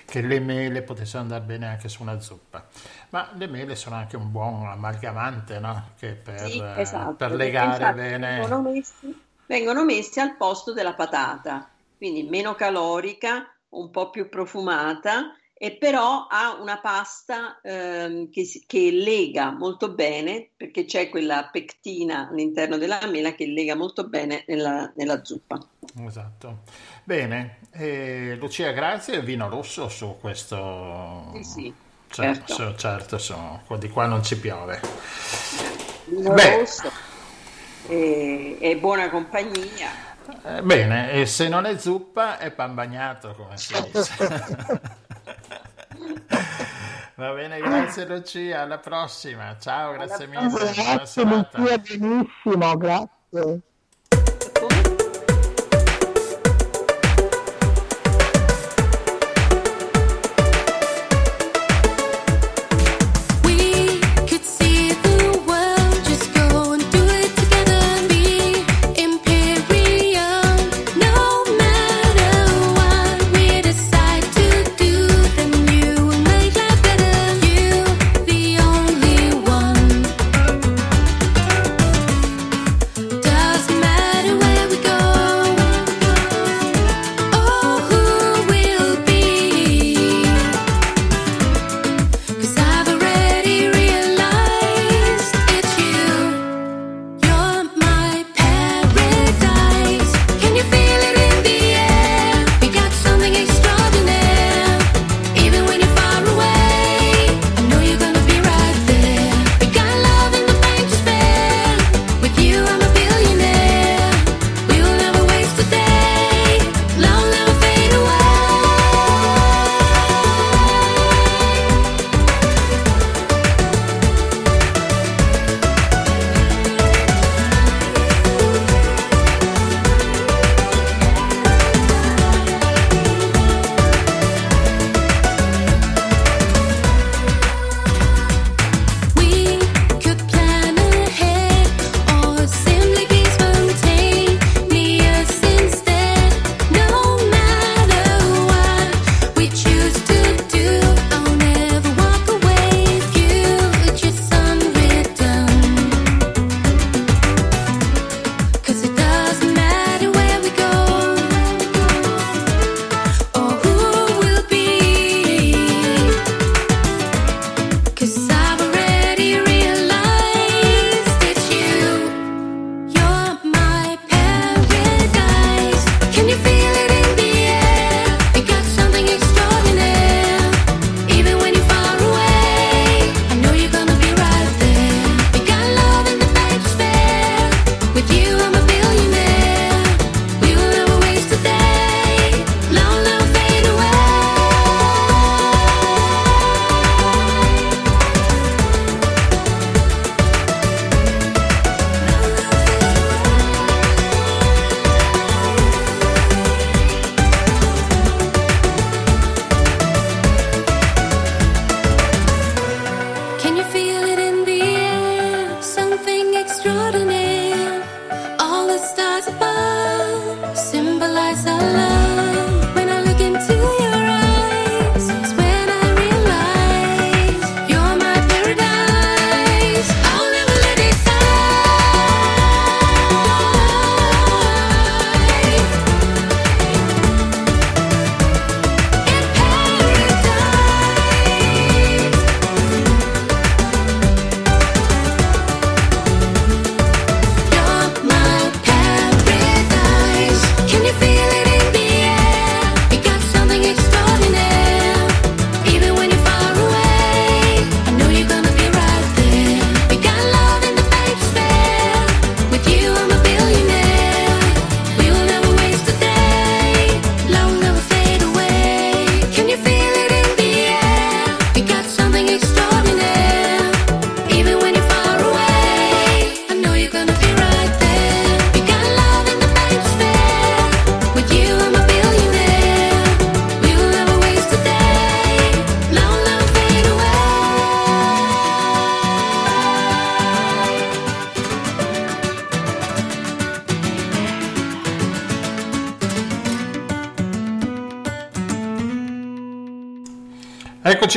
che 0.04 0.20
le 0.20 0.40
mele 0.40 0.82
potessero 0.82 1.22
andare 1.22 1.44
bene 1.44 1.66
anche 1.68 1.88
su 1.88 2.02
una 2.02 2.18
zuppa. 2.20 2.66
Ma 3.14 3.30
le 3.36 3.46
mele 3.46 3.76
sono 3.76 3.94
anche 3.94 4.16
un 4.16 4.32
buon 4.32 4.66
amalgamante, 4.66 5.60
no? 5.60 5.90
Che 5.96 6.14
per, 6.14 6.50
sì, 6.50 6.60
esatto, 6.60 7.14
per 7.14 7.32
legare 7.32 7.94
bene... 7.94 8.38
Vengono 8.40 8.60
messi, 8.60 9.22
vengono 9.46 9.84
messi 9.84 10.18
al 10.18 10.36
posto 10.36 10.72
della 10.72 10.94
patata, 10.94 11.70
quindi 11.96 12.24
meno 12.24 12.56
calorica, 12.56 13.48
un 13.68 13.90
po' 13.92 14.10
più 14.10 14.28
profumata 14.28 15.32
e 15.52 15.76
però 15.76 16.26
ha 16.28 16.58
una 16.60 16.80
pasta 16.80 17.60
ehm, 17.62 18.30
che, 18.30 18.50
che, 18.66 18.90
lega 18.90 19.52
molto 19.52 19.92
bene 19.92 20.48
perché 20.56 20.84
c'è 20.84 21.08
quella 21.08 21.48
pectina 21.52 22.28
all'interno 22.28 22.78
della 22.78 22.98
mela 23.06 23.36
che 23.36 23.46
lega 23.46 23.76
molto 23.76 24.08
bene 24.08 24.42
nella, 24.48 24.90
nella 24.96 25.24
zuppa. 25.24 25.64
Esatto. 26.00 26.62
Bene, 27.04 27.60
eh, 27.70 28.34
Lucia, 28.40 28.72
grazie. 28.72 29.22
Vino 29.22 29.48
rosso 29.48 29.88
su 29.88 30.16
questo. 30.18 31.30
Sì, 31.36 31.44
sì. 31.44 31.83
Certo, 32.14 32.54
certo, 32.54 32.76
certo 32.76 33.18
sono, 33.18 33.60
di 33.76 33.88
qua 33.88 34.06
non 34.06 34.22
ci 34.22 34.38
piove. 34.38 34.80
Vino 36.04 36.32
Beh. 36.32 36.64
e, 37.88 38.56
e 38.60 38.76
buona 38.76 39.10
compagnia. 39.10 39.90
Eh, 40.44 40.62
bene, 40.62 41.10
e 41.10 41.26
se 41.26 41.48
non 41.48 41.66
è 41.66 41.76
zuppa 41.76 42.38
è 42.38 42.52
pan 42.52 42.72
bagnato, 42.74 43.34
come 43.34 43.56
si 43.56 43.74
dice. 43.82 44.12
Va 47.16 47.32
bene, 47.32 47.58
grazie 47.58 48.06
Lucia, 48.06 48.60
alla 48.60 48.78
prossima. 48.78 49.56
Ciao, 49.58 49.94
grazie 49.94 50.28
mille. 50.28 50.48
Grazie 50.72 51.24
Lucia, 51.24 51.78
benissimo, 51.78 52.76
grazie. 52.76 53.60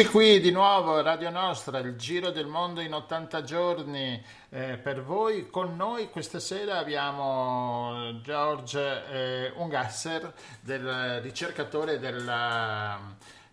Eccoci 0.07 0.25
qui 0.25 0.39
di 0.39 0.51
nuovo, 0.51 1.01
Radio 1.01 1.29
Nostra, 1.29 1.79
il 1.79 1.97
giro 1.97 2.31
del 2.31 2.47
mondo 2.47 2.79
in 2.79 2.93
80 2.93 3.43
giorni 3.43 4.23
eh, 4.49 4.77
per 4.77 5.03
voi. 5.03 5.49
Con 5.49 5.75
noi 5.75 6.09
questa 6.09 6.39
sera 6.39 6.77
abbiamo 6.77 8.21
George 8.21 9.03
eh, 9.11 9.51
Ungasser, 9.57 10.33
del 10.61 11.19
ricercatore 11.19 11.99
della 11.99 12.97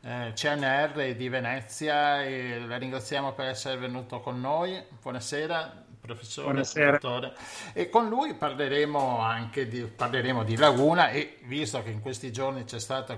eh, 0.00 0.30
CNR 0.32 1.16
di 1.16 1.28
Venezia 1.28 2.22
e 2.22 2.64
la 2.64 2.76
ringraziamo 2.76 3.32
per 3.32 3.46
essere 3.46 3.76
venuto 3.76 4.20
con 4.20 4.40
noi. 4.40 4.80
Buonasera 5.02 5.82
professore 6.04 6.48
Buonasera. 6.48 7.32
E 7.72 7.88
con 7.88 8.08
lui 8.08 8.34
parleremo 8.34 9.20
anche 9.20 9.66
di, 9.66 9.80
parleremo 9.84 10.44
di 10.44 10.56
Laguna 10.56 11.08
e 11.08 11.38
visto 11.44 11.82
che 11.82 11.88
in 11.88 12.00
questi 12.00 12.30
giorni 12.30 12.64
c'è 12.64 12.78
stato 12.78 13.12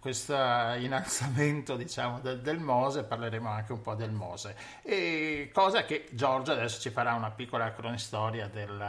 questo 0.00 0.32
innalzamento 0.32 1.76
diciamo, 1.76 2.20
del, 2.20 2.40
del, 2.40 2.58
Mose, 2.58 3.04
parleremo 3.04 3.48
anche 3.48 3.72
un 3.72 3.82
po' 3.82 3.94
del 3.94 4.10
Mose. 4.10 4.56
E 4.82 5.50
cosa 5.52 5.84
che 5.84 6.08
Giorgio 6.10 6.52
adesso 6.52 6.80
ci 6.80 6.90
farà 6.90 7.14
una 7.14 7.30
piccola 7.30 7.72
cronistoria 7.72 8.48
del, 8.48 8.82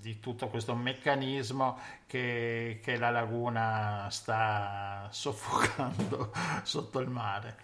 di 0.00 0.18
tutto 0.18 0.48
questo 0.48 0.74
meccanismo 0.74 1.78
che, 2.06 2.80
che 2.82 2.96
la 2.96 3.10
laguna 3.10 4.08
sta 4.10 5.08
soffocando 5.10 6.32
sotto 6.64 6.98
il 6.98 7.08
mare. 7.08 7.56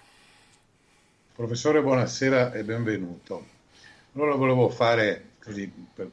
Professore, 1.34 1.82
buonasera 1.82 2.52
e 2.52 2.62
benvenuto. 2.62 3.46
Allora 4.14 4.36
volevo 4.36 4.68
fare 4.68 5.30
così 5.42 5.66
per 5.94 6.08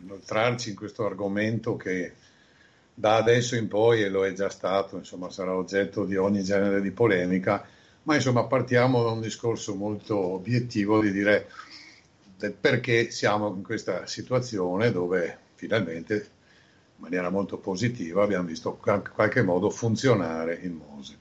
inoltrarci 0.00 0.70
in 0.70 0.76
questo 0.76 1.04
argomento 1.04 1.76
che 1.76 2.14
da 2.94 3.16
adesso 3.16 3.56
in 3.56 3.68
poi, 3.68 4.02
e 4.02 4.08
lo 4.08 4.24
è 4.26 4.32
già 4.32 4.50
stato, 4.50 4.96
insomma 4.96 5.30
sarà 5.30 5.54
oggetto 5.54 6.04
di 6.04 6.16
ogni 6.16 6.42
genere 6.42 6.80
di 6.80 6.90
polemica, 6.90 7.66
ma 8.04 8.14
insomma 8.14 8.44
partiamo 8.44 9.02
da 9.02 9.10
un 9.10 9.20
discorso 9.20 9.74
molto 9.74 10.18
obiettivo 10.18 11.00
di 11.00 11.12
dire 11.12 11.48
perché 12.50 13.10
siamo 13.10 13.54
in 13.54 13.62
questa 13.62 14.06
situazione 14.06 14.90
dove 14.90 15.38
finalmente 15.54 16.14
in 16.14 17.02
maniera 17.02 17.30
molto 17.30 17.58
positiva 17.58 18.24
abbiamo 18.24 18.48
visto 18.48 18.80
in 18.84 19.02
qualche 19.14 19.42
modo 19.42 19.70
funzionare 19.70 20.54
il 20.54 20.72
Mose. 20.72 21.18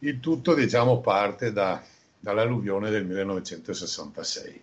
Il 0.00 0.18
tutto 0.18 0.54
diciamo 0.54 1.00
parte 1.00 1.52
da, 1.52 1.80
dall'alluvione 2.18 2.90
del 2.90 3.04
1966 3.04 4.62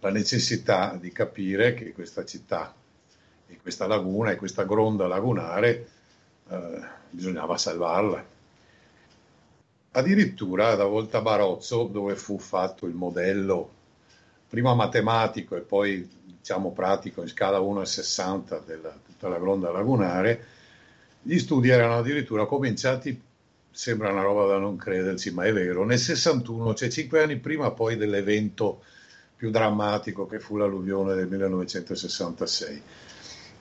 la 0.00 0.10
necessità 0.10 0.96
di 0.98 1.12
capire 1.12 1.74
che 1.74 1.92
questa 1.92 2.24
città 2.24 2.74
e 3.50 3.58
questa 3.60 3.86
laguna 3.86 4.30
e 4.30 4.36
questa 4.36 4.64
gronda 4.64 5.06
lagunare 5.06 5.88
eh, 6.48 6.80
bisognava 7.10 7.56
salvarla. 7.56 8.24
Addirittura 9.92 10.76
da 10.76 10.84
Volta 10.84 11.20
Barozzo, 11.20 11.84
dove 11.84 12.14
fu 12.14 12.38
fatto 12.38 12.86
il 12.86 12.94
modello 12.94 13.78
prima 14.48 14.74
matematico 14.74 15.56
e 15.56 15.60
poi 15.60 16.08
diciamo 16.24 16.72
pratico 16.72 17.22
in 17.22 17.28
scala 17.28 17.58
1,60 17.58 18.64
della 18.64 18.96
tutta 19.04 19.28
la 19.28 19.38
gronda 19.38 19.70
lagunare, 19.70 20.46
gli 21.22 21.38
studi 21.38 21.68
erano 21.68 21.98
addirittura 21.98 22.46
cominciati, 22.46 23.20
sembra 23.70 24.10
una 24.10 24.22
roba 24.22 24.46
da 24.46 24.58
non 24.58 24.76
crederci, 24.76 25.32
ma 25.32 25.44
è 25.44 25.52
vero, 25.52 25.84
nel 25.84 25.98
61, 25.98 26.74
cioè 26.74 26.88
cinque 26.88 27.22
anni 27.22 27.36
prima 27.36 27.70
poi 27.72 27.96
dell'evento 27.96 28.82
più 29.36 29.50
drammatico 29.50 30.26
che 30.26 30.40
fu 30.40 30.56
l'alluvione 30.56 31.14
del 31.14 31.28
1966. 31.28 32.82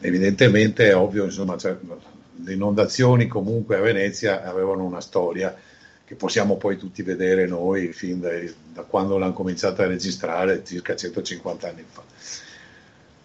Evidentemente 0.01 0.89
è 0.89 0.95
ovvio, 0.95 1.25
insomma, 1.25 1.57
cioè, 1.57 1.75
le 2.43 2.53
inondazioni 2.53 3.27
comunque 3.27 3.75
a 3.75 3.81
Venezia 3.81 4.43
avevano 4.43 4.85
una 4.85 5.01
storia 5.01 5.55
che 6.05 6.15
possiamo 6.15 6.57
poi 6.57 6.77
tutti 6.77 7.03
vedere 7.03 7.45
noi 7.45 7.91
fin 7.91 8.19
dai, 8.19 8.51
da 8.73 8.81
quando 8.81 9.17
l'hanno 9.17 9.33
cominciata 9.33 9.83
a 9.83 9.87
registrare 9.87 10.63
circa 10.63 10.95
150 10.95 11.67
anni 11.67 11.83
fa. 11.87 12.01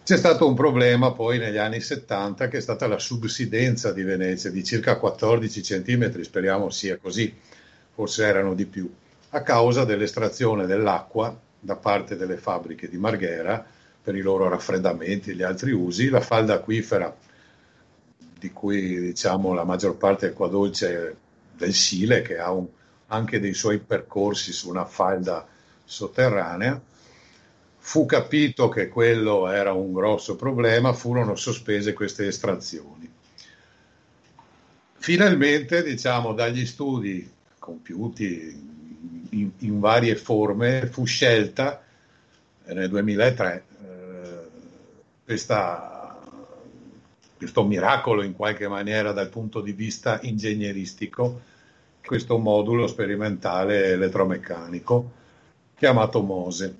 C'è 0.04 0.18
stato 0.18 0.46
un 0.46 0.54
problema 0.54 1.12
poi 1.12 1.38
negli 1.38 1.56
anni 1.56 1.80
70 1.80 2.48
che 2.48 2.58
è 2.58 2.60
stata 2.60 2.86
la 2.86 2.98
subsidenza 2.98 3.90
di 3.92 4.02
Venezia 4.02 4.50
di 4.50 4.62
circa 4.62 4.96
14 4.98 5.62
centimetri, 5.62 6.24
speriamo 6.24 6.68
sia 6.68 6.98
così, 6.98 7.34
forse 7.94 8.24
erano 8.24 8.52
di 8.52 8.66
più, 8.66 8.92
a 9.30 9.42
causa 9.42 9.84
dell'estrazione 9.84 10.66
dell'acqua 10.66 11.34
da 11.58 11.76
parte 11.76 12.16
delle 12.16 12.36
fabbriche 12.36 12.90
di 12.90 12.98
Marghera 12.98 13.64
per 14.04 14.14
i 14.14 14.20
loro 14.20 14.50
raffreddamenti 14.50 15.30
e 15.30 15.34
gli 15.34 15.42
altri 15.42 15.72
usi, 15.72 16.10
la 16.10 16.20
falda 16.20 16.54
acquifera 16.54 17.16
di 18.38 18.52
cui 18.52 19.00
diciamo 19.00 19.54
la 19.54 19.64
maggior 19.64 19.96
parte 19.96 20.26
acqua 20.26 20.48
dolce 20.48 21.16
del 21.56 21.72
Sile 21.72 22.20
che 22.20 22.38
ha 22.38 22.52
un, 22.52 22.66
anche 23.06 23.40
dei 23.40 23.54
suoi 23.54 23.78
percorsi 23.78 24.52
su 24.52 24.68
una 24.68 24.84
falda 24.84 25.46
sotterranea. 25.82 26.78
Fu 27.78 28.04
capito 28.04 28.68
che 28.68 28.88
quello 28.88 29.48
era 29.48 29.72
un 29.72 29.94
grosso 29.94 30.36
problema, 30.36 30.92
furono 30.92 31.34
sospese 31.34 31.94
queste 31.94 32.26
estrazioni. 32.26 33.10
Finalmente, 34.96 35.82
diciamo, 35.82 36.34
dagli 36.34 36.66
studi 36.66 37.30
compiuti 37.58 38.72
in, 39.30 39.50
in 39.58 39.80
varie 39.80 40.16
forme, 40.16 40.86
fu 40.86 41.06
scelta 41.06 41.82
nel 42.66 42.88
2003 42.88 43.54
eh, 43.54 43.73
questa, 45.24 46.18
questo 47.36 47.64
miracolo 47.64 48.22
in 48.22 48.34
qualche 48.34 48.68
maniera 48.68 49.12
dal 49.12 49.28
punto 49.30 49.60
di 49.60 49.72
vista 49.72 50.20
ingegneristico, 50.22 51.40
questo 52.04 52.38
modulo 52.38 52.86
sperimentale 52.86 53.92
elettromeccanico 53.92 55.22
chiamato 55.74 56.22
Mose. 56.22 56.76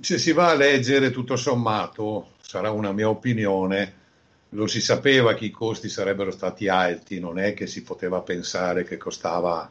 Se 0.00 0.18
si 0.18 0.32
va 0.32 0.50
a 0.50 0.54
leggere 0.54 1.10
tutto 1.10 1.36
sommato, 1.36 2.32
sarà 2.40 2.70
una 2.70 2.92
mia 2.92 3.08
opinione, 3.08 3.94
lo 4.50 4.66
si 4.66 4.80
sapeva 4.80 5.34
che 5.34 5.46
i 5.46 5.50
costi 5.50 5.88
sarebbero 5.88 6.30
stati 6.30 6.68
alti, 6.68 7.20
non 7.20 7.38
è 7.38 7.54
che 7.54 7.66
si 7.66 7.82
poteva 7.82 8.20
pensare 8.20 8.84
che 8.84 8.96
costava 8.96 9.70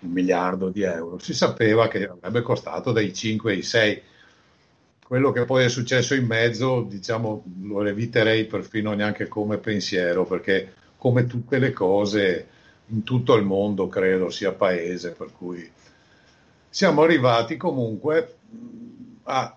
un 0.00 0.10
miliardo 0.10 0.68
di 0.68 0.82
euro. 0.82 1.18
Si 1.18 1.32
sapeva 1.34 1.88
che 1.88 2.04
avrebbe 2.04 2.42
costato 2.42 2.92
dai 2.92 3.14
5 3.14 3.52
ai 3.52 3.62
6. 3.62 4.02
Quello 5.14 5.30
che 5.30 5.44
poi 5.44 5.62
è 5.62 5.68
successo 5.68 6.16
in 6.16 6.26
mezzo, 6.26 6.82
diciamo, 6.82 7.44
lo 7.62 7.84
eviterei 7.84 8.46
perfino 8.46 8.94
neanche 8.94 9.28
come 9.28 9.58
pensiero, 9.58 10.24
perché 10.24 10.72
come 10.96 11.26
tutte 11.26 11.60
le 11.60 11.72
cose 11.72 12.48
in 12.86 13.04
tutto 13.04 13.36
il 13.36 13.44
mondo, 13.44 13.86
credo, 13.86 14.28
sia 14.28 14.50
paese, 14.50 15.12
per 15.12 15.30
cui 15.30 15.70
siamo 16.68 17.02
arrivati 17.04 17.56
comunque 17.56 18.34
a 19.22 19.56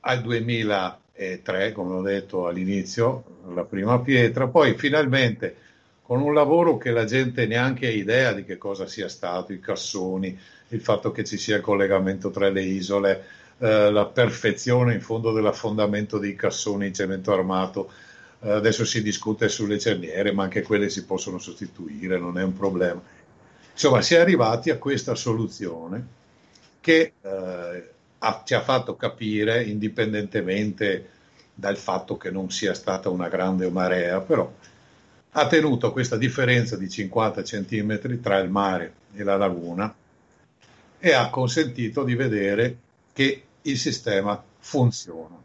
al 0.00 0.20
2003, 0.20 1.72
come 1.72 1.94
ho 1.94 2.02
detto 2.02 2.46
all'inizio, 2.46 3.24
la 3.54 3.64
prima 3.64 4.00
pietra, 4.00 4.48
poi 4.48 4.74
finalmente 4.74 5.56
con 6.02 6.20
un 6.20 6.34
lavoro 6.34 6.76
che 6.76 6.90
la 6.90 7.06
gente 7.06 7.46
neanche 7.46 7.86
ha 7.86 7.90
idea 7.90 8.34
di 8.34 8.44
che 8.44 8.58
cosa 8.58 8.86
sia 8.86 9.08
stato, 9.08 9.54
i 9.54 9.60
cassoni, 9.60 10.38
il 10.68 10.80
fatto 10.82 11.10
che 11.10 11.24
ci 11.24 11.38
sia 11.38 11.56
il 11.56 11.62
collegamento 11.62 12.30
tra 12.30 12.50
le 12.50 12.62
isole, 12.62 13.40
eh, 13.62 13.92
la 13.92 14.06
perfezione 14.06 14.94
in 14.94 15.00
fondo 15.00 15.30
dell'affondamento 15.30 16.18
dei 16.18 16.34
cassoni 16.34 16.88
in 16.88 16.94
cemento 16.94 17.32
armato. 17.32 17.92
Eh, 18.40 18.50
adesso 18.50 18.84
si 18.84 19.02
discute 19.02 19.48
sulle 19.48 19.78
cerniere, 19.78 20.32
ma 20.32 20.42
anche 20.42 20.62
quelle 20.62 20.88
si 20.88 21.04
possono 21.04 21.38
sostituire, 21.38 22.18
non 22.18 22.38
è 22.38 22.42
un 22.42 22.54
problema. 22.54 23.00
Insomma, 23.70 24.02
si 24.02 24.14
è 24.14 24.18
arrivati 24.18 24.70
a 24.70 24.78
questa 24.78 25.14
soluzione 25.14 26.04
che 26.80 27.12
eh, 27.22 27.90
ha, 28.18 28.42
ci 28.44 28.54
ha 28.54 28.62
fatto 28.62 28.96
capire, 28.96 29.62
indipendentemente 29.62 31.10
dal 31.54 31.76
fatto 31.76 32.16
che 32.16 32.32
non 32.32 32.50
sia 32.50 32.74
stata 32.74 33.10
una 33.10 33.28
grande 33.28 33.70
marea, 33.70 34.20
però 34.20 34.52
ha 35.34 35.46
tenuto 35.46 35.92
questa 35.92 36.16
differenza 36.16 36.76
di 36.76 36.90
50 36.90 37.42
cm 37.42 38.20
tra 38.20 38.38
il 38.38 38.50
mare 38.50 38.94
e 39.14 39.22
la 39.22 39.36
laguna 39.36 39.94
e 40.98 41.12
ha 41.12 41.30
consentito 41.30 42.02
di 42.02 42.16
vedere 42.16 42.76
che 43.12 43.44
il 43.62 43.78
sistema 43.78 44.42
funziona. 44.58 45.40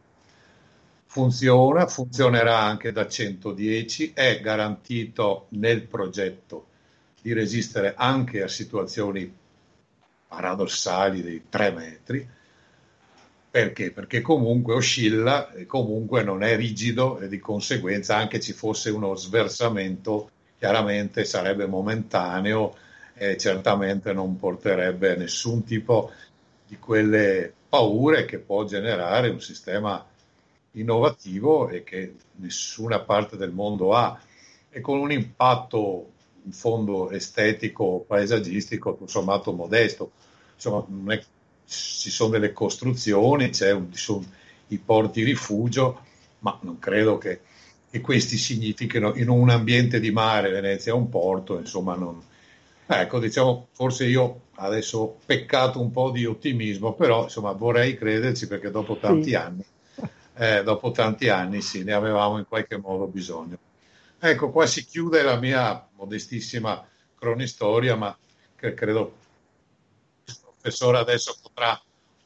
Funziona, 1.06 1.88
funzionerà 1.88 2.60
anche 2.60 2.92
da 2.92 3.08
110, 3.08 4.12
è 4.14 4.40
garantito 4.42 5.48
nel 5.50 5.84
progetto 5.84 6.68
di 7.22 7.34
resistere 7.34 7.94
anche 7.96 8.44
a 8.44 8.48
situazioni 8.48 9.34
paradossali 10.28 11.22
dei 11.22 11.44
3 11.50 11.72
metri. 11.72 12.30
Perché? 13.50 13.92
Perché 13.92 14.22
comunque 14.22 14.76
oscilla 14.76 15.52
e 15.54 15.66
comunque 15.66 16.24
non 16.24 16.44
è 16.44 16.56
rigido 16.56 17.18
e 17.20 17.28
di 17.28 17.40
conseguenza 17.40 18.16
anche 18.16 18.40
ci 18.40 18.54
fosse 18.54 18.90
uno 18.90 19.16
sversamento 19.16 20.30
chiaramente 20.58 21.24
sarebbe 21.24 21.68
momentaneo 21.68 22.76
e 23.14 23.38
certamente 23.38 24.14
non 24.14 24.38
porterebbe 24.38 25.16
nessun 25.16 25.64
tipo 25.64 26.12
di 26.68 26.78
quelle 26.78 27.54
paure 27.70 28.26
che 28.26 28.40
può 28.40 28.64
generare 28.66 29.30
un 29.30 29.42
sistema 29.42 30.06
innovativo 30.72 31.70
e 31.70 31.84
che 31.84 32.16
nessuna 32.36 33.00
parte 33.00 33.36
del 33.36 33.52
mondo 33.52 33.94
ha 33.94 34.20
e 34.70 34.82
con 34.82 35.00
un 35.00 35.12
impatto 35.12 36.12
in 36.44 36.52
fondo 36.52 37.10
estetico, 37.10 38.06
paesaggistico, 38.08 38.96
tutto 38.96 39.08
sommato 39.08 39.52
modesto. 39.52 40.12
Insomma, 40.54 41.14
è, 41.14 41.24
ci 41.66 42.10
sono 42.10 42.32
delle 42.32 42.54
costruzioni, 42.54 43.52
un, 43.74 43.88
ci 43.92 44.00
sono 44.00 44.24
i 44.68 44.78
porti 44.78 45.24
rifugio, 45.24 46.02
ma 46.40 46.58
non 46.62 46.80
credo 46.80 47.18
che, 47.18 47.42
che, 47.90 48.02
questi 48.02 48.38
significhino 48.38 49.14
in 49.16 49.30
un 49.30 49.50
ambiente 49.50 50.00
di 50.00 50.12
mare, 50.12 50.50
Venezia 50.50 50.94
è 50.94 50.96
un 50.96 51.10
porto, 51.10 51.58
insomma, 51.58 51.96
non, 51.96 52.22
ecco, 52.86 53.20
diciamo, 53.20 53.68
forse 53.72 54.06
io 54.06 54.42
adesso 54.58 54.98
ho 55.00 55.18
peccato 55.26 55.80
un 55.82 55.92
po' 55.92 56.12
di 56.12 56.26
ottimismo, 56.26 56.94
però 56.94 57.24
insomma 57.24 57.52
vorrei 57.52 57.98
crederci 57.98 58.48
perché 58.48 58.72
dopo 58.72 58.98
tanti 58.98 59.30
sì. 59.30 59.36
anni, 59.36 59.66
eh, 60.36 60.64
dopo 60.64 60.92
tanti 60.92 61.30
anni 61.30 61.62
sì, 61.62 61.84
ne 61.84 61.94
avevamo 61.94 62.38
in 62.38 62.46
qualche 62.48 62.78
modo 62.78 63.06
bisogno. 63.08 63.58
Ecco, 64.20 64.50
qua 64.50 64.66
si 64.66 64.86
chiude 64.86 65.22
la 65.22 65.38
mia 65.38 65.88
modestissima 65.96 66.86
cronistoria, 67.18 67.96
ma 67.96 68.18
che 68.56 68.74
credo 68.74 69.16
il 70.26 70.36
professore 70.42 70.98
adesso 70.98 71.38
potrà 71.42 71.80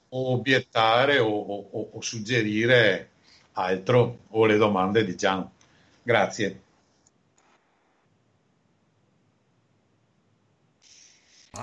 obiettare 0.10 1.20
o, 1.20 1.30
o, 1.30 1.90
o 1.92 2.02
suggerire 2.02 3.10
altro 3.54 4.20
o 4.30 4.46
le 4.46 4.58
domande 4.58 5.04
di 5.04 5.16
Gian. 5.16 5.50
Grazie. 6.02 6.62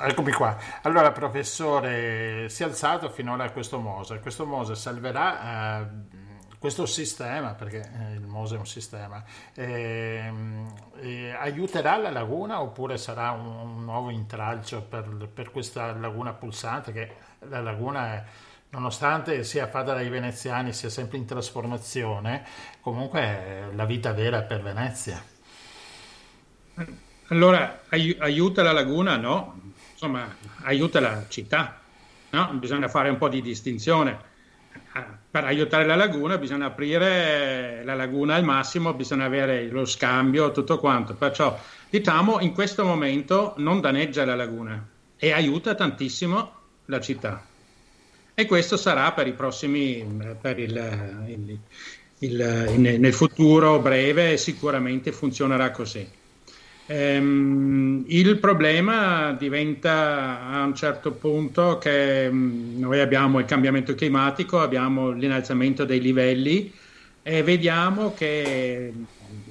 Eccomi 0.03 0.33
qua. 0.33 0.57
Allora, 0.83 1.13
professore, 1.13 2.49
si 2.49 2.63
è 2.63 2.67
alzato 2.67 3.11
finora 3.11 3.51
questo 3.51 3.79
Mose. 3.79 4.21
Questo 4.21 4.47
Mose 4.47 4.75
salverà 4.75 5.81
eh, 5.81 5.87
questo 6.59 6.87
sistema, 6.87 7.55
perché 7.55 7.79
eh, 7.79 8.15
il 8.15 8.27
Mose 8.27 8.57
è 8.57 8.59
un 8.59 8.67
sistema, 8.67 9.23
eh, 9.55 10.31
aiuterà 11.39 11.97
la 11.97 12.11
laguna 12.11 12.61
oppure 12.61 12.99
sarà 12.99 13.31
un, 13.31 13.47
un 13.47 13.85
nuovo 13.85 14.11
intralcio 14.11 14.83
per, 14.83 15.29
per, 15.33 15.51
questa 15.51 15.93
laguna 15.93 16.33
pulsante 16.33 16.93
che 16.93 17.15
la 17.49 17.61
laguna 17.61 18.15
è 18.15 18.25
nonostante 18.71 19.45
sia 19.45 19.69
fatta 19.69 19.95
dai 19.95 20.09
veneziani, 20.09 20.73
sia 20.73 20.91
sempre 20.91 21.17
in 21.17 21.25
trasformazione, 21.25 22.45
comunque 22.81 23.21
è 23.21 23.65
la 23.75 23.85
vita 23.85 24.13
vera 24.13 24.43
per 24.43 24.63
Venezia. 24.63 25.23
Allora, 27.29 27.83
aiuta 27.89 28.63
la 28.63 28.73
laguna? 28.73 29.17
No, 29.17 29.68
insomma, 29.99 30.33
aiuta 30.63 31.01
la 31.01 31.25
città. 31.29 31.81
No? 32.31 32.51
Bisogna 32.55 32.89
fare 32.89 33.09
un 33.09 33.19
po' 33.19 33.29
di 33.29 33.43
distinzione 33.43 34.37
per 35.31 35.45
aiutare 35.45 35.85
la 35.87 35.95
laguna 35.95 36.39
bisogna 36.39 36.67
aprire 36.67 37.83
la 37.85 37.95
laguna 37.95 38.35
al 38.35 38.45
massimo, 38.45 38.95
bisogna 38.95 39.25
avere 39.25 39.69
lo 39.69 39.85
scambio, 39.85 40.53
tutto 40.53 40.79
quanto. 40.79 41.15
Perciò 41.15 41.59
diciamo 41.89 42.41
in 42.41 42.53
questo 42.53 42.85
momento 42.85 43.55
non 43.59 43.81
danneggia 43.81 44.25
la 44.25 44.35
laguna 44.35 44.87
e 45.17 45.33
aiuta 45.33 45.75
tantissimo 45.75 46.53
la 46.87 47.01
città. 47.01 47.45
E 48.35 48.47
questo 48.47 48.77
sarà 48.77 49.13
per 49.13 49.27
i 49.27 49.33
prossimi, 49.33 50.37
per 50.41 50.59
il, 50.59 51.27
il, 51.27 51.59
il, 52.19 52.75
nel 52.79 53.13
futuro 53.13 53.81
breve 53.81 54.37
sicuramente 54.37 55.13
funzionerà 55.13 55.71
così. 55.71 56.09
Ehm, 56.91 58.05
il 58.07 58.39
problema 58.39 59.33
diventa 59.33 60.41
a 60.49 60.65
un 60.65 60.75
certo 60.75 61.13
punto 61.13 61.77
che 61.77 62.31
mm, 62.31 62.79
noi 62.79 63.01
abbiamo 63.01 63.39
il 63.39 63.45
cambiamento 63.45 63.95
climatico, 63.95 64.59
abbiamo 64.59 65.11
l'innalzamento 65.11 65.85
dei 65.85 66.01
livelli 66.01 66.73
e 67.23 67.43
vediamo 67.43 68.15
che, 68.15 68.91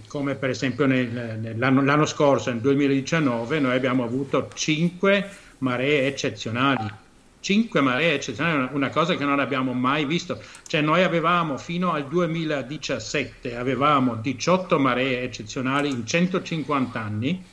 come 0.07 0.33
per 0.33 0.49
esempio 0.49 0.87
nel, 0.87 1.37
nell'anno, 1.39 1.83
l'anno 1.83 2.05
scorso, 2.07 2.49
nel 2.49 2.59
2019, 2.59 3.59
noi 3.59 3.75
abbiamo 3.75 4.03
avuto 4.03 4.49
cinque 4.55 5.29
maree 5.59 6.07
eccezionali 6.07 7.05
5 7.39 7.81
maree 7.81 8.13
eccezionali, 8.15 8.69
una 8.73 8.89
cosa 8.89 9.15
che 9.15 9.23
non 9.23 9.39
abbiamo 9.39 9.73
mai 9.73 10.05
visto. 10.05 10.41
Cioè 10.65 10.81
noi 10.81 11.03
avevamo 11.03 11.57
fino 11.57 11.91
al 11.93 12.07
2017 12.07 13.55
avevamo 13.55 14.15
18 14.15 14.79
maree 14.79 15.21
eccezionali 15.21 15.89
in 15.89 16.05
150 16.05 16.99
anni 16.99 17.43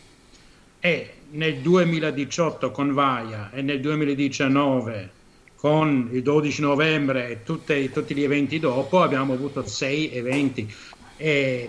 e 0.81 1.11
nel 1.31 1.57
2018 1.57 2.71
con 2.71 2.93
Vaia 2.93 3.51
e 3.53 3.63
nel 3.63 3.81
2019 3.81 5.11
con 5.57 6.11
il 6.13 6.23
12 6.23 6.61
novembre 6.61 7.29
e 7.29 7.43
tutti, 7.43 7.91
tutti 7.91 8.15
gli 8.15 8.23
eventi 8.23 8.59
dopo 8.59 9.03
abbiamo 9.03 9.33
avuto 9.33 9.67
6 9.67 10.13
eventi 10.13 10.71
e 11.17 11.69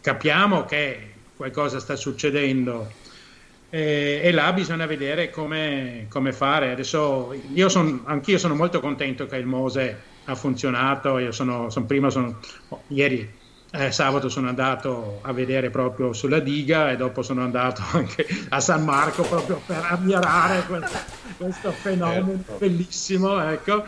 capiamo 0.00 0.64
che 0.64 1.12
qualcosa 1.36 1.78
sta 1.78 1.96
succedendo 1.96 2.90
e, 3.76 4.20
e, 4.22 4.32
là 4.32 4.54
bisogna 4.54 4.86
vedere 4.86 5.28
come, 5.28 6.06
come 6.08 6.32
fare. 6.32 6.70
Adesso 6.70 7.34
io 7.52 7.68
son, 7.68 8.00
anch'io 8.04 8.38
sono 8.38 8.54
molto 8.54 8.80
contento 8.80 9.26
che 9.26 9.36
il 9.36 9.44
Mose 9.44 10.00
ha 10.24 10.34
funzionato. 10.34 11.18
Io 11.18 11.30
sono, 11.30 11.68
son 11.68 11.84
prima 11.84 12.08
sono, 12.08 12.38
oh, 12.68 12.82
ieri 12.86 13.30
eh, 13.72 13.92
sabato 13.92 14.30
sono 14.30 14.48
andato 14.48 15.18
a 15.20 15.32
vedere 15.32 15.68
proprio 15.68 16.14
sulla 16.14 16.38
diga 16.38 16.90
e 16.90 16.96
dopo 16.96 17.20
sono 17.20 17.42
andato 17.42 17.82
anche 17.92 18.26
a 18.48 18.60
San 18.60 18.82
Marco 18.82 19.24
proprio 19.24 19.60
per 19.66 19.82
ammirare 19.90 20.62
questo, 20.62 20.98
questo 21.36 21.70
fenomeno 21.72 22.42
certo. 22.46 22.56
bellissimo. 22.58 23.46
Ecco. 23.50 23.84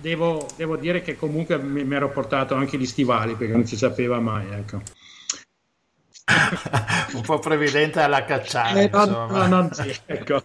Devo, 0.00 0.48
devo, 0.56 0.76
dire 0.76 1.02
che 1.02 1.14
comunque 1.16 1.56
mi, 1.58 1.84
mi, 1.84 1.94
ero 1.94 2.10
portato 2.10 2.56
anche 2.56 2.76
gli 2.76 2.84
stivali 2.84 3.36
perché 3.36 3.52
non 3.52 3.64
si 3.64 3.76
sapeva 3.76 4.18
mai. 4.18 4.46
Ecco. 4.50 4.82
Un 7.12 7.20
po' 7.20 7.38
previdente 7.38 8.00
alla 8.00 8.24
cacciata. 8.24 8.80
Eh, 8.80 8.88
no, 8.90 9.26
no, 9.26 9.46
no, 9.46 9.68
sì, 9.72 9.94
ecco. 10.06 10.42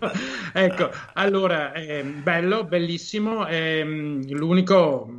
ecco. 0.53 0.91
allora, 1.13 1.71
eh, 1.73 2.03
bello, 2.03 2.65
bellissimo. 2.65 3.47
Eh, 3.47 3.83
l'unico 4.29 5.09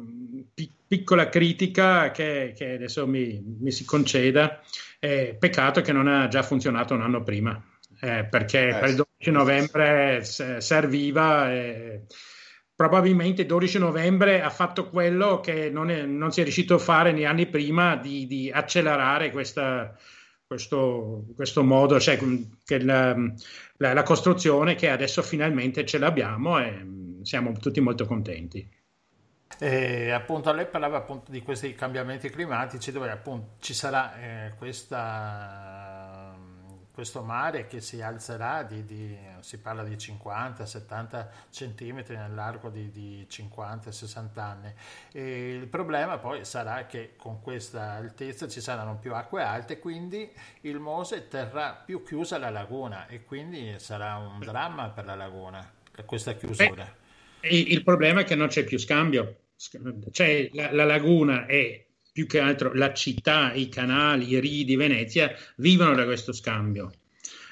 pi- 0.52 0.70
piccola 0.86 1.28
critica 1.28 2.10
che, 2.10 2.52
che 2.56 2.74
adesso 2.74 3.06
mi, 3.06 3.42
mi, 3.60 3.72
si 3.72 3.84
conceda 3.84 4.60
è 4.98 5.34
peccato 5.38 5.80
che 5.80 5.92
non 5.92 6.06
ha 6.08 6.28
già 6.28 6.42
funzionato 6.42 6.92
un 6.92 7.02
anno 7.02 7.22
prima, 7.22 7.58
eh, 8.00 8.24
perché 8.24 8.68
eh, 8.68 8.74
per 8.74 8.88
il 8.90 8.96
12 8.96 9.30
novembre 9.30 10.22
serviva. 10.24 11.52
Eh, 11.52 12.02
probabilmente 12.80 13.42
il 13.42 13.46
12 13.46 13.78
novembre 13.78 14.40
ha 14.40 14.48
fatto 14.48 14.88
quello 14.88 15.40
che 15.40 15.68
non, 15.68 15.90
è, 15.90 16.06
non, 16.06 16.32
si 16.32 16.40
è 16.40 16.44
riuscito 16.44 16.76
a 16.76 16.78
fare 16.78 17.12
negli 17.12 17.26
anni 17.26 17.46
prima 17.46 17.96
di, 17.96 18.26
di 18.26 18.50
accelerare 18.50 19.30
questa, 19.30 19.94
questo, 20.50 21.26
questo 21.36 21.62
modo, 21.62 22.00
cioè 22.00 22.18
che 22.64 22.82
la, 22.82 23.14
la, 23.76 23.92
la, 23.92 24.02
costruzione 24.02 24.74
che 24.74 24.90
adesso 24.90 25.22
finalmente 25.22 25.86
ce 25.86 25.98
l'abbiamo 25.98 26.58
e 26.58 26.84
siamo 27.22 27.52
tutti 27.52 27.78
molto 27.80 28.04
contenti. 28.04 28.68
E 29.60 30.10
appunto 30.10 30.52
lei 30.52 30.66
parlava 30.66 30.96
appunto 30.96 31.30
di 31.30 31.40
questi 31.42 31.72
cambiamenti 31.76 32.30
climatici 32.30 32.90
dove 32.90 33.12
appunto 33.12 33.58
ci 33.60 33.74
sarà 33.74 34.16
eh, 34.18 34.54
questa, 34.58 36.36
questo 36.90 37.22
mare 37.22 37.68
che 37.68 37.80
si 37.80 38.02
alzerà 38.02 38.64
di, 38.64 38.84
di, 38.84 39.16
si 39.40 39.58
parla 39.58 39.82
di 39.82 39.94
50-70 39.94 41.26
centimetri 41.50 42.16
nell'arco 42.16 42.68
di, 42.68 42.90
di 42.90 43.26
50-60 43.30 44.38
anni. 44.38 44.72
E 45.12 45.54
il 45.54 45.66
problema 45.66 46.18
poi 46.18 46.44
sarà 46.44 46.86
che 46.86 47.14
con 47.16 47.40
questa 47.40 47.92
altezza 47.92 48.48
ci 48.48 48.60
saranno 48.60 48.98
più 48.98 49.14
acque 49.14 49.42
alte 49.42 49.78
quindi 49.78 50.30
il 50.62 50.78
Mose 50.78 51.28
terrà 51.28 51.72
più 51.72 52.02
chiusa 52.02 52.38
la 52.38 52.50
laguna 52.50 53.06
e 53.06 53.24
quindi 53.24 53.74
sarà 53.78 54.16
un 54.16 54.38
dramma 54.40 54.88
per 54.90 55.04
la 55.04 55.14
laguna 55.14 55.78
questa 56.04 56.34
chiusura. 56.34 56.96
Beh, 57.40 57.48
il 57.48 57.82
problema 57.82 58.20
è 58.20 58.24
che 58.24 58.34
non 58.34 58.48
c'è 58.48 58.64
più 58.64 58.78
scambio. 58.78 59.36
Cioè 60.10 60.50
la, 60.52 60.72
la 60.72 60.84
laguna 60.84 61.46
è 61.46 61.84
più 62.12 62.26
che 62.26 62.40
altro 62.40 62.72
la 62.74 62.92
città, 62.92 63.52
i 63.52 63.68
canali, 63.68 64.30
i 64.30 64.40
rii 64.40 64.64
di 64.64 64.76
Venezia 64.76 65.32
vivono 65.56 65.94
da 65.94 66.04
questo 66.04 66.32
scambio. 66.32 66.90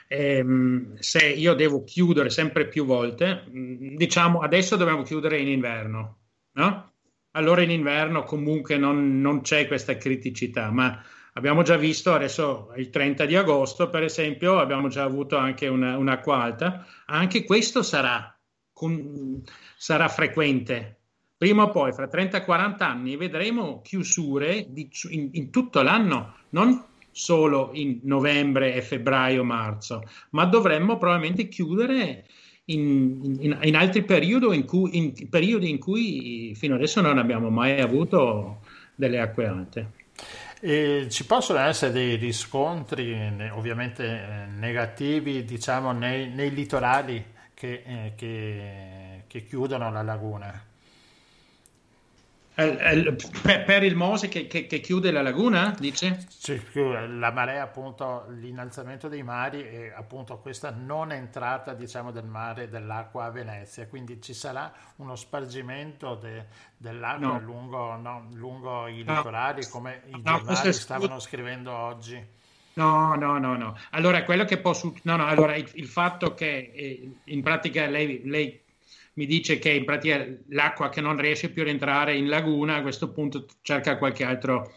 Ehm, 0.09 0.97
se 0.99 1.29
io 1.29 1.55
devo 1.55 1.85
chiudere 1.85 2.31
sempre 2.31 2.67
più 2.67 2.85
volte, 2.87 3.45
mm, 3.49 3.95
diciamo 3.97 4.41
adesso 4.41 4.77
dobbiamo 4.77 5.03
chiudere 5.03 5.39
in 5.39 5.49
inverno, 5.49 6.19
no? 6.53 6.93
Allora 7.33 7.63
in 7.63 7.71
inverno 7.71 8.25
comunque 8.25 8.79
non, 8.79 9.21
non 9.21 9.43
c'è 9.43 9.67
questa 9.67 9.97
criticità, 9.97 10.71
ma 10.71 11.03
abbiamo 11.35 11.63
già 11.63 11.77
visto 11.77 12.15
adesso 12.15 12.73
il 12.77 12.91
30 12.91 13.27
di 13.27 13.37
agosto, 13.37 13.91
per 13.91 14.03
esempio, 14.03 14.59
abbiamo 14.59 14.89
già 14.89 15.05
avuto 15.05 15.37
anche 15.37 15.69
una, 15.69 15.97
un'acqua 15.99 16.43
alta, 16.43 16.87
anche 17.07 17.45
questo 17.45 17.83
sarà, 17.83 18.35
con, 18.73 19.43
sarà 19.77 20.09
frequente 20.09 20.99
prima 21.39 21.63
o 21.63 21.71
poi, 21.71 21.93
fra 21.93 22.09
30-40 22.09 22.83
anni, 22.83 23.17
vedremo 23.17 23.81
chiusure 23.81 24.67
di, 24.69 24.91
in, 25.11 25.29
in, 25.33 25.51
tutto 25.51 25.83
l'anno, 25.83 26.35
non 26.51 26.85
solo 27.19 27.71
in 27.73 27.99
novembre 28.05 28.75
e 28.75 28.81
febbraio-marzo, 28.81 30.03
ma 30.31 30.45
dovremmo 30.45 30.99
probabilmente 30.99 31.49
chiudere 31.49 32.27
in, 32.67 33.37
in, 33.41 33.59
in 33.61 33.77
altri 33.77 34.05
periodi 34.05 34.57
in, 34.57 34.65
cui, 34.65 35.27
periodi 35.29 35.69
in 35.69 35.79
cui 35.79 36.55
fino 36.55 36.77
adesso 36.77 37.01
non 37.01 37.19
abbiamo 37.19 37.51
mai 37.51 37.81
avuto 37.81 38.61
delle 38.95 39.19
acque 39.19 39.47
alte. 39.47 39.91
E 40.61 41.07
ci 41.11 41.27
possono 41.27 41.59
essere 41.59 41.93
dei 41.93 42.15
riscontri 42.17 43.13
ovviamente 43.51 44.05
eh, 44.05 44.47
negativi 44.47 45.45
diciamo 45.45 45.91
nei, 45.91 46.31
nei 46.31 46.53
litorali 46.53 47.25
che, 47.53 47.83
eh, 47.85 48.13
che, 48.17 49.25
che 49.27 49.45
chiudono 49.45 49.91
la 49.91 50.03
laguna? 50.03 50.68
Per, 52.59 53.85
il 53.85 53.95
Mose 53.95 54.27
che, 54.27 54.49
che, 54.49 54.67
che, 54.67 54.81
chiude 54.81 55.13
la 55.13 55.23
laguna, 55.23 55.77
dice? 55.79 56.27
Sì, 56.29 56.61
la 56.75 57.31
marea, 57.31 57.63
appunto, 57.63 58.27
l'innalzamento 58.31 59.07
dei 59.07 59.23
mari 59.23 59.63
e 59.63 59.93
appunto 59.95 60.39
questa 60.39 60.71
non 60.77 61.13
entrata, 61.13 61.73
diciamo, 61.73 62.11
del 62.11 62.25
mare, 62.25 62.69
dell'acqua 62.69 63.27
a 63.27 63.31
Venezia, 63.31 63.87
quindi 63.87 64.21
ci 64.21 64.35
sarà 64.35 64.73
uno 64.97 65.15
spargimento 65.15 66.17
de, 66.17 66.47
dell'acqua 66.77 67.39
no. 67.39 67.41
lungo, 67.41 67.95
no, 67.95 68.27
lungo, 68.33 68.89
i 68.89 69.05
litorali, 69.05 69.63
no. 69.63 69.69
come 69.71 70.03
i 70.07 70.21
giornali 70.21 70.73
stavano 70.73 71.21
scrivendo 71.21 71.73
oggi. 71.73 72.21
No, 72.73 73.15
no, 73.15 73.39
no, 73.39 73.57
no. 73.57 73.79
Allora, 73.91 74.25
quello 74.25 74.45
che 74.45 74.59
posso... 74.59 74.93
No, 75.03 75.15
no, 75.15 75.27
allora, 75.27 75.55
il, 75.55 75.71
il 75.75 75.87
fatto 75.87 76.35
che 76.35 76.73
eh, 76.75 77.11
in 77.25 77.41
pratica 77.41 77.87
lei, 77.87 78.23
lei 78.25 78.61
mi 79.19 79.27
dice 79.27 79.59
che 79.59 79.71
in 79.71 79.85
pratica 79.85 80.25
l'acqua 80.51 80.91
che 80.91 81.01
non 81.01 81.21
riesce 81.21 81.51
più 81.51 81.63
a 81.63 81.65
rientrare 81.65 82.15
in 82.15 82.29
laguna 82.29 82.77
a 82.77 82.83
questo 82.83 83.11
punto 83.11 83.47
cerca 83.63 83.99
qualche, 83.99 84.23
altro, 84.23 84.73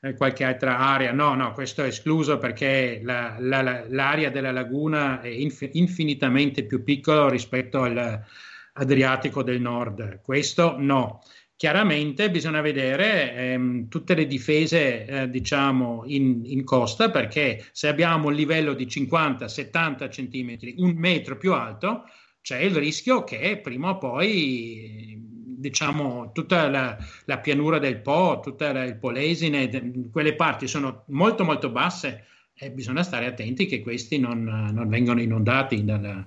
eh, 0.00 0.14
qualche 0.14 0.42
altra 0.42 0.78
area. 0.78 1.12
No, 1.12 1.34
no, 1.34 1.52
questo 1.52 1.84
è 1.84 1.86
escluso 1.86 2.38
perché 2.38 3.00
la, 3.04 3.36
la, 3.38 3.84
l'area 3.88 4.30
della 4.30 4.50
laguna 4.50 5.20
è 5.20 5.28
inf- 5.28 5.68
infinitamente 5.74 6.64
più 6.64 6.82
piccola 6.82 7.28
rispetto 7.28 7.84
all'Adriatico 7.84 9.44
del 9.44 9.60
Nord. 9.60 10.22
Questo 10.22 10.74
no. 10.76 11.22
Chiaramente 11.54 12.30
bisogna 12.32 12.60
vedere 12.60 13.32
ehm, 13.34 13.88
tutte 13.88 14.14
le 14.14 14.26
difese, 14.26 15.04
eh, 15.06 15.30
diciamo, 15.30 16.02
in, 16.06 16.42
in, 16.44 16.64
costa, 16.64 17.10
perché 17.10 17.64
se 17.72 17.86
abbiamo 17.86 18.28
un 18.28 18.34
livello 18.34 18.74
di 18.74 18.86
50-70 18.86 20.10
centimetri, 20.10 20.74
un 20.78 20.94
metro 20.96 21.36
più 21.36 21.52
alto, 21.52 22.04
c'è 22.48 22.60
il 22.60 22.74
rischio 22.76 23.24
che 23.24 23.58
prima 23.58 23.90
o 23.90 23.98
poi 23.98 25.22
diciamo 25.22 26.32
tutta 26.32 26.66
la, 26.70 26.96
la 27.26 27.38
pianura 27.40 27.78
del 27.78 27.98
Po, 27.98 28.40
tutto 28.42 28.64
il 28.64 28.96
Polesine, 28.96 30.08
quelle 30.10 30.34
parti 30.34 30.66
sono 30.66 31.02
molto 31.08 31.44
molto 31.44 31.68
basse 31.68 32.24
e 32.54 32.70
bisogna 32.70 33.02
stare 33.02 33.26
attenti 33.26 33.66
che 33.66 33.82
questi 33.82 34.18
non, 34.18 34.44
non 34.44 34.88
vengano 34.88 35.20
inondati 35.20 35.84
dal, 35.84 36.24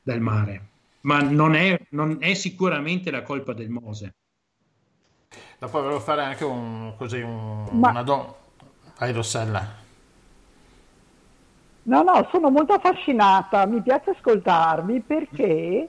dal, 0.00 0.20
mare. 0.20 0.68
Ma 1.00 1.18
non 1.22 1.56
è, 1.56 1.76
non 1.88 2.18
è, 2.20 2.34
sicuramente 2.34 3.10
la 3.10 3.22
colpa 3.22 3.52
del 3.52 3.68
Mose. 3.68 4.14
Dopo 5.58 5.80
volevo 5.80 5.98
fare 5.98 6.22
anche 6.22 6.44
un, 6.44 6.94
così, 6.96 7.20
un, 7.20 7.64
Ma... 7.72 7.90
una 7.90 8.02
domanda. 8.04 8.36
Vai 8.96 9.12
Rossella. 9.12 9.82
No, 11.84 12.02
no, 12.02 12.28
sono 12.30 12.50
molto 12.50 12.72
affascinata, 12.72 13.66
mi 13.66 13.82
piace 13.82 14.10
ascoltarvi 14.10 15.00
perché 15.00 15.88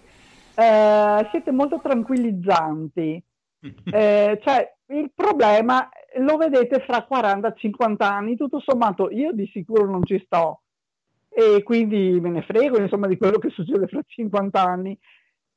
eh, 0.55 1.27
siete 1.31 1.51
molto 1.51 1.79
tranquillizzanti. 1.81 3.23
Eh, 3.91 4.39
cioè, 4.43 4.75
il 4.89 5.11
problema 5.15 5.89
lo 6.17 6.37
vedete 6.37 6.81
fra 6.81 7.07
40-50 7.09 7.95
anni, 8.03 8.35
tutto 8.35 8.59
sommato 8.59 9.09
io 9.09 9.31
di 9.31 9.49
sicuro 9.51 9.89
non 9.89 10.05
ci 10.05 10.21
sto 10.23 10.61
e 11.29 11.63
quindi 11.63 12.17
me 12.21 12.29
ne 12.29 12.43
frego 12.43 12.79
insomma 12.79 13.07
di 13.07 13.17
quello 13.17 13.39
che 13.39 13.49
succede 13.49 13.87
fra 13.87 14.01
50 14.05 14.61
anni. 14.61 14.97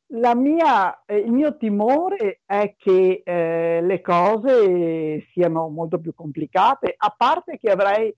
Mia, 0.07 1.05
eh, 1.05 1.19
il 1.19 1.31
mio 1.31 1.57
timore 1.57 2.41
è 2.47 2.75
che 2.79 3.23
eh, 3.25 3.81
le 3.83 4.01
cose 4.01 5.27
siano 5.33 5.69
molto 5.69 6.01
più 6.01 6.15
complicate, 6.15 6.95
a 6.97 7.15
parte 7.17 7.59
che 7.59 7.71
avrei 7.71 8.13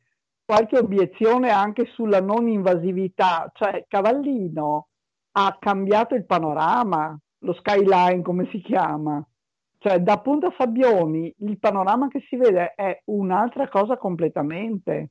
qualche 0.50 0.78
obiezione 0.78 1.50
anche 1.50 1.84
sulla 1.94 2.20
non 2.20 2.48
invasività, 2.48 3.48
cioè 3.54 3.84
Cavallino 3.86 4.88
ha 5.36 5.56
cambiato 5.60 6.16
il 6.16 6.26
panorama, 6.26 7.16
lo 7.42 7.52
skyline 7.52 8.20
come 8.22 8.48
si 8.50 8.60
chiama, 8.60 9.24
cioè 9.78 10.00
da 10.00 10.18
Punta 10.18 10.50
Fabioni 10.50 11.32
il 11.38 11.56
panorama 11.60 12.08
che 12.08 12.24
si 12.28 12.34
vede 12.34 12.74
è 12.74 13.00
un'altra 13.04 13.68
cosa 13.68 13.96
completamente 13.96 15.10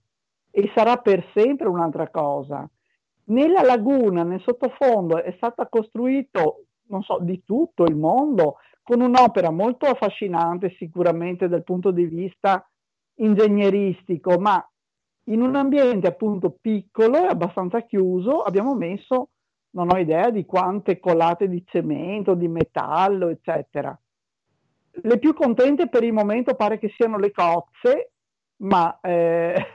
e 0.52 0.70
sarà 0.76 0.98
per 0.98 1.26
sempre 1.34 1.70
un'altra 1.70 2.10
cosa. 2.10 2.70
Nella 3.28 3.62
laguna, 3.62 4.24
nel 4.24 4.42
sottofondo, 4.42 5.24
è 5.24 5.32
stata 5.38 5.70
costruito, 5.70 6.66
non 6.88 7.02
so, 7.02 7.18
di 7.22 7.46
tutto 7.46 7.86
il 7.86 7.96
mondo, 7.96 8.58
con 8.84 9.00
un'opera 9.00 9.52
molto 9.52 9.86
affascinante 9.86 10.76
sicuramente 10.78 11.48
dal 11.48 11.64
punto 11.64 11.92
di 11.92 12.04
vista 12.08 12.70
ingegneristico, 13.16 14.38
ma 14.38 14.62
in 15.30 15.42
un 15.42 15.56
ambiente 15.56 16.08
appunto 16.08 16.58
piccolo 16.60 17.18
e 17.18 17.28
abbastanza 17.28 17.82
chiuso 17.82 18.42
abbiamo 18.42 18.76
messo, 18.76 19.30
non 19.72 19.90
ho 19.92 19.98
idea 19.98 20.30
di 20.32 20.46
quante 20.46 21.00
colate 21.00 21.48
di 21.48 21.64
cemento, 21.66 22.34
di 22.34 22.48
metallo, 22.48 23.30
eccetera. 23.30 23.98
Le 24.92 25.20
più 25.20 25.34
contente 25.34 25.88
per 25.88 26.04
il 26.04 26.14
momento 26.14 26.56
pare 26.56 26.80
che 26.80 26.92
siano 26.96 27.18
le 27.18 27.32
cozze, 27.32 28.12
ma, 28.64 29.00
eh, 29.02 29.66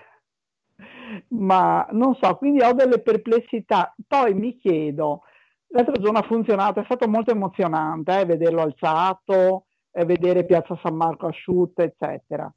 ma 1.28 1.86
non 1.92 2.16
so, 2.16 2.34
quindi 2.36 2.60
ho 2.60 2.72
delle 2.72 3.00
perplessità. 3.00 3.94
Poi 4.06 4.34
mi 4.34 4.56
chiedo, 4.56 5.22
l'altro 5.68 5.94
giorno 6.00 6.18
ha 6.18 6.22
funzionato, 6.22 6.80
è 6.80 6.84
stato 6.84 7.06
molto 7.08 7.30
emozionante 7.30 8.20
eh, 8.20 8.24
vederlo 8.24 8.62
alzato, 8.62 9.66
eh, 9.92 10.04
vedere 10.04 10.44
Piazza 10.44 10.76
San 10.82 10.96
Marco 10.96 11.28
asciutta, 11.28 11.84
eccetera 11.84 12.52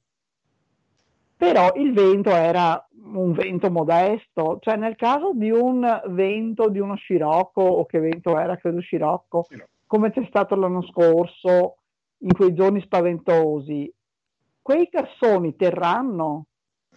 però 1.38 1.72
il 1.76 1.93
vento 1.93 2.31
era 2.31 2.84
un 3.14 3.31
vento 3.31 3.69
modesto, 3.69 4.57
cioè 4.59 4.76
nel 4.76 4.95
caso 4.95 5.31
di 5.34 5.51
un 5.51 6.01
vento, 6.07 6.68
di 6.68 6.80
uno 6.80 6.95
scirocco, 6.95 7.61
o 7.61 7.85
che 7.85 7.99
vento 7.99 8.38
era, 8.38 8.57
credo 8.57 8.81
scirocco, 8.81 9.47
come 9.85 10.11
c'è 10.11 10.26
stato 10.27 10.55
l'anno 10.55 10.81
scorso, 10.81 11.77
in 12.19 12.34
quei 12.34 12.53
giorni 12.53 12.81
spaventosi, 12.81 13.93
quei 14.61 14.89
cassoni 14.89 15.55
terranno? 15.55 16.47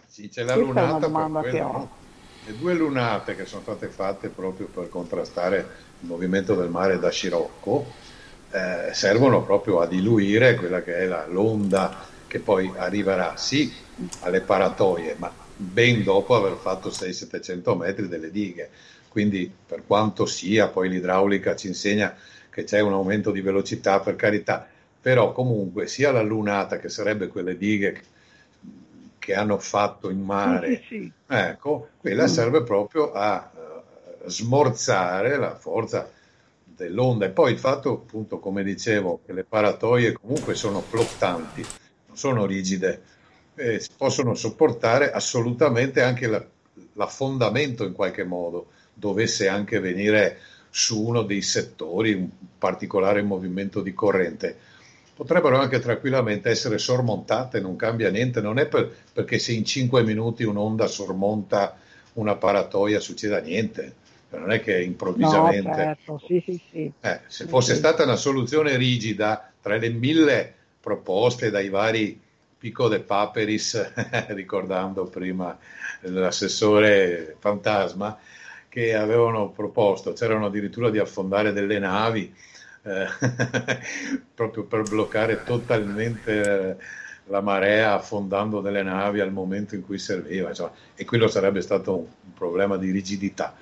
Sì, 0.07 0.27
c'è 0.27 0.43
la 0.43 0.55
Questa 0.55 0.81
lunata, 0.81 1.07
domanda 1.07 1.41
che 1.41 1.61
ho. 1.61 1.89
Le 2.45 2.57
due 2.57 2.73
lunate 2.73 3.35
che 3.35 3.45
sono 3.45 3.61
state 3.61 3.87
fatte 3.87 4.29
proprio 4.29 4.67
per 4.67 4.89
contrastare 4.89 5.57
il 5.99 6.07
movimento 6.07 6.55
del 6.55 6.69
mare 6.69 6.97
da 6.97 7.11
scirocco 7.11 7.85
eh, 8.51 8.91
servono 8.93 9.43
proprio 9.43 9.79
a 9.79 9.85
diluire 9.85 10.55
quella 10.55 10.81
che 10.81 10.97
è 10.97 11.05
la, 11.05 11.27
l'onda 11.27 12.09
che 12.31 12.39
poi 12.39 12.71
arriverà 12.77 13.35
sì 13.35 13.69
alle 14.21 14.39
paratoie, 14.39 15.15
ma 15.17 15.29
ben 15.53 16.01
dopo 16.01 16.33
aver 16.33 16.55
fatto 16.55 16.87
600-700 16.87 17.75
metri 17.75 18.07
delle 18.07 18.31
dighe. 18.31 18.69
Quindi 19.09 19.51
per 19.67 19.83
quanto 19.85 20.25
sia, 20.25 20.69
poi 20.69 20.87
l'idraulica 20.87 21.57
ci 21.57 21.67
insegna 21.67 22.15
che 22.49 22.63
c'è 22.63 22.79
un 22.79 22.93
aumento 22.93 23.31
di 23.31 23.41
velocità, 23.41 23.99
per 23.99 24.15
carità, 24.15 24.65
però 25.01 25.33
comunque 25.33 25.87
sia 25.87 26.13
la 26.13 26.21
lunata 26.21 26.79
che 26.79 26.87
sarebbe 26.87 27.27
quelle 27.27 27.57
dighe 27.57 28.01
che 29.19 29.33
hanno 29.35 29.57
fatto 29.57 30.09
in 30.09 30.21
mare, 30.21 30.83
sì, 30.87 31.01
sì. 31.01 31.11
ecco, 31.27 31.89
quella 31.97 32.23
mm. 32.23 32.27
serve 32.27 32.63
proprio 32.63 33.11
a 33.11 33.51
uh, 33.53 34.29
smorzare 34.29 35.35
la 35.35 35.53
forza 35.53 36.09
dell'onda 36.63 37.25
e 37.25 37.29
poi 37.29 37.51
il 37.51 37.59
fatto 37.59 37.91
appunto 37.91 38.39
come 38.39 38.63
dicevo 38.63 39.19
che 39.25 39.33
le 39.33 39.43
paratoie 39.43 40.13
comunque 40.13 40.55
sono 40.55 40.79
flottanti, 40.79 41.63
sono 42.21 42.45
rigide, 42.45 43.01
eh, 43.55 43.83
possono 43.97 44.35
sopportare 44.35 45.11
assolutamente 45.11 46.03
anche 46.03 46.27
la, 46.27 46.45
l'affondamento 46.93 47.83
in 47.83 47.93
qualche 47.93 48.23
modo, 48.23 48.67
dovesse 48.93 49.47
anche 49.47 49.79
venire 49.79 50.37
su 50.69 51.03
uno 51.03 51.23
dei 51.23 51.41
settori, 51.41 52.13
un 52.13 52.29
particolare 52.59 53.23
movimento 53.23 53.81
di 53.81 53.91
corrente. 53.95 54.55
Potrebbero 55.15 55.57
anche 55.57 55.79
tranquillamente 55.79 56.51
essere 56.51 56.77
sormontate, 56.77 57.59
non 57.59 57.75
cambia 57.75 58.11
niente, 58.11 58.39
non 58.39 58.59
è 58.59 58.67
per, 58.67 58.91
perché 59.11 59.39
se 59.39 59.53
in 59.53 59.65
5 59.65 60.03
minuti 60.03 60.43
un'onda 60.43 60.85
sormonta 60.85 61.75
una 62.13 62.35
paratoia 62.35 62.99
succeda 62.99 63.39
niente, 63.39 63.95
non 64.29 64.51
è 64.51 64.61
che 64.61 64.79
improvvisamente... 64.79 65.69
No, 65.69 65.75
certo. 65.75 66.21
sì, 66.27 66.43
sì, 66.45 66.61
sì. 66.71 66.91
Eh, 67.01 67.19
se 67.25 67.45
fosse 67.47 67.73
stata 67.73 68.03
una 68.03 68.15
soluzione 68.15 68.77
rigida, 68.77 69.51
tra 69.59 69.75
le 69.77 69.89
mille 69.89 70.55
proposte 70.81 71.49
dai 71.49 71.69
vari 71.69 72.19
Pico 72.57 72.87
de 72.87 72.99
Paperis, 72.99 73.93
ricordando 74.29 75.05
prima 75.05 75.57
l'assessore 76.01 77.35
Fantasma, 77.39 78.17
che 78.69 78.93
avevano 78.95 79.49
proposto, 79.49 80.13
c'erano 80.13 80.45
addirittura 80.45 80.89
di 80.89 80.99
affondare 80.99 81.53
delle 81.53 81.79
navi 81.79 82.33
eh, 82.83 83.05
proprio 84.33 84.63
per 84.63 84.83
bloccare 84.83 85.43
totalmente 85.43 86.41
eh, 86.41 86.75
la 87.25 87.41
marea 87.41 87.93
affondando 87.93 88.61
delle 88.61 88.83
navi 88.83 89.19
al 89.19 89.31
momento 89.31 89.75
in 89.75 89.83
cui 89.83 89.97
serviva, 89.97 90.49
insomma, 90.49 90.71
e 90.95 91.05
quello 91.05 91.27
sarebbe 91.27 91.61
stato 91.61 91.95
un 91.95 92.33
problema 92.33 92.77
di 92.77 92.91
rigidità. 92.91 93.55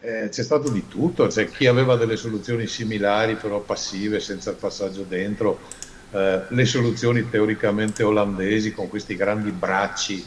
Eh, 0.00 0.28
c'è 0.30 0.42
stato 0.42 0.70
di 0.70 0.88
tutto, 0.88 1.26
c'è 1.26 1.48
chi 1.48 1.66
aveva 1.66 1.96
delle 1.96 2.16
soluzioni 2.16 2.66
similari 2.66 3.34
però 3.34 3.60
passive 3.60 4.18
senza 4.18 4.50
il 4.50 4.56
passaggio 4.56 5.02
dentro, 5.02 5.58
eh, 6.12 6.42
le 6.48 6.64
soluzioni 6.64 7.28
teoricamente 7.28 8.02
olandesi 8.02 8.72
con 8.72 8.88
questi 8.88 9.14
grandi 9.16 9.50
bracci 9.50 10.26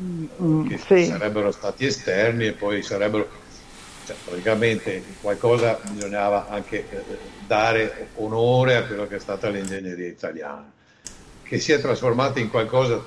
mm, 0.00 0.68
che 0.68 0.78
sì. 0.78 1.06
sarebbero 1.06 1.50
stati 1.50 1.86
esterni 1.86 2.46
e 2.46 2.52
poi 2.52 2.82
sarebbero 2.82 3.42
cioè, 4.04 4.16
praticamente 4.24 5.02
qualcosa 5.20 5.80
bisognava 5.90 6.48
anche 6.48 6.86
eh, 6.88 7.18
dare 7.46 8.08
onore 8.16 8.76
a 8.76 8.84
quello 8.84 9.06
che 9.06 9.16
è 9.16 9.18
stata 9.18 9.48
l'ingegneria 9.48 10.06
italiana, 10.06 10.70
che 11.42 11.58
si 11.58 11.72
è 11.72 11.80
trasformata 11.80 12.38
in 12.38 12.50
qualcosa 12.50 13.02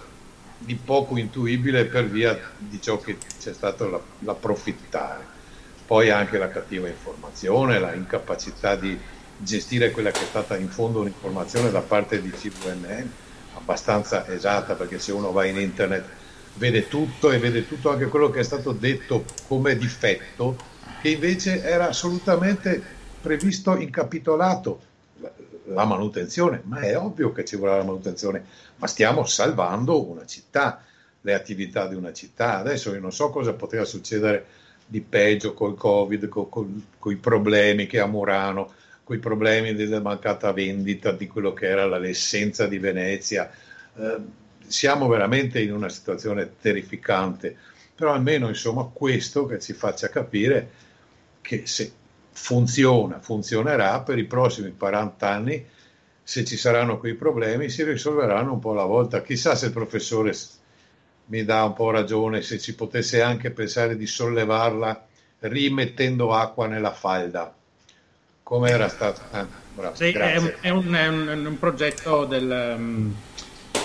di 0.58 0.76
poco 0.76 1.18
intuibile 1.18 1.86
per 1.86 2.08
via 2.08 2.38
di 2.58 2.82
ciò 2.82 3.00
che 3.00 3.18
c'è 3.40 3.54
stato 3.54 4.04
l'approfittare. 4.20 5.36
Poi 5.86 6.10
anche 6.10 6.38
la 6.38 6.50
cattiva 6.50 6.88
informazione, 6.88 7.80
la 7.80 7.94
incapacità 7.94 8.76
di 8.76 8.98
gestire 9.38 9.92
quella 9.92 10.12
che 10.12 10.22
è 10.22 10.26
stata 10.26 10.58
in 10.58 10.70
fondo 10.70 11.02
un'informazione 11.02 11.70
da 11.72 11.82
parte 11.82 12.22
di 12.22 12.32
CVNN 12.32 13.10
abbastanza 13.56 14.28
esatta 14.28 14.76
perché 14.76 15.00
se 15.00 15.12
uno 15.12 15.32
va 15.32 15.46
in 15.46 15.58
internet 15.58 16.06
vede 16.54 16.88
tutto 16.88 17.32
e 17.32 17.38
vede 17.38 17.68
tutto 17.68 17.92
anche 17.92 18.08
quello 18.08 18.30
che 18.30 18.40
è 18.40 18.44
stato 18.44 18.72
detto 18.72 19.26
come 19.48 19.78
difetto 19.78 20.56
che 21.02 21.10
invece 21.10 21.62
era 21.64 21.90
assolutamente 21.90 22.82
previsto 23.22 23.76
incapitolato 23.76 24.82
la 25.66 25.86
manutenzione, 25.86 26.62
ma 26.66 26.80
è 26.80 26.98
ovvio 26.98 27.32
che 27.32 27.44
ci 27.44 27.56
vorrà 27.56 27.78
la 27.78 27.84
manutenzione, 27.84 28.46
ma 28.78 28.88
stiamo 28.88 29.26
salvando 29.26 30.10
una 30.10 30.26
città, 30.26 30.84
le 31.22 31.34
attività 31.34 31.88
di 31.88 31.96
una 31.96 32.14
città. 32.14 32.60
Adesso 32.60 32.94
io 32.94 33.00
non 33.00 33.12
so 33.12 33.30
cosa 33.30 33.54
poteva 33.54 33.84
succedere 33.84 34.46
di 34.86 35.02
peggio 35.02 35.54
col 35.54 35.76
Covid, 35.76 36.30
con 36.30 36.84
i 37.06 37.16
problemi 37.16 37.86
che 37.86 38.00
a 38.00 38.06
Murano, 38.06 38.72
con 39.08 39.16
i 39.16 39.20
problemi 39.20 39.74
della 39.74 40.02
mancata 40.02 40.52
vendita 40.52 41.14
di 41.14 41.28
quello 41.28 41.54
che 41.54 41.68
era 41.68 41.88
l'essenza 41.98 42.68
di 42.68 42.78
Venezia. 42.78 43.50
Eh, 43.96 44.18
siamo 44.68 45.08
veramente 45.08 45.62
in 45.62 45.72
una 45.72 45.88
situazione 45.88 46.58
terrificante, 46.60 47.56
però 47.96 48.12
almeno 48.12 48.50
insomma 48.50 48.84
questo 48.84 49.46
che 49.46 49.62
ci 49.62 49.72
faccia 49.72 50.10
capire 50.10 50.72
che 51.40 51.66
se 51.66 51.90
funziona, 52.34 53.22
funzionerà 53.22 54.02
per 54.02 54.18
i 54.18 54.26
prossimi 54.26 54.76
40 54.76 55.30
anni, 55.30 55.66
se 56.22 56.44
ci 56.44 56.58
saranno 56.58 56.98
quei 56.98 57.14
problemi 57.14 57.70
si 57.70 57.86
risolveranno 57.86 58.52
un 58.52 58.60
po' 58.60 58.72
alla 58.72 58.84
volta. 58.84 59.22
Chissà 59.22 59.56
se 59.56 59.68
il 59.68 59.72
professore 59.72 60.36
mi 61.28 61.46
dà 61.46 61.64
un 61.64 61.72
po' 61.72 61.92
ragione, 61.92 62.42
se 62.42 62.60
ci 62.60 62.76
potesse 62.76 63.22
anche 63.22 63.52
pensare 63.52 63.96
di 63.96 64.06
sollevarla 64.06 65.08
rimettendo 65.40 66.34
acqua 66.34 66.68
nella 66.68 66.92
falda. 66.92 67.57
Come 68.48 68.70
era 68.70 68.88
stato? 68.88 69.20
Ah, 69.32 69.46
bravo, 69.76 69.94
sì, 69.96 70.12
è, 70.12 70.38
un, 70.38 70.54
è, 70.62 70.70
un, 70.70 70.94
è, 70.94 71.08
un, 71.08 71.46
un, 71.48 71.60
progetto 71.60 72.24
del, 72.24 72.76
um, 72.78 73.14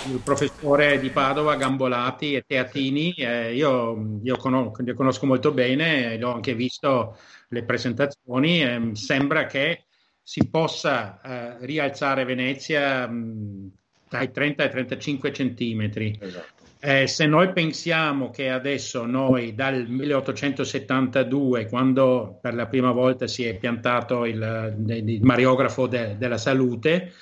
del, 0.05 0.21
professore 0.23 1.01
di 1.01 1.09
Padova, 1.09 1.57
Gambolati 1.57 2.33
e 2.33 2.45
Teatini. 2.47 3.11
Eh, 3.11 3.53
io, 3.53 4.19
io 4.23 4.37
conosco, 4.37 4.81
li 4.81 4.93
conosco 4.93 5.25
molto 5.25 5.51
bene, 5.51 6.17
l'ho 6.17 6.31
anche 6.31 6.55
visto 6.55 7.17
le 7.49 7.65
presentazioni, 7.65 8.63
eh, 8.63 8.91
sembra 8.93 9.47
che 9.47 9.87
si 10.21 10.47
possa 10.49 11.19
eh, 11.19 11.65
rialzare 11.65 12.23
Venezia 12.23 13.05
mh, 13.05 13.69
dai 14.07 14.31
30 14.31 14.63
ai 14.63 14.69
35 14.69 15.33
centimetri. 15.33 16.17
Esatto. 16.21 16.62
Eh, 16.85 17.07
se 17.07 17.25
noi 17.27 17.53
pensiamo 17.53 18.29
che 18.29 18.49
adesso 18.49 19.05
noi 19.05 19.55
dal 19.55 19.87
1872, 19.87 21.69
quando 21.69 22.37
per 22.41 22.55
la 22.55 22.67
prima 22.67 22.91
volta 22.91 23.25
si 23.25 23.45
è 23.45 23.57
piantato 23.57 24.25
il, 24.25 24.75
il 24.85 25.23
mariografo 25.23 25.87
de, 25.87 26.17
della 26.17 26.37
salute, 26.37 27.13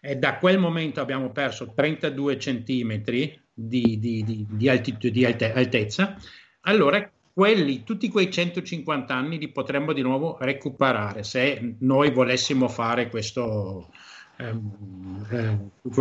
e 0.00 0.16
da 0.16 0.36
quel 0.38 0.58
momento 0.58 1.00
abbiamo 1.00 1.30
perso 1.30 1.72
32 1.72 2.40
centimetri 2.40 3.40
di, 3.52 4.00
di, 4.00 4.24
di, 4.24 4.46
di, 4.50 4.68
altitud- 4.68 5.12
di 5.12 5.24
alte- 5.24 5.52
altezza, 5.52 6.16
allora 6.62 7.08
quelli, 7.32 7.84
tutti 7.84 8.08
quei 8.08 8.32
150 8.32 9.14
anni 9.14 9.38
li 9.38 9.52
potremmo 9.52 9.92
di 9.92 10.02
nuovo 10.02 10.38
recuperare 10.40 11.22
se 11.22 11.76
noi 11.78 12.10
volessimo 12.10 12.66
fare 12.66 13.08
questo, 13.08 13.92
eh, 14.36 15.56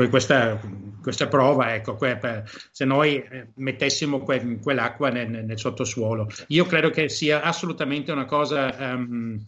questa, 0.10 0.60
questa, 1.01 1.27
prova, 1.27 1.76
ecco, 1.76 1.95
per, 1.95 2.49
se 2.72 2.85
noi 2.85 3.22
eh, 3.22 3.47
mettessimo 3.55 4.22
que, 4.23 4.60
quell'acqua 4.60 5.10
nel, 5.10 5.30
nel, 5.30 5.60
sottosuolo. 5.60 6.27
Io 6.47 6.65
credo 6.65 6.89
che 6.89 7.10
sia 7.10 7.41
assolutamente 7.41 8.11
una 8.11 8.26
cosa 8.26 8.76
um, 8.95 9.41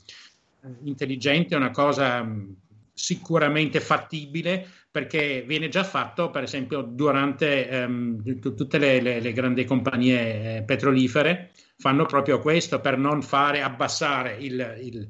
intelligente, 0.83 1.55
una 1.55 1.71
cosa 1.71 2.21
um, 2.21 2.55
sicuramente 2.93 3.79
fattibile 3.79 4.67
perché 4.89 5.43
viene 5.45 5.67
già 5.67 5.83
fatto, 5.83 6.29
per 6.29 6.43
esempio, 6.43 6.81
durante 6.81 7.67
um, 7.85 8.39
tutte 8.39 8.77
le, 8.77 9.01
le, 9.01 9.19
le, 9.19 9.33
grandi 9.33 9.65
compagnie 9.65 10.57
eh, 10.57 10.63
petrolifere 10.63 11.51
fanno 11.77 12.05
proprio 12.05 12.39
questo 12.39 12.79
per 12.79 12.97
non 12.97 13.21
fare 13.21 13.61
abbassare 13.61 14.37
il, 14.39 14.77
il, 14.81 15.09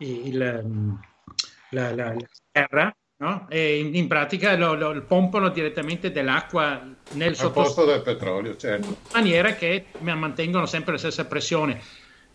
il, 0.00 0.60
um, 0.62 1.00
la, 1.70 1.94
la, 1.94 2.12
la, 2.12 2.28
terra 2.50 2.94
no? 3.16 3.46
e 3.48 3.78
in, 3.78 3.94
in 3.94 4.08
pratica 4.08 4.56
lo, 4.56 4.74
lo, 4.74 5.02
pompano 5.02 5.48
direttamente 5.50 6.10
dell'acqua 6.10 6.82
nel 7.12 7.36
sottosuolo 7.36 7.92
del 7.92 8.02
petrolio, 8.02 8.56
certo. 8.56 8.88
in 8.88 8.96
maniera 9.12 9.52
che 9.54 9.86
mantengono 10.00 10.66
sempre 10.66 10.92
la 10.92 10.98
stessa 10.98 11.24
pressione. 11.24 11.80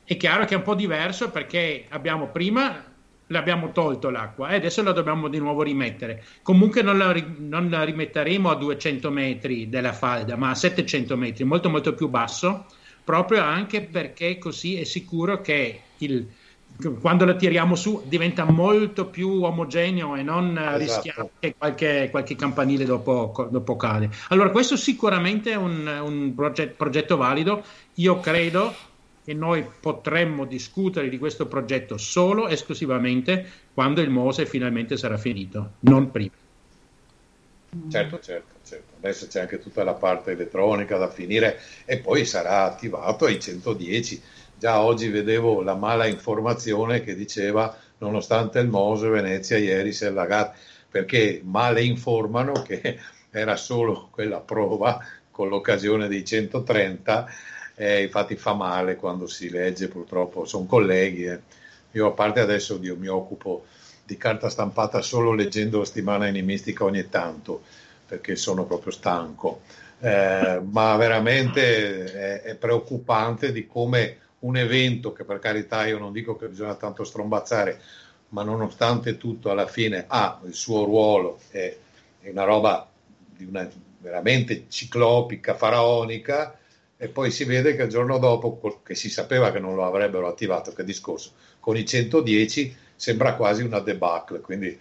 È 0.04 0.18
chiaro 0.18 0.46
che 0.46 0.54
è 0.54 0.58
un 0.58 0.64
po' 0.64 0.76
diverso 0.76 1.30
perché 1.30 1.86
abbiamo 1.90 2.28
prima 2.30 2.84
l'abbiamo 3.32 3.72
tolto 3.72 4.10
l'acqua 4.10 4.50
e 4.50 4.56
adesso 4.56 4.82
la 4.82 4.92
dobbiamo 4.92 5.28
di 5.28 5.38
nuovo 5.38 5.62
rimettere. 5.62 6.24
Comunque 6.42 6.82
non 6.82 6.98
la, 6.98 7.14
non 7.38 7.70
la, 7.70 7.84
rimetteremo 7.84 8.50
a 8.50 8.56
200 8.56 9.12
metri 9.12 9.70
della 9.70 9.94
falda, 9.94 10.36
ma 10.36 10.50
a 10.50 10.56
700 10.56 11.16
metri, 11.16 11.44
molto 11.44 11.70
molto 11.70 11.94
più 11.94 12.08
basso, 12.08 12.66
proprio 13.04 13.42
anche 13.42 13.82
perché 13.82 14.38
così 14.40 14.78
è 14.78 14.84
sicuro 14.84 15.42
che 15.42 15.82
il, 15.98 16.28
quando 17.02 17.26
la 17.26 17.36
tiriamo 17.36 17.76
su 17.76 18.04
diventa 18.06 18.46
molto 18.46 19.08
più 19.08 19.44
omogeneo 19.44 20.16
e 20.16 20.24
non 20.24 20.58
esatto. 20.58 20.78
rischiamo 20.78 21.30
che 21.40 21.56
qualche, 21.58 22.08
qualche 22.10 22.36
campanile 22.36 22.86
dopo, 22.86 23.48
dopo, 23.52 23.76
cade. 23.76 24.10
Allora 24.30 24.50
questo 24.50 24.78
sicuramente 24.78 25.52
è 25.52 25.56
un, 25.56 25.86
un 25.86 26.34
progetto, 26.34 26.76
progetto 26.78 27.18
valido, 27.18 27.64
io 27.96 28.20
credo 28.20 28.74
e 29.26 29.34
noi 29.34 29.66
potremmo 29.80 30.46
discutere 30.46 31.10
di 31.10 31.18
questo 31.18 31.48
progetto 31.48 31.98
solo 31.98 32.48
e 32.48 32.54
esclusivamente 32.54 33.46
quando 33.74 34.00
il 34.02 34.10
Mose 34.10 34.46
finalmente 34.46 34.96
sarà 34.96 35.18
finito, 35.18 35.74
non 35.82 36.10
prima. 36.12 36.32
Certo, 37.90 38.20
certo, 38.20 38.54
certo. 38.64 38.94
Adesso 38.98 39.28
c'è 39.28 39.42
anche 39.42 39.60
tutta 39.60 39.84
la 39.84 39.94
parte 39.94 40.32
elettronica 40.32 40.98
da 40.98 41.10
finire 41.10 41.60
e 41.86 42.00
poi 42.00 42.26
sarà 42.26 42.64
attivato 42.64 43.26
ai 43.26 43.40
110. 43.40 44.22
Già 44.60 44.82
oggi 44.82 45.08
vedevo 45.08 45.62
la 45.62 45.76
mala 45.76 46.06
informazione 46.06 47.02
che 47.02 47.16
diceva 47.16 47.76
nonostante 48.00 48.60
il 48.60 48.68
Mose 48.68 49.08
Venezia 49.08 49.58
ieri 49.58 49.94
si 49.94 50.04
è 50.04 50.08
allagata. 50.08 50.54
perché 50.90 51.42
male 51.44 51.84
informano 51.84 52.62
che 52.62 53.00
era 53.32 53.56
solo 53.56 54.10
quella 54.12 54.40
prova 54.40 55.00
con 55.32 55.48
l'occasione 55.48 56.08
dei 56.08 56.26
130 56.26 57.28
eh, 57.82 58.04
infatti 58.04 58.36
fa 58.36 58.54
male 58.54 58.98
quando 58.98 59.26
si 59.26 59.50
legge 59.50 59.88
purtroppo, 59.88 60.44
sono 60.44 60.66
colleghi. 60.66 61.24
Eh. 61.24 61.40
Io 61.92 62.08
a 62.08 62.12
parte 62.12 62.42
adesso 62.42 62.78
io 62.82 62.98
mi 62.98 63.08
occupo 63.08 63.64
di 64.04 64.18
carta 64.18 64.50
stampata 64.50 65.02
solo 65.02 65.32
leggendo 65.32 65.86
Settimana 65.86 66.26
Animistica 66.26 66.84
ogni 66.84 67.08
tanto, 67.08 67.62
perché 68.06 68.36
sono 68.36 68.66
proprio 68.66 68.92
stanco. 68.92 69.62
Eh, 70.02 70.60
ma 70.70 70.98
veramente 70.98 72.04
è, 72.04 72.42
è, 72.42 72.56
preoccupante 72.56 73.54
di 73.54 73.66
come 73.66 74.18
un 74.40 74.58
evento 74.58 75.12
che 75.12 75.24
per 75.24 75.40
carità 75.40 75.86
io 75.86 75.98
non 75.98 76.12
dico 76.12 76.36
che 76.36 76.48
bisogna 76.48 76.76
tanto 76.76 77.04
strombazzare, 77.04 77.82
ma 78.30 78.44
nonostante 78.44 79.18
tutto 79.18 79.50
alla 79.50 79.68
fine 79.68 80.06
ha 80.08 80.40
il 80.46 80.54
suo 80.54 80.84
ruolo, 80.84 81.40
è, 81.50 81.76
è 82.22 82.30
una 82.30 82.44
roba 82.44 82.90
di 83.36 83.46
una 83.46 83.70
veramente 84.00 84.66
ciclopica, 84.70 85.56
faraonica, 85.56 86.58
e 86.98 87.08
poi 87.08 87.32
si 87.32 87.46
vede 87.46 87.76
che 87.76 87.84
il 87.84 87.90
giorno 87.90 88.18
dopo, 88.18 88.82
che 88.84 88.96
si 88.96 89.10
sapeva 89.10 89.52
che 89.52 89.60
non 89.60 89.76
lo 89.76 89.86
avrebbero 89.86 90.28
attivato, 90.28 90.74
che 90.74 90.84
discorso, 90.84 91.32
con 91.60 91.78
i 91.78 91.86
110 91.86 92.76
sembra 92.96 93.36
quasi 93.36 93.64
una 93.64 93.80
debacle, 93.80 94.42
quindi 94.42 94.78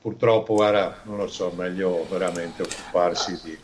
purtroppo, 0.00 0.54
guarda, 0.54 1.00
non 1.04 1.16
lo 1.16 1.26
so, 1.26 1.52
meglio 1.56 2.06
veramente 2.08 2.62
occuparsi 2.62 3.38
di 3.42 3.58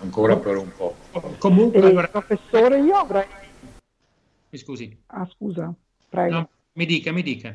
ancora 0.00 0.36
per 0.36 0.56
un 0.56 0.70
po'. 0.76 0.94
Comunque, 1.38 1.90
eh, 1.90 2.08
professore, 2.08 2.78
io 2.80 2.96
avrei... 2.96 3.24
Mi 4.52 4.58
scusi. 4.58 5.02
Ah, 5.06 5.26
scusa, 5.26 5.74
prego. 6.10 6.34
No, 6.34 6.48
mi 6.74 6.84
dica, 6.84 7.10
mi 7.10 7.22
dica. 7.22 7.54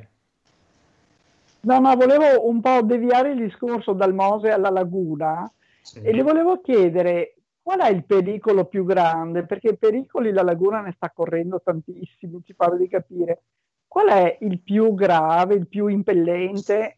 No, 1.61 1.80
no, 1.80 1.95
volevo 1.95 2.48
un 2.49 2.60
po' 2.60 2.82
deviare 2.82 3.34
il 3.34 3.38
discorso 3.38 3.94
dal 3.94 4.15
Mose 4.15 4.49
alla 4.49 4.72
laguna 4.72 5.52
sì. 5.84 5.99
e 6.02 6.11
le 6.11 6.24
volevo 6.24 6.60
chiedere 6.60 7.36
qual 7.61 7.82
è 7.82 7.90
il 7.90 8.03
pericolo 8.03 8.65
più 8.65 8.84
grande? 8.84 9.45
Perché 9.45 9.78
pericoli 9.78 10.32
la 10.32 10.41
laguna 10.41 10.82
ne 10.82 10.94
sta 10.95 11.11
correndo 11.11 11.61
tantissimi, 11.61 12.41
ci 12.44 12.56
pare 12.56 12.78
di 12.78 12.88
capire. 12.88 13.44
Qual 13.88 14.07
è 14.07 14.38
il 14.41 14.60
più 14.61 14.95
grave, 14.95 15.53
il 15.53 15.68
più 15.68 15.88
impellente 15.88 16.97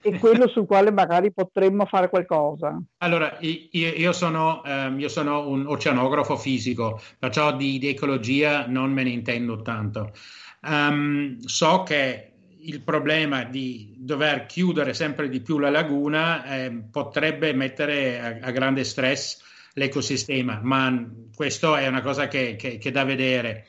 e 0.00 0.18
quello 0.18 0.48
sul 0.48 0.66
quale 0.66 0.90
magari 0.90 1.32
potremmo 1.32 1.84
fare 1.86 2.08
qualcosa? 2.08 2.80
Allora, 2.98 3.36
io, 3.40 4.12
sono, 4.12 4.62
um, 4.64 4.98
io 4.98 5.08
sono, 5.08 5.48
un 5.48 5.66
oceanografo 5.66 6.36
fisico, 6.36 7.00
perciò 7.18 7.54
di, 7.56 7.78
di, 7.78 7.88
ecologia 7.88 8.66
non 8.66 8.92
me 8.92 9.02
ne 9.02 9.10
intendo 9.10 9.62
tanto. 9.62 10.12
Um, 10.62 11.38
so 11.40 11.82
che 11.82 12.32
il 12.60 12.82
problema 12.82 13.44
di 13.44 13.94
dover 13.96 14.46
chiudere 14.46 14.92
sempre 14.94 15.28
di 15.28 15.40
più 15.40 15.58
la 15.58 15.70
laguna 15.70 16.44
eh, 16.44 16.82
potrebbe 16.90 17.52
mettere 17.52 18.20
a, 18.20 18.46
a 18.48 18.50
grande 18.50 18.84
stress 18.84 19.40
l'ecosistema, 19.74 20.60
ma 20.62 21.08
questo 21.34 21.76
è 21.76 21.86
una 21.86 22.02
cosa 22.02 22.28
che, 22.28 22.56
che, 22.56 22.78
che 22.78 22.90
da 22.90 23.04
vedere. 23.04 23.66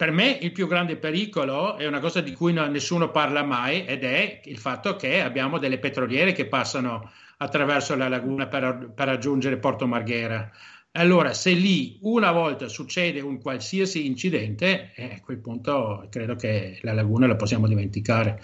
Per 0.00 0.12
me 0.12 0.38
il 0.40 0.50
più 0.52 0.66
grande 0.66 0.96
pericolo 0.96 1.76
è 1.76 1.86
una 1.86 1.98
cosa 1.98 2.22
di 2.22 2.32
cui 2.32 2.54
no, 2.54 2.66
nessuno 2.68 3.10
parla 3.10 3.44
mai 3.44 3.84
ed 3.84 4.02
è 4.02 4.40
il 4.44 4.56
fatto 4.56 4.96
che 4.96 5.20
abbiamo 5.20 5.58
delle 5.58 5.78
petroliere 5.78 6.32
che 6.32 6.46
passano 6.46 7.12
attraverso 7.36 7.94
la 7.96 8.08
laguna 8.08 8.46
per, 8.46 8.92
per 8.94 9.08
raggiungere 9.08 9.58
Porto 9.58 9.86
Marghera. 9.86 10.50
Allora, 10.92 11.34
se 11.34 11.50
lì 11.50 11.98
una 12.00 12.32
volta 12.32 12.66
succede 12.66 13.20
un 13.20 13.42
qualsiasi 13.42 14.06
incidente, 14.06 14.92
eh, 14.94 15.16
a 15.16 15.20
quel 15.20 15.36
punto 15.36 16.06
credo 16.08 16.34
che 16.34 16.78
la 16.80 16.94
laguna 16.94 17.26
la 17.26 17.36
possiamo 17.36 17.68
dimenticare. 17.68 18.42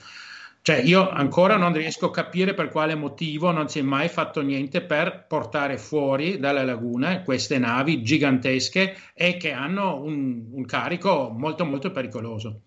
Cioè, 0.66 0.78
io 0.78 1.08
ancora 1.08 1.56
non 1.56 1.72
riesco 1.72 2.06
a 2.06 2.10
capire 2.10 2.52
per 2.52 2.70
quale 2.70 2.96
motivo 2.96 3.52
non 3.52 3.68
si 3.68 3.78
è 3.78 3.82
mai 3.82 4.08
fatto 4.08 4.42
niente 4.42 4.82
per 4.82 5.26
portare 5.28 5.78
fuori 5.78 6.40
dalla 6.40 6.64
laguna 6.64 7.22
queste 7.22 7.56
navi 7.56 8.02
gigantesche 8.02 8.96
e 9.14 9.36
che 9.36 9.52
hanno 9.52 10.02
un, 10.02 10.46
un 10.50 10.64
carico 10.64 11.30
molto 11.32 11.64
molto 11.64 11.92
pericoloso. 11.92 12.62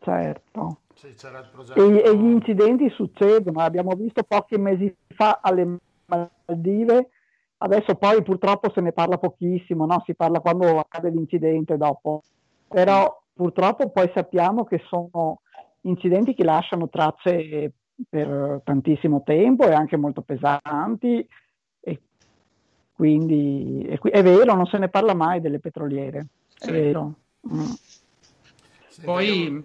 Certo. 0.00 0.78
Sì, 0.96 1.14
e, 1.76 2.02
e, 2.04 2.16
gli 2.16 2.30
incidenti 2.32 2.90
succedono, 2.90 3.60
abbiamo 3.60 3.94
visto 3.94 4.24
pochi 4.24 4.58
mesi 4.58 4.92
fa 5.14 5.38
alle 5.40 5.76
Maldive, 6.06 7.10
adesso 7.58 7.94
poi 7.94 8.24
purtroppo 8.24 8.72
se 8.74 8.80
ne 8.80 8.90
parla 8.90 9.18
pochissimo, 9.18 9.86
no? 9.86 10.02
si 10.04 10.16
parla 10.16 10.40
quando 10.40 10.80
accade 10.80 11.10
l'incidente 11.10 11.76
dopo, 11.76 12.24
però 12.66 13.22
purtroppo 13.32 13.88
poi 13.90 14.10
sappiamo 14.12 14.64
che 14.64 14.82
sono 14.88 15.41
incidenti 15.82 16.34
che 16.34 16.44
lasciano 16.44 16.88
tracce 16.88 17.72
per 18.08 18.60
tantissimo 18.64 19.22
tempo 19.24 19.66
e 19.66 19.72
anche 19.72 19.96
molto 19.96 20.22
pesanti 20.22 21.26
e 21.80 22.00
quindi 22.92 23.84
è, 23.88 23.98
è 23.98 24.22
vero, 24.22 24.54
non 24.54 24.66
se 24.66 24.78
ne 24.78 24.88
parla 24.88 25.14
mai 25.14 25.40
delle 25.40 25.60
petroliere, 25.60 26.26
è 26.58 26.64
sì. 26.64 26.70
vero. 26.70 27.14
Mm. 27.52 27.70
Poi 29.04 29.64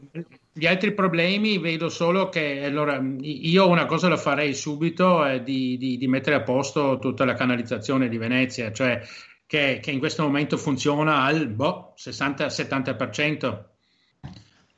gli 0.54 0.66
altri 0.66 0.94
problemi 0.94 1.60
vedo 1.60 1.90
solo 1.90 2.30
che 2.30 2.64
allora, 2.64 3.00
io 3.22 3.68
una 3.68 3.86
cosa 3.86 4.08
la 4.08 4.18
farei 4.18 4.54
subito 4.54 5.24
è 5.24 5.42
di, 5.42 5.78
di, 5.78 5.98
di 5.98 6.08
mettere 6.08 6.38
a 6.38 6.44
posto 6.44 6.98
tutta 6.98 7.26
la 7.26 7.34
canalizzazione 7.34 8.08
di 8.08 8.18
Venezia, 8.18 8.72
cioè 8.72 9.02
che, 9.46 9.80
che 9.82 9.92
in 9.92 10.00
questo 10.00 10.24
momento 10.24 10.58
funziona 10.58 11.24
al 11.24 11.48
boh, 11.48 11.94
60-70%. 11.98 13.76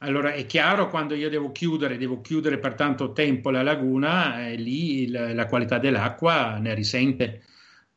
Allora 0.02 0.32
è 0.34 0.46
chiaro 0.46 0.90
quando 0.90 1.14
io 1.14 1.30
devo 1.30 1.52
chiudere, 1.52 1.98
devo 1.98 2.22
chiudere 2.22 2.58
per 2.58 2.74
tanto 2.76 3.12
tempo 3.12 3.50
la 3.50 3.64
laguna, 3.64 4.48
eh, 4.48 4.56
lì 4.56 5.02
il, 5.04 5.32
la 5.36 5.46
qualità 5.46 5.78
dell'acqua 5.78 6.58
ne 6.58 6.74
risente. 6.74 7.44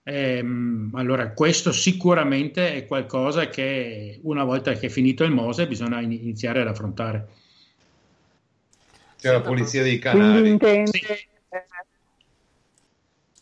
Ehm, 0.05 0.91
allora 0.95 1.31
questo 1.33 1.70
sicuramente 1.70 2.74
è 2.74 2.87
qualcosa 2.87 3.49
che 3.49 4.19
una 4.24 4.43
volta 4.43 4.73
che 4.73 4.87
è 4.87 4.91
finito 4.91 5.23
il 5.23 5.31
Mose 5.31 5.69
bisogna 5.69 6.01
iniziare 6.01 6.61
ad 6.61 6.66
affrontare. 6.66 7.29
C'è 9.19 9.31
la 9.31 9.41
pulizia 9.41 9.85
dei 9.85 9.99
canali. 10.01 10.59
Sì. 10.61 11.01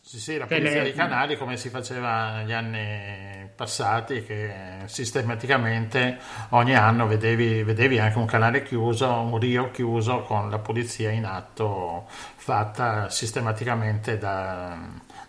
Sì, 0.01 0.19
sì, 0.19 0.37
la 0.37 0.45
pulizia 0.45 0.83
dei 0.83 0.93
canali 0.93 1.35
come 1.35 1.57
si 1.57 1.69
faceva 1.69 2.37
negli 2.37 2.51
anni 2.51 3.40
passati, 3.61 4.23
che 4.23 4.51
sistematicamente 4.85 6.17
ogni 6.49 6.75
anno 6.75 7.05
vedevi, 7.05 7.61
vedevi, 7.61 7.99
anche 7.99 8.17
un 8.17 8.25
canale 8.25 8.63
chiuso, 8.63 9.07
un 9.07 9.37
rio 9.37 9.69
chiuso 9.69 10.21
con 10.21 10.49
la 10.49 10.57
pulizia 10.57 11.11
in 11.11 11.25
atto 11.25 12.05
fatta 12.07 13.07
sistematicamente 13.09 14.17
da, 14.17 14.79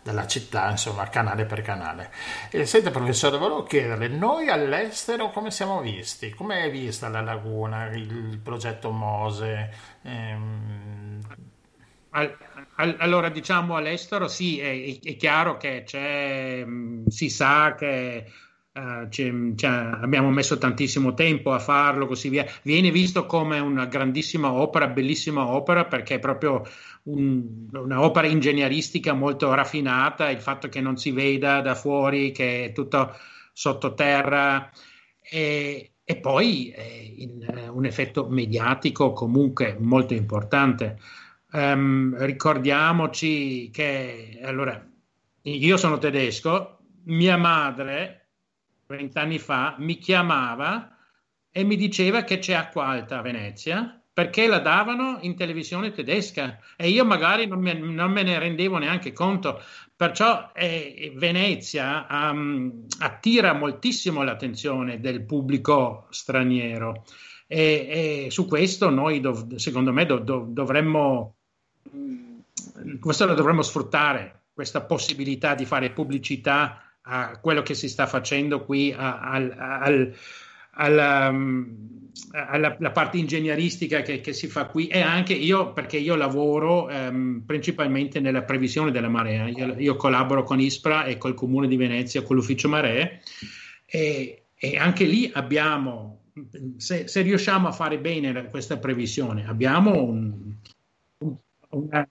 dalla 0.02 0.26
città, 0.26 0.70
insomma, 0.70 1.06
canale 1.10 1.44
per 1.44 1.60
canale. 1.60 2.10
E 2.48 2.64
senta, 2.64 2.90
professore, 2.90 3.36
volevo 3.36 3.64
chiederle, 3.64 4.08
noi 4.08 4.48
all'estero 4.48 5.30
come 5.30 5.50
siamo 5.50 5.82
visti? 5.82 6.30
Come 6.30 6.64
è 6.64 6.70
vista 6.70 7.08
la 7.08 7.20
laguna, 7.20 7.88
il 7.88 8.40
progetto 8.42 8.90
Mose? 8.90 9.70
Ehm... 10.04 11.20
Al 12.14 12.36
allora, 12.76 13.28
diciamo 13.28 13.76
all'estero 13.76 14.28
sì, 14.28 14.58
è, 14.58 14.98
è 15.02 15.16
chiaro 15.16 15.56
che 15.56 15.82
c'è, 15.84 16.64
mm, 16.64 17.06
si 17.06 17.28
sa 17.28 17.74
che 17.74 18.24
uh, 18.72 19.08
c'è, 19.08 19.32
c'è, 19.54 19.68
abbiamo 19.68 20.30
messo 20.30 20.56
tantissimo 20.58 21.14
tempo 21.14 21.52
a 21.52 21.58
farlo, 21.58 22.06
così 22.06 22.28
via. 22.28 22.46
Viene 22.62 22.90
visto 22.90 23.26
come 23.26 23.58
una 23.58 23.86
grandissima 23.86 24.52
opera, 24.52 24.88
bellissima 24.88 25.46
opera, 25.46 25.84
perché 25.84 26.14
è 26.16 26.18
proprio 26.18 26.62
un, 27.04 27.68
un'opera 27.72 28.26
ingegneristica 28.26 29.12
molto 29.12 29.52
raffinata, 29.52 30.30
il 30.30 30.40
fatto 30.40 30.68
che 30.68 30.80
non 30.80 30.96
si 30.96 31.10
veda 31.10 31.60
da 31.60 31.74
fuori, 31.74 32.32
che 32.32 32.66
è 32.66 32.72
tutto 32.72 33.14
sottoterra. 33.52 34.70
E, 35.20 35.92
e 36.04 36.16
poi 36.16 36.70
eh, 36.70 37.14
in, 37.18 37.70
un 37.70 37.84
effetto 37.84 38.26
mediatico 38.28 39.12
comunque 39.12 39.76
molto 39.78 40.14
importante. 40.14 40.98
Um, 41.54 42.16
ricordiamoci 42.16 43.68
che 43.70 44.40
allora 44.42 44.82
io 45.42 45.76
sono 45.76 45.98
tedesco, 45.98 46.78
mia 47.04 47.36
madre 47.36 48.28
vent'anni 48.86 49.38
fa 49.38 49.76
mi 49.78 49.98
chiamava 49.98 50.96
e 51.50 51.62
mi 51.64 51.76
diceva 51.76 52.24
che 52.24 52.38
c'è 52.38 52.54
acqua 52.54 52.86
alta 52.86 53.18
a 53.18 53.22
Venezia 53.22 54.02
perché 54.14 54.46
la 54.46 54.60
davano 54.60 55.18
in 55.22 55.36
televisione 55.36 55.90
tedesca 55.90 56.58
e 56.76 56.88
io 56.88 57.04
magari 57.04 57.46
non 57.46 57.60
me, 57.60 57.74
non 57.74 58.10
me 58.10 58.22
ne 58.22 58.38
rendevo 58.38 58.78
neanche 58.78 59.12
conto. 59.12 59.60
Perciò 59.94 60.52
eh, 60.54 61.12
Venezia 61.16 62.06
um, 62.10 62.86
attira 63.00 63.52
moltissimo 63.52 64.22
l'attenzione 64.22 65.00
del 65.00 65.22
pubblico 65.24 66.06
straniero 66.10 67.04
e, 67.46 68.24
e 68.26 68.30
su 68.30 68.46
questo 68.46 68.88
noi, 68.90 69.20
dov- 69.20 69.54
secondo 69.56 69.92
me, 69.92 70.06
dov- 70.06 70.48
dovremmo 70.48 71.36
questo 73.00 73.26
lo 73.26 73.34
dovremmo 73.34 73.62
sfruttare, 73.62 74.42
questa 74.52 74.82
possibilità 74.82 75.54
di 75.54 75.64
fare 75.64 75.90
pubblicità 75.90 76.82
a 77.02 77.38
quello 77.40 77.62
che 77.62 77.74
si 77.74 77.88
sta 77.88 78.06
facendo 78.06 78.64
qui, 78.64 78.94
a, 78.96 79.20
al, 79.20 80.14
al, 80.70 81.28
um, 81.30 82.10
alla, 82.30 82.76
la 82.78 82.90
parte 82.92 83.18
ingegneristica 83.18 84.02
che, 84.02 84.20
che, 84.20 84.32
si 84.32 84.46
fa 84.46 84.66
qui 84.66 84.86
e 84.86 85.00
anche 85.00 85.32
io 85.32 85.72
perché 85.72 85.96
io 85.96 86.14
lavoro 86.14 86.88
ehm, 86.88 87.42
principalmente 87.44 88.20
nella 88.20 88.42
previsione 88.42 88.90
della 88.90 89.08
marea. 89.08 89.48
Io, 89.48 89.74
io, 89.78 89.96
collaboro 89.96 90.44
con 90.44 90.60
ISPRA 90.60 91.04
e 91.04 91.18
col 91.18 91.34
Comune 91.34 91.66
di 91.66 91.76
Venezia, 91.76 92.22
con 92.22 92.36
l'ufficio 92.36 92.68
maree 92.68 93.20
e, 93.86 94.44
e 94.54 94.76
anche 94.76 95.04
lì 95.04 95.30
abbiamo, 95.34 96.26
se, 96.76 97.08
se, 97.08 97.22
riusciamo 97.22 97.68
a 97.68 97.72
fare 97.72 97.98
bene 97.98 98.48
questa 98.48 98.78
previsione, 98.78 99.46
abbiamo 99.46 100.02
un, 100.02 100.54
una, 101.72 102.08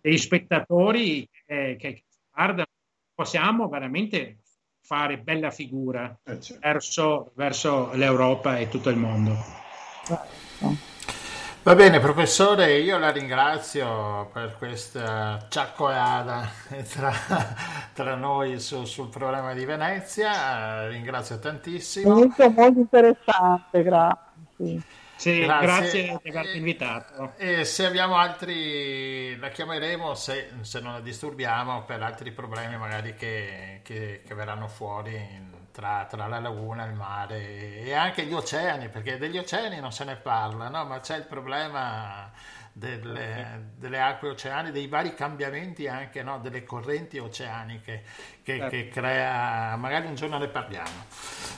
dei 0.00 0.18
spettatori 0.18 1.28
che, 1.46 1.76
che 1.78 2.04
guardano, 2.30 2.66
possiamo 3.14 3.68
veramente 3.68 4.38
fare 4.82 5.18
bella 5.18 5.50
figura 5.50 6.18
eh, 6.24 6.40
certo. 6.40 6.60
verso, 6.60 7.32
verso, 7.34 7.90
l'Europa 7.94 8.58
e 8.58 8.68
tutto 8.68 8.90
il 8.90 8.96
mondo. 8.96 9.34
Va 11.62 11.74
bene, 11.74 11.98
professore, 11.98 12.80
io 12.80 12.98
la 12.98 13.10
ringrazio 13.10 14.28
per 14.34 14.56
questa 14.58 15.46
ciaccolata 15.48 16.46
tra, 16.92 17.10
tra 17.94 18.14
noi 18.16 18.60
su, 18.60 18.84
sul 18.84 19.08
problema 19.08 19.54
di 19.54 19.64
Venezia, 19.64 20.86
ringrazio 20.88 21.38
tantissimo. 21.38 22.12
Molto, 22.12 22.50
molto 22.50 22.80
interessante, 22.80 23.82
grazie. 23.82 24.82
Sì, 25.24 25.40
grazie, 25.40 25.66
grazie 26.04 26.20
di 26.22 26.28
avermi 26.28 26.56
invitato. 26.58 27.32
E 27.38 27.64
se 27.64 27.86
abbiamo 27.86 28.16
altri, 28.16 29.34
la 29.38 29.48
chiameremo 29.48 30.14
se, 30.14 30.50
se, 30.60 30.80
non 30.80 30.92
la 30.92 31.00
disturbiamo 31.00 31.82
per 31.84 32.02
altri 32.02 32.30
problemi 32.30 32.76
magari 32.76 33.14
che, 33.14 33.80
che, 33.82 34.20
che 34.22 34.34
verranno 34.34 34.68
fuori 34.68 35.16
tra, 35.72 36.04
tra, 36.10 36.26
la 36.26 36.40
laguna, 36.40 36.84
il 36.84 36.92
mare 36.92 37.78
e 37.78 37.94
anche 37.94 38.26
gli 38.26 38.34
oceani, 38.34 38.90
perché 38.90 39.16
degli 39.16 39.38
oceani 39.38 39.80
non 39.80 39.92
se 39.92 40.04
ne 40.04 40.16
parla, 40.16 40.68
no? 40.68 40.84
ma 40.84 41.00
c'è 41.00 41.16
il 41.16 41.24
problema 41.24 42.30
delle, 42.76 43.70
delle, 43.76 44.00
acque 44.00 44.30
oceane, 44.30 44.72
dei 44.72 44.88
vari 44.88 45.14
cambiamenti 45.14 45.86
anche 45.86 46.24
no? 46.24 46.40
delle 46.40 46.64
correnti 46.64 47.18
oceaniche 47.18 48.02
che, 48.42 48.56
certo. 48.58 48.68
che, 48.68 48.88
crea, 48.88 49.76
magari 49.76 50.06
un 50.06 50.16
giorno 50.16 50.38
ne 50.38 50.48
parliamo. 50.48 51.04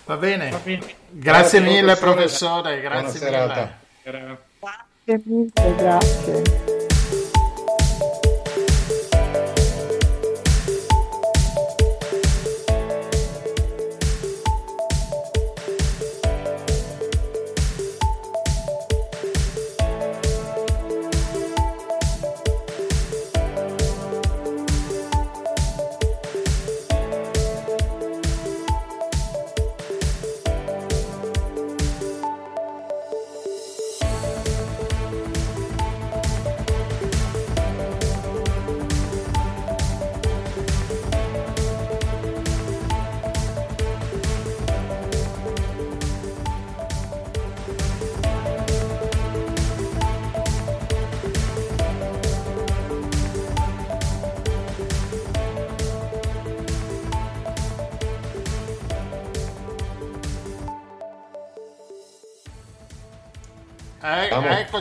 Va 0.05 0.17
bene, 0.19 0.51
Va 0.51 0.59
bene. 0.59 0.79
Grazie, 0.79 1.01
grazie, 1.11 1.61
mille 1.61 1.97
professore, 1.97 2.81
grazie 2.81 3.29
Buona 3.31 3.47
mille. 3.47 3.79
Grazie 4.05 5.23
mille, 5.25 5.75
grazie. 5.77 6.86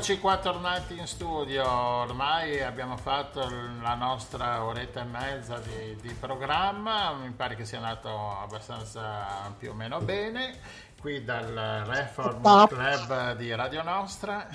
Eccoci 0.05 0.21
qua 0.21 0.37
tornati 0.37 0.95
in 0.95 1.07
studio, 1.07 1.67
ormai 1.67 2.61
abbiamo 2.61 2.95
fatto 2.95 3.39
la 3.81 3.95
nostra 3.95 4.63
oretta 4.63 5.01
e 5.01 5.05
mezza 5.05 5.57
di, 5.57 5.95
di, 5.99 6.13
programma, 6.13 7.11
mi 7.13 7.31
pare 7.31 7.55
che 7.55 7.65
sia 7.65 7.79
andato 7.79 8.39
abbastanza 8.39 9.51
più 9.57 9.71
o 9.71 9.73
meno 9.73 9.99
bene, 10.01 10.59
qui 11.01 11.23
dal 11.23 11.85
Reform 11.87 12.67
Club 12.67 13.35
di 13.35 13.51
Radio 13.55 13.81
Nostra, 13.81 14.47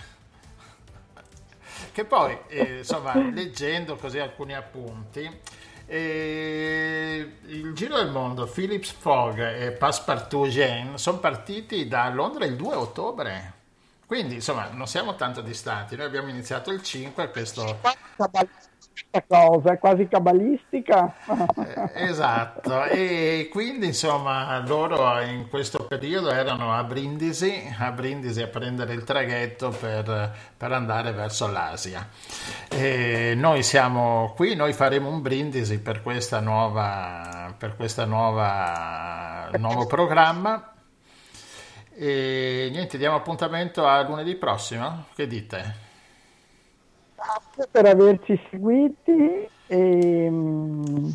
che 1.91 2.05
poi 2.05 2.39
eh, 2.47 2.77
insomma 2.79 3.15
leggendo 3.35 3.97
così 3.97 4.21
alcuni 4.21 4.55
appunti, 4.55 5.41
eh, 5.85 7.39
il 7.47 7.73
Giro 7.75 7.97
del 7.97 8.13
Mondo, 8.13 8.47
Philips 8.47 8.93
Fogg 8.93 9.41
e 9.41 9.73
Passepartout 9.73 10.47
Jean 10.47 10.97
sono 10.97 11.19
partiti 11.19 11.89
da 11.89 12.09
Londra 12.09 12.45
il 12.45 12.55
2 12.55 12.75
ottobre. 12.77 13.59
Quindi 14.11 14.35
insomma 14.35 14.69
non 14.73 14.89
siamo 14.89 15.15
tanto 15.15 15.41
distanti, 15.41 15.95
noi 15.95 16.07
abbiamo 16.07 16.31
iniziato 16.31 16.73
il 16.73 16.83
5 16.83 17.31
questo... 17.31 17.79
cosa, 19.29 19.73
è 19.73 19.79
quasi 19.79 20.09
cabalistica. 20.09 21.15
Eh, 21.55 22.09
esatto, 22.09 22.87
e 22.87 23.49
quindi 23.53 23.87
insomma 23.87 24.59
loro 24.67 25.21
in 25.21 25.49
questo 25.49 25.85
periodo 25.85 26.33
erano 26.33 26.75
a 26.75 26.83
Brindisi, 26.83 27.73
a 27.79 27.93
Brindisi 27.93 28.43
a 28.43 28.49
prendere 28.49 28.95
il 28.95 29.05
traghetto 29.05 29.69
per, 29.69 30.35
per 30.57 30.73
andare 30.73 31.13
verso 31.13 31.47
l'Asia. 31.47 32.09
E 32.69 33.35
noi 33.37 33.63
siamo 33.63 34.33
qui, 34.35 34.57
noi 34.57 34.73
faremo 34.73 35.09
un 35.09 35.23
Brindisi 35.23 35.79
per 35.79 36.03
questa 36.03 36.41
nuova, 36.41 37.55
per 37.57 37.77
questa 37.77 38.07
nuova 38.07 39.51
nuovo 39.57 39.87
programma 39.87 40.70
e 42.03 42.71
niente, 42.73 42.97
diamo 42.97 43.17
appuntamento 43.17 43.85
a 43.87 44.01
lunedì 44.01 44.35
prossimo. 44.37 45.05
Che 45.15 45.27
dite? 45.27 45.75
Grazie 47.15 47.69
per 47.71 47.85
averci 47.85 48.41
seguiti 48.49 49.47
e 49.67 50.27
um, 50.27 51.15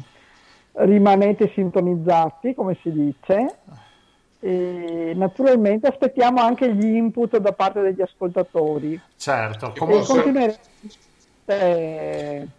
rimanete 0.74 1.52
sintonizzati, 1.56 2.54
come 2.54 2.78
si 2.84 2.92
dice. 2.92 3.58
E 4.40 5.14
naturalmente 5.16 5.88
aspettiamo 5.88 6.40
anche 6.40 6.72
gli 6.72 6.86
input 6.86 7.36
da 7.38 7.54
parte 7.54 7.82
degli 7.82 8.04
ascoltatori. 8.04 9.02
Certo, 9.18 9.74
comunque... 9.76 10.04
E 10.04 10.06
continueremo 10.06 10.56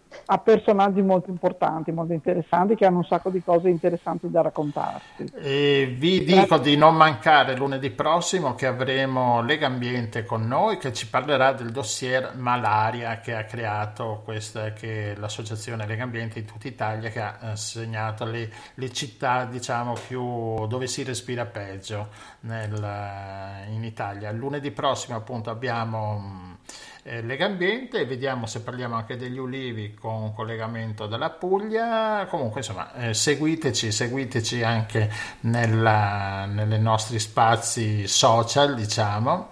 eh, 0.09 0.17
a 0.25 0.37
personaggi 0.39 1.01
molto 1.01 1.29
importanti, 1.29 1.91
molto 1.91 2.13
interessanti, 2.13 2.75
che 2.75 2.85
hanno 2.85 2.97
un 2.97 3.05
sacco 3.05 3.29
di 3.29 3.41
cose 3.43 3.69
interessanti 3.69 4.29
da 4.29 4.41
raccontarci. 4.41 5.31
E 5.35 5.95
vi 5.97 6.23
dico 6.23 6.57
di 6.57 6.75
non 6.75 6.95
mancare 6.95 7.55
lunedì 7.55 7.89
prossimo 7.89 8.55
che 8.55 8.65
avremo 8.65 9.41
Legambiente 9.41 10.23
con 10.23 10.47
noi, 10.47 10.77
che 10.77 10.93
ci 10.93 11.07
parlerà 11.07 11.53
del 11.53 11.71
dossier 11.71 12.33
malaria 12.35 13.19
che 13.19 13.35
ha 13.35 13.43
creato 13.43 14.21
questa, 14.23 14.73
che 14.73 15.15
l'associazione 15.17 15.85
Legambiente 15.85 16.39
in 16.39 16.45
tutta 16.45 16.67
Italia, 16.67 17.09
che 17.09 17.21
ha 17.21 17.37
eh, 17.41 17.55
segnato 17.55 18.25
le, 18.25 18.49
le 18.73 18.91
città 18.91 19.45
diciamo 19.45 19.93
più 20.07 20.67
dove 20.67 20.87
si 20.87 21.03
respira 21.03 21.45
peggio 21.45 22.09
nel, 22.41 23.65
in 23.69 23.83
Italia. 23.83 24.31
Lunedì 24.31 24.71
prossimo 24.71 25.17
appunto 25.17 25.49
abbiamo 25.49 26.55
eh, 27.03 27.21
Legambiente 27.21 27.99
e 27.99 28.05
vediamo 28.05 28.45
se 28.45 28.61
parliamo 28.61 28.95
anche 28.95 29.15
degli 29.15 29.37
ulivi 29.37 29.93
con 30.07 30.21
un 30.21 30.33
collegamento 30.33 31.05
dalla 31.05 31.29
Puglia. 31.29 32.25
Comunque, 32.29 32.61
insomma, 32.61 32.93
eh, 32.93 33.13
seguiteci, 33.13 33.91
seguiteci 33.91 34.63
anche 34.63 35.11
nella, 35.41 36.45
nei 36.45 36.79
nostri 36.79 37.19
spazi 37.19 38.07
social, 38.07 38.73
diciamo. 38.73 39.49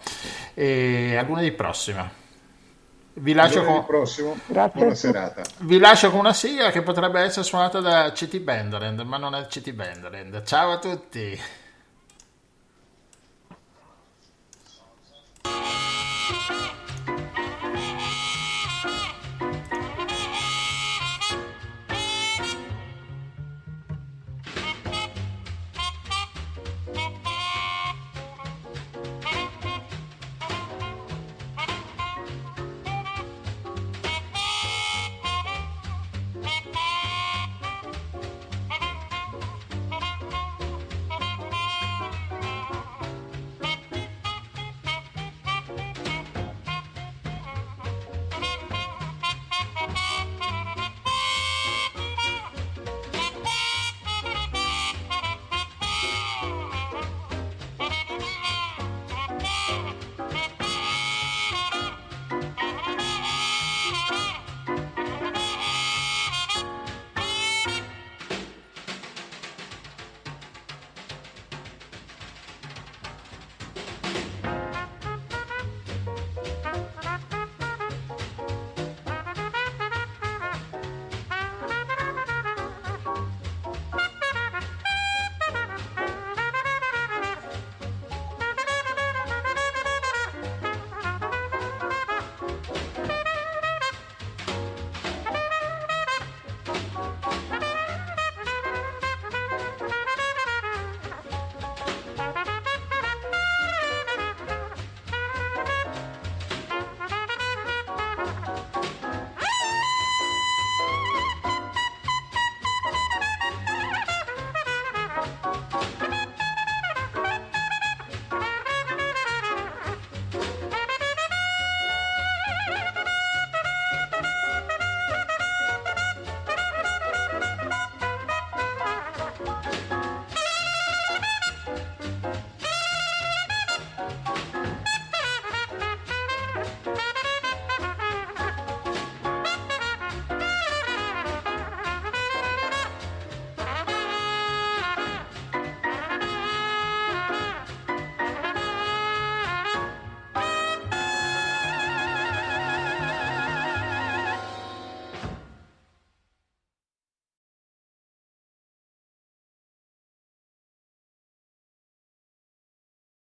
E 0.54 1.18
a 1.18 1.24
lunedì 1.24 1.52
prossimo. 1.52 2.10
Vi 3.18 3.34
lascio, 3.34 3.64
con... 3.66 3.86
prossimo. 3.86 4.38
Buona 4.46 4.96
serata. 4.96 5.42
Vi 5.60 5.78
lascio 5.78 6.10
con 6.10 6.20
una 6.20 6.34
sigla 6.34 6.72
che 6.72 6.82
potrebbe 6.82 7.20
essere 7.20 7.46
suonata 7.46 7.82
da 7.82 8.12
CT 8.14 8.40
Benderend, 8.40 9.02
ma 9.02 9.18
non 9.18 9.36
è 9.36 9.46
CT 9.48 9.74
Benderend. 9.74 10.42
Ciao 10.44 10.72
a 10.72 10.80
tutti. 10.80 11.38